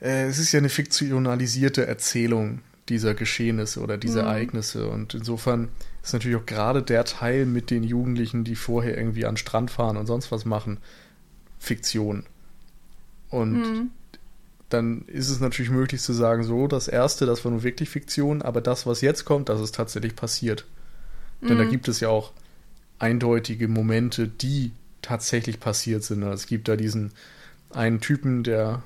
[0.00, 4.28] äh, es ist ja eine fiktionalisierte Erzählung dieser Geschehnisse oder dieser mhm.
[4.28, 4.88] Ereignisse.
[4.88, 5.68] Und insofern
[6.02, 9.70] ist natürlich auch gerade der Teil mit den Jugendlichen, die vorher irgendwie an den Strand
[9.70, 10.78] fahren und sonst was machen,
[11.58, 12.24] Fiktion.
[13.30, 13.90] Und mhm.
[14.70, 18.42] dann ist es natürlich möglich zu sagen, so, das erste, das war nun wirklich Fiktion,
[18.42, 20.64] aber das, was jetzt kommt, das ist tatsächlich passiert.
[21.40, 21.48] Mhm.
[21.48, 21.70] Denn da mhm.
[21.70, 22.32] gibt es ja auch
[22.98, 24.72] eindeutige Momente, die
[25.02, 26.22] tatsächlich passiert sind.
[26.22, 27.12] Also es gibt da diesen
[27.70, 28.82] einen Typen, der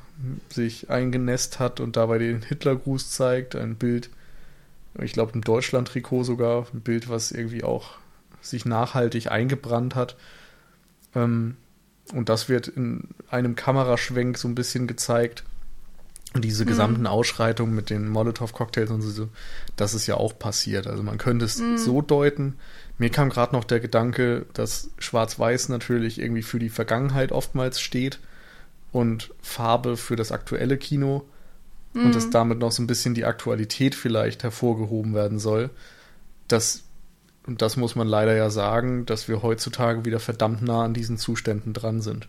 [0.48, 3.56] sich eingenässt hat und dabei den Hitlergruß zeigt.
[3.56, 4.10] Ein Bild,
[5.00, 7.92] ich glaube, im Deutschland-Trikot sogar, ein Bild, was irgendwie auch
[8.40, 10.16] sich nachhaltig eingebrannt hat.
[11.14, 11.56] Ähm,
[12.12, 15.44] und das wird in einem Kameraschwenk so ein bisschen gezeigt.
[16.34, 16.68] Und diese mhm.
[16.68, 19.28] gesamten Ausschreitungen mit den Molotow-Cocktails und so,
[19.76, 20.86] das ist ja auch passiert.
[20.86, 21.78] Also man könnte es mhm.
[21.78, 22.56] so deuten.
[23.02, 28.20] Mir kam gerade noch der Gedanke, dass Schwarz-Weiß natürlich irgendwie für die Vergangenheit oftmals steht
[28.92, 31.24] und Farbe für das aktuelle Kino
[31.94, 32.06] mhm.
[32.06, 35.70] und dass damit noch so ein bisschen die Aktualität vielleicht hervorgehoben werden soll.
[36.46, 36.84] Das,
[37.44, 41.18] und das muss man leider ja sagen, dass wir heutzutage wieder verdammt nah an diesen
[41.18, 42.28] Zuständen dran sind.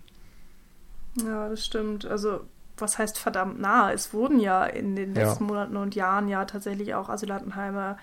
[1.23, 2.07] Ja, das stimmt.
[2.07, 2.39] Also,
[2.79, 3.91] was heißt verdammt nah?
[3.93, 5.49] Es wurden ja in den letzten ja.
[5.49, 7.97] Monaten und Jahren ja tatsächlich auch Asylantenheime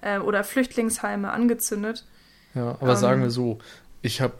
[0.00, 2.06] äh, oder Flüchtlingsheime angezündet.
[2.54, 3.58] Ja, aber ähm, sagen wir so,
[4.02, 4.34] ich habe,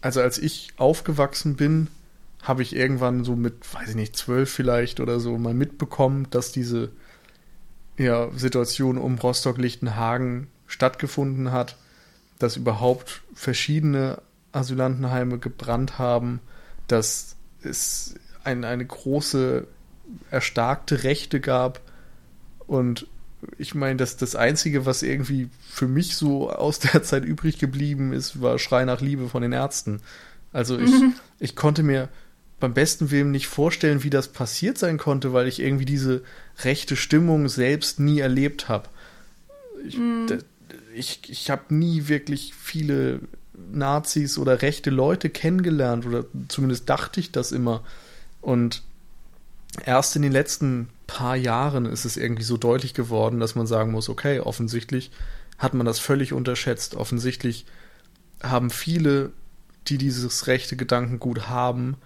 [0.00, 1.88] also als ich aufgewachsen bin,
[2.42, 6.52] habe ich irgendwann so mit, weiß ich nicht, zwölf vielleicht oder so mal mitbekommen, dass
[6.52, 6.90] diese
[7.98, 11.76] ja, Situation um Rostock-Lichtenhagen stattgefunden hat,
[12.38, 14.20] dass überhaupt verschiedene
[14.52, 16.40] Asylantenheime gebrannt haben,
[16.86, 19.66] dass es ein, eine große
[20.30, 21.80] erstarkte Rechte gab
[22.66, 23.06] und
[23.58, 28.12] ich meine, dass das Einzige, was irgendwie für mich so aus der Zeit übrig geblieben
[28.12, 30.00] ist, war Schrei nach Liebe von den Ärzten.
[30.52, 31.14] Also ich, mhm.
[31.38, 32.08] ich konnte mir
[32.58, 36.22] beim besten Willen nicht vorstellen, wie das passiert sein konnte, weil ich irgendwie diese
[36.60, 38.88] rechte Stimmung selbst nie erlebt habe.
[39.86, 40.26] Ich, mm.
[40.94, 43.20] ich, ich habe nie wirklich viele
[43.72, 47.84] Nazis oder rechte Leute kennengelernt oder zumindest dachte ich das immer.
[48.40, 48.82] Und
[49.84, 53.92] erst in den letzten paar Jahren ist es irgendwie so deutlich geworden, dass man sagen
[53.92, 55.10] muss, okay, offensichtlich
[55.58, 56.94] hat man das völlig unterschätzt.
[56.94, 57.66] Offensichtlich
[58.42, 59.32] haben viele,
[59.88, 61.96] die dieses rechte Gedankengut haben,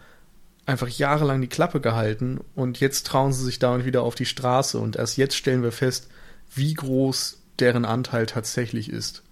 [0.66, 4.78] einfach jahrelang die Klappe gehalten und jetzt trauen sie sich damit wieder auf die Straße
[4.78, 6.08] und erst jetzt stellen wir fest,
[6.54, 9.22] wie groß deren Anteil tatsächlich ist.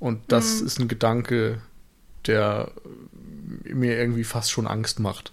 [0.00, 0.66] Und das mhm.
[0.66, 1.60] ist ein Gedanke,
[2.26, 2.72] der
[3.64, 5.32] mir irgendwie fast schon Angst macht.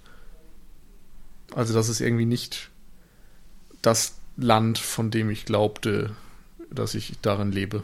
[1.54, 2.71] Also das ist irgendwie nicht
[3.82, 6.16] das Land, von dem ich glaubte,
[6.70, 7.84] dass ich darin lebe.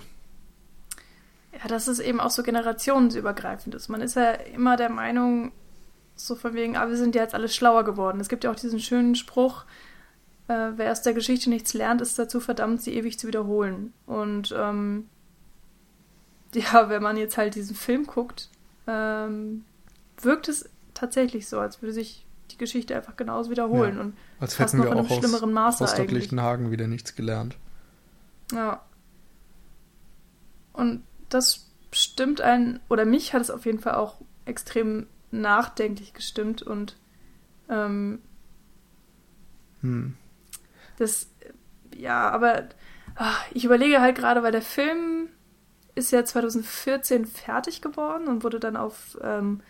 [1.54, 3.90] Ja, dass es eben auch so generationsübergreifend ist.
[3.90, 5.52] Man ist ja immer der Meinung,
[6.16, 8.20] so von wegen, ah, wir sind ja jetzt alle schlauer geworden.
[8.20, 9.66] Es gibt ja auch diesen schönen Spruch,
[10.48, 13.94] äh, wer aus der Geschichte nichts lernt, ist dazu verdammt, sie ewig zu wiederholen.
[14.06, 15.10] Und ähm,
[16.54, 18.50] ja, wenn man jetzt halt diesen Film guckt,
[18.88, 19.66] ähm,
[20.22, 24.02] wirkt es tatsächlich so, als würde sich die Geschichte einfach genauso wiederholen Ja.
[24.02, 26.12] und Als hätten wir auch schlimmeren Maße aus eigentlich.
[26.24, 27.58] Lichtenhagen wieder nichts gelernt.
[28.54, 28.82] Ja.
[30.74, 36.62] Und das stimmt einen, oder mich hat es auf jeden Fall auch extrem nachdenklich gestimmt
[36.62, 36.98] und
[37.70, 38.20] ähm,
[39.82, 40.16] Hm.
[40.98, 41.30] das,
[41.96, 42.70] ja, aber
[43.16, 45.30] ach, ich überlege halt gerade, weil der Film
[45.96, 49.62] ist ja 2014 fertig geworden und wurde dann auf, ähm,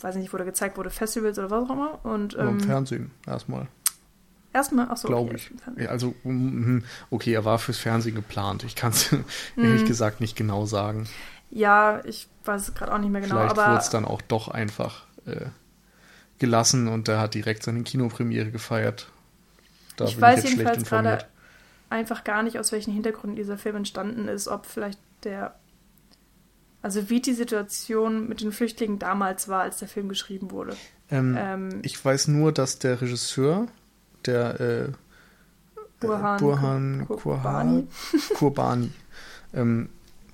[0.00, 2.04] weiß ich nicht, wurde gezeigt, wurde Festivals oder was auch immer.
[2.04, 3.66] Und Aber im ähm, Fernsehen erstmal,
[4.52, 5.40] erstmal, achso, glaube okay,
[5.76, 5.82] ich.
[5.82, 8.64] Ja, also, mhm, okay, er war fürs Fernsehen geplant.
[8.64, 9.12] Ich kann es
[9.56, 9.64] Mhm.
[9.64, 11.08] ehrlich gesagt nicht genau sagen.
[11.50, 14.48] Ja, ich weiß es gerade auch nicht mehr genau, Vielleicht wurde es dann auch doch
[14.48, 15.46] einfach äh,
[16.38, 19.08] gelassen und er hat direkt seine Kinopremiere gefeiert.
[19.96, 21.24] Da ich weiß ich jedenfalls gerade
[21.90, 25.54] einfach gar nicht, aus welchen Hintergründen dieser Film entstanden ist, ob vielleicht der,
[26.88, 30.74] also wie die Situation mit den Flüchtlingen damals war, als der Film geschrieben wurde.
[31.10, 33.66] Ähm, Ähm, ich weiß nur, dass der Regisseur,
[34.24, 34.88] der äh,
[36.00, 37.86] Burhan, Burhan Kur- Kurbani,
[38.34, 38.90] Kurbani
[39.52, 39.90] ähm,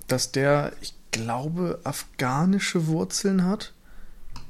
[0.07, 3.73] dass der, ich glaube, afghanische Wurzeln hat.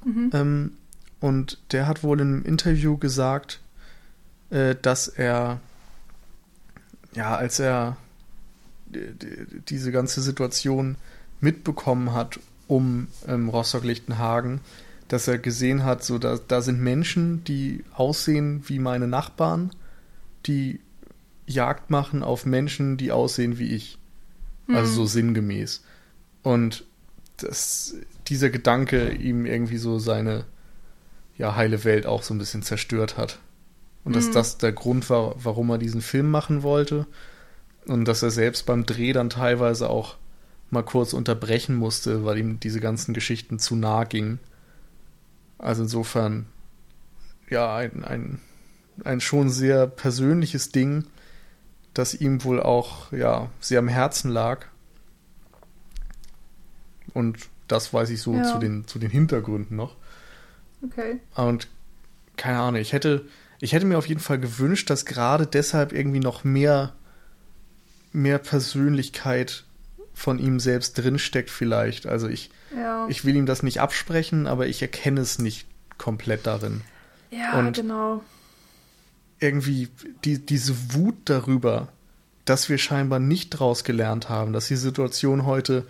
[0.05, 0.31] Mhm.
[0.35, 0.73] Ähm,
[1.21, 3.61] und der hat wohl in einem Interview gesagt,
[4.51, 5.59] äh, dass er,
[7.15, 7.97] ja, als er
[8.87, 10.97] die- die- diese ganze Situation
[11.45, 14.61] mitbekommen hat um ähm, Rostock-Lichtenhagen,
[15.09, 19.71] dass er gesehen hat, so da, da sind Menschen, die aussehen wie meine Nachbarn,
[20.47, 20.81] die
[21.47, 23.99] Jagd machen auf Menschen, die aussehen wie ich.
[24.69, 24.95] Also Mhm.
[24.97, 25.85] so sinngemäß.
[26.43, 26.85] Und
[27.37, 27.95] dass
[28.29, 30.47] dieser Gedanke ihm irgendwie so seine
[31.37, 33.41] ja, heile Welt auch so ein bisschen zerstört hat.
[34.05, 34.33] Und dass Mhm.
[34.33, 37.07] das der Grund war, warum er diesen Film machen wollte.
[37.87, 40.17] Und dass er selbst beim Dreh dann teilweise auch
[40.75, 44.39] mal kurz unterbrechen musste, weil ihm diese ganzen Geschichten zu nah gingen.
[45.59, 46.47] Also insofern,
[47.49, 48.41] ja, ein, ein,
[49.05, 51.05] ein schon sehr persönliches Ding,
[51.95, 54.67] das ihm wohl auch, ja, sehr am Herzen lag.
[57.15, 57.39] Und
[57.69, 58.43] das weiß ich so Ja.
[58.43, 59.97] zu, den, zu den Hintergründen noch.
[60.83, 61.21] Okay.
[61.35, 61.69] Und
[62.37, 63.27] keine Ahnung, ich hätte,
[63.61, 66.93] ich hätte mir auf jeden Fall gewünscht, dass gerade deshalb irgendwie noch mehr,
[68.13, 69.65] mehr Persönlichkeit
[70.15, 72.07] von ihm selbst drinsteckt, vielleicht.
[72.07, 73.07] Also ich, Ja.
[73.09, 75.67] ich will ihm das nicht absprechen, aber ich erkenne es nicht
[75.99, 76.83] komplett darin.
[77.31, 78.23] ja, und- genau.
[79.41, 79.89] Irgendwie
[80.25, 81.89] die, diese Wut darüber,
[82.45, 85.87] dass wir scheinbar nicht draus gelernt haben, dass die Situation heute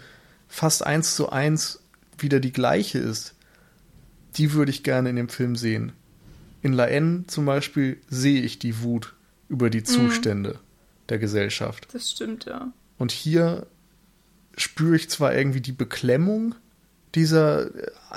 [0.49, 1.81] fast eins zu eins
[2.19, 3.35] wieder die gleiche ist,
[4.37, 5.93] die würde ich gerne in dem Film sehen.
[6.63, 9.15] In La N zum Beispiel sehe ich die Wut
[9.49, 10.59] über die Zustände
[11.11, 11.89] der Gesellschaft.
[11.93, 12.73] Das stimmt, ja.
[12.99, 13.67] Und hier
[14.57, 16.55] spüre ich zwar irgendwie die Beklemmung
[17.15, 17.71] dieser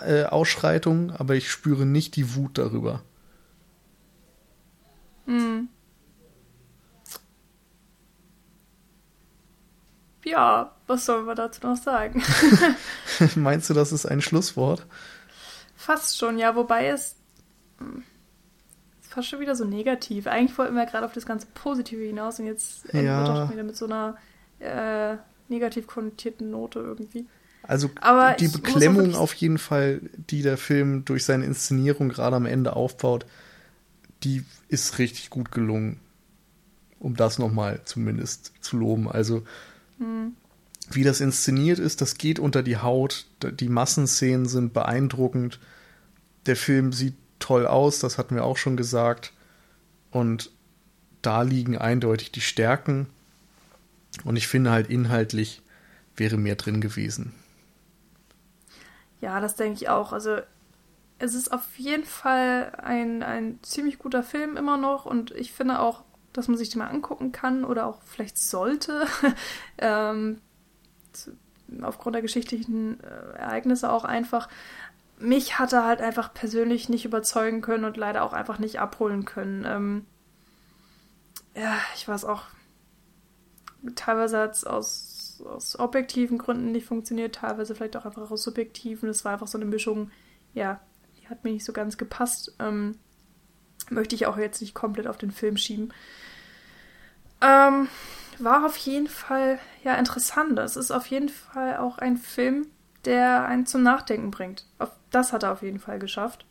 [0.05, 3.03] äh, Ausschreitung, aber ich spüre nicht die Wut darüber.
[5.25, 5.69] Hm.
[10.25, 12.23] Ja, was sollen wir dazu noch sagen?
[13.35, 14.85] Meinst du, das ist ein Schlusswort?
[15.75, 17.15] Fast schon, ja, wobei es
[17.77, 18.03] hm,
[19.01, 20.27] ist fast schon wieder so negativ.
[20.27, 23.21] Eigentlich wollten wir gerade auf das ganze Positive hinaus und jetzt enden Ja.
[23.21, 24.17] wir doch schon wieder mit so einer
[24.59, 25.17] äh,
[25.49, 27.25] negativ konnotierten Note irgendwie.
[27.63, 32.45] Also Aber die Beklemmung auf jeden Fall, die der Film durch seine Inszenierung gerade am
[32.45, 33.25] Ende aufbaut,
[34.23, 35.99] die ist richtig gut gelungen.
[36.99, 39.09] Um das nochmal zumindest zu loben.
[39.11, 39.43] Also
[39.99, 40.33] Hm.
[40.89, 43.27] wie das inszeniert ist, das geht unter die Haut.
[43.59, 45.59] Die Massenszenen sind beeindruckend.
[46.47, 49.33] Der Film sieht toll aus, das hatten wir auch schon gesagt.
[50.09, 50.51] Und
[51.21, 53.07] da liegen eindeutig die Stärken.
[54.25, 55.61] Und ich finde halt inhaltlich
[56.15, 57.33] wäre mehr drin gewesen.
[59.21, 60.13] Ja, das denke ich auch.
[60.13, 60.37] Also
[61.19, 65.79] es ist auf jeden Fall ein, ein ziemlich guter Film immer noch und ich finde
[65.79, 66.03] auch,
[66.33, 69.07] dass man sich den mal angucken kann oder auch vielleicht sollte.
[69.79, 70.41] ähm,
[71.81, 74.47] aufgrund der geschichtlichen äh, Ereignisse auch einfach.
[75.19, 79.25] Mich hat er halt einfach persönlich nicht überzeugen können und leider auch einfach nicht abholen
[79.25, 79.65] können.
[79.65, 80.05] Ähm,
[81.55, 82.43] ja, ich weiß auch.
[83.95, 89.09] Teilweise hat es aus, aus objektiven Gründen nicht funktioniert, teilweise vielleicht auch einfach aus subjektiven.
[89.09, 90.11] Es war einfach so eine Mischung,
[90.53, 90.79] ja,
[91.19, 92.55] die hat mir nicht so ganz gepasst.
[92.59, 92.97] Ähm,
[93.89, 95.93] möchte ich auch jetzt nicht komplett auf den Film schieben.
[97.41, 97.87] Ähm,
[98.39, 100.57] war auf jeden Fall ja interessant.
[100.59, 102.67] Es ist auf jeden Fall auch ein Film,
[103.05, 104.65] der einen zum Nachdenken bringt.
[105.11, 106.45] Das hat er auf jeden Fall geschafft.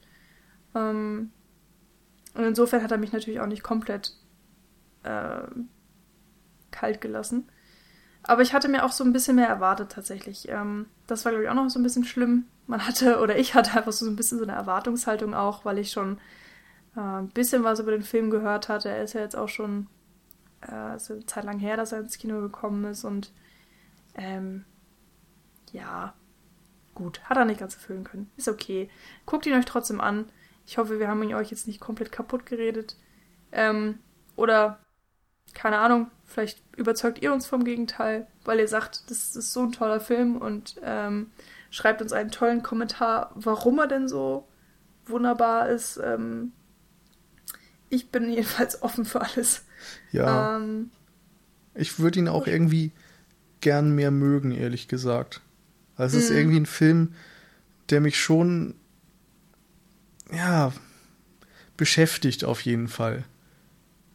[0.74, 1.30] Ähm,
[2.34, 4.12] und insofern hat er mich natürlich auch nicht komplett
[5.02, 5.42] äh,
[6.76, 7.48] kalt gelassen.
[8.22, 10.48] Aber ich hatte mir auch so ein bisschen mehr erwartet tatsächlich.
[10.48, 12.46] Ähm, das war, glaube ich, auch noch so ein bisschen schlimm.
[12.66, 15.92] Man hatte, oder ich hatte einfach so ein bisschen so eine Erwartungshaltung auch, weil ich
[15.92, 16.18] schon
[16.96, 18.88] äh, ein bisschen was über den Film gehört hatte.
[18.88, 19.86] Er ist ja jetzt auch schon
[20.62, 23.32] äh, ist eine Zeit lang her, dass er ins Kino gekommen ist und
[24.14, 24.64] ähm,
[25.72, 26.14] ja,
[26.94, 28.30] gut, hat er nicht ganz erfüllen können.
[28.36, 28.88] Ist okay.
[29.26, 30.26] Guckt ihn euch trotzdem an.
[30.66, 32.96] Ich hoffe, wir haben ihn euch jetzt nicht komplett kaputt geredet.
[33.52, 33.98] Ähm,
[34.36, 34.78] oder,
[35.56, 39.72] keine Ahnung, vielleicht überzeugt ihr uns vom Gegenteil, weil ihr sagt, das ist so ein
[39.72, 41.30] toller Film und ähm,
[41.70, 44.46] schreibt uns einen tollen Kommentar, warum er denn so
[45.06, 45.96] wunderbar ist.
[45.96, 46.52] Ähm,
[47.88, 49.64] ich bin jedenfalls offen für alles.
[50.12, 50.56] Ja.
[50.56, 50.90] Ähm,
[51.74, 52.92] ich würde ihn auch irgendwie
[53.62, 55.40] gern mehr mögen, ehrlich gesagt.
[55.96, 56.36] Also es ist mhm.
[56.36, 57.14] irgendwie ein Film,
[57.88, 58.74] der mich schon,
[60.30, 60.72] ja,
[61.78, 63.24] beschäftigt auf jeden Fall.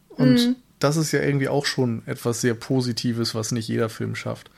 [0.10, 0.56] Und mhm.
[0.84, 4.52] Das ist ja irgendwie auch schon etwas sehr Positives, was nicht jeder Film schafft.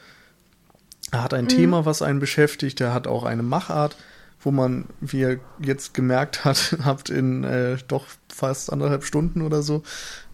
[1.11, 1.49] Er hat ein mhm.
[1.49, 3.97] Thema, was einen beschäftigt, er hat auch eine Machart,
[4.41, 9.61] wo man, wie ihr jetzt gemerkt hat, habt in äh, doch fast anderthalb Stunden oder
[9.61, 9.83] so,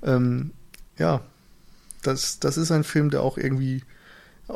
[0.04, 0.52] ähm,
[0.98, 1.22] ja,
[2.04, 3.84] das, das ist ein Film, der auch irgendwie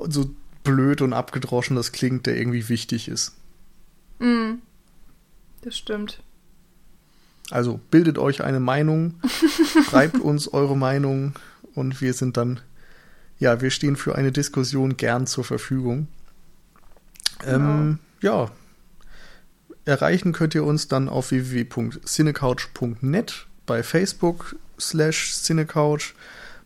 [0.08, 0.32] so
[0.64, 3.36] blöd und abgedroschen das klingt, der irgendwie wichtig ist.
[4.20, 4.56] Mm,
[5.62, 6.22] das stimmt.
[7.54, 9.14] Also bildet euch eine Meinung,
[9.88, 11.34] schreibt uns eure Meinung
[11.76, 12.60] und wir sind dann,
[13.38, 16.08] ja, wir stehen für eine Diskussion gern zur Verfügung.
[17.46, 17.54] Genau.
[17.54, 18.50] Ähm, ja,
[19.86, 26.16] erreichen könnt ihr uns dann auf www.cinecouch.net, bei Facebook slash Cinecouch,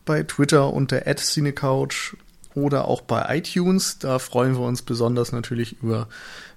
[0.05, 2.15] bei Twitter unter @cinecouch
[2.53, 3.99] oder auch bei iTunes.
[3.99, 6.07] Da freuen wir uns besonders natürlich über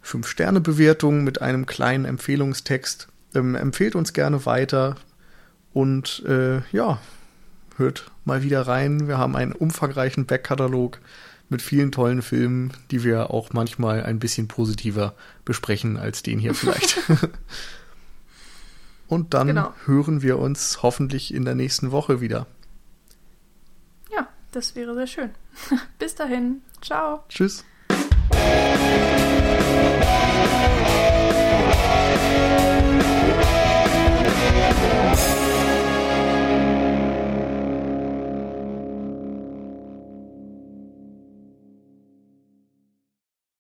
[0.05, 3.09] 5-Sterne-Bewertungen mit einem kleinen Empfehlungstext.
[3.35, 4.97] Ähm, empfehlt uns gerne weiter
[5.73, 6.99] und äh, ja,
[7.77, 9.09] hört mal wieder rein.
[9.09, 10.99] Wir haben einen umfangreichen Backkatalog
[11.49, 16.55] mit vielen tollen Filmen, die wir auch manchmal ein bisschen positiver besprechen als den hier
[16.55, 16.99] vielleicht.
[19.09, 19.75] und dann genau.
[19.85, 22.47] hören wir uns hoffentlich in der nächsten Woche wieder.
[24.13, 25.31] Ja, das wäre sehr schön.
[25.99, 26.63] Bis dahin.
[26.81, 27.25] Ciao.
[27.29, 27.65] Tschüss.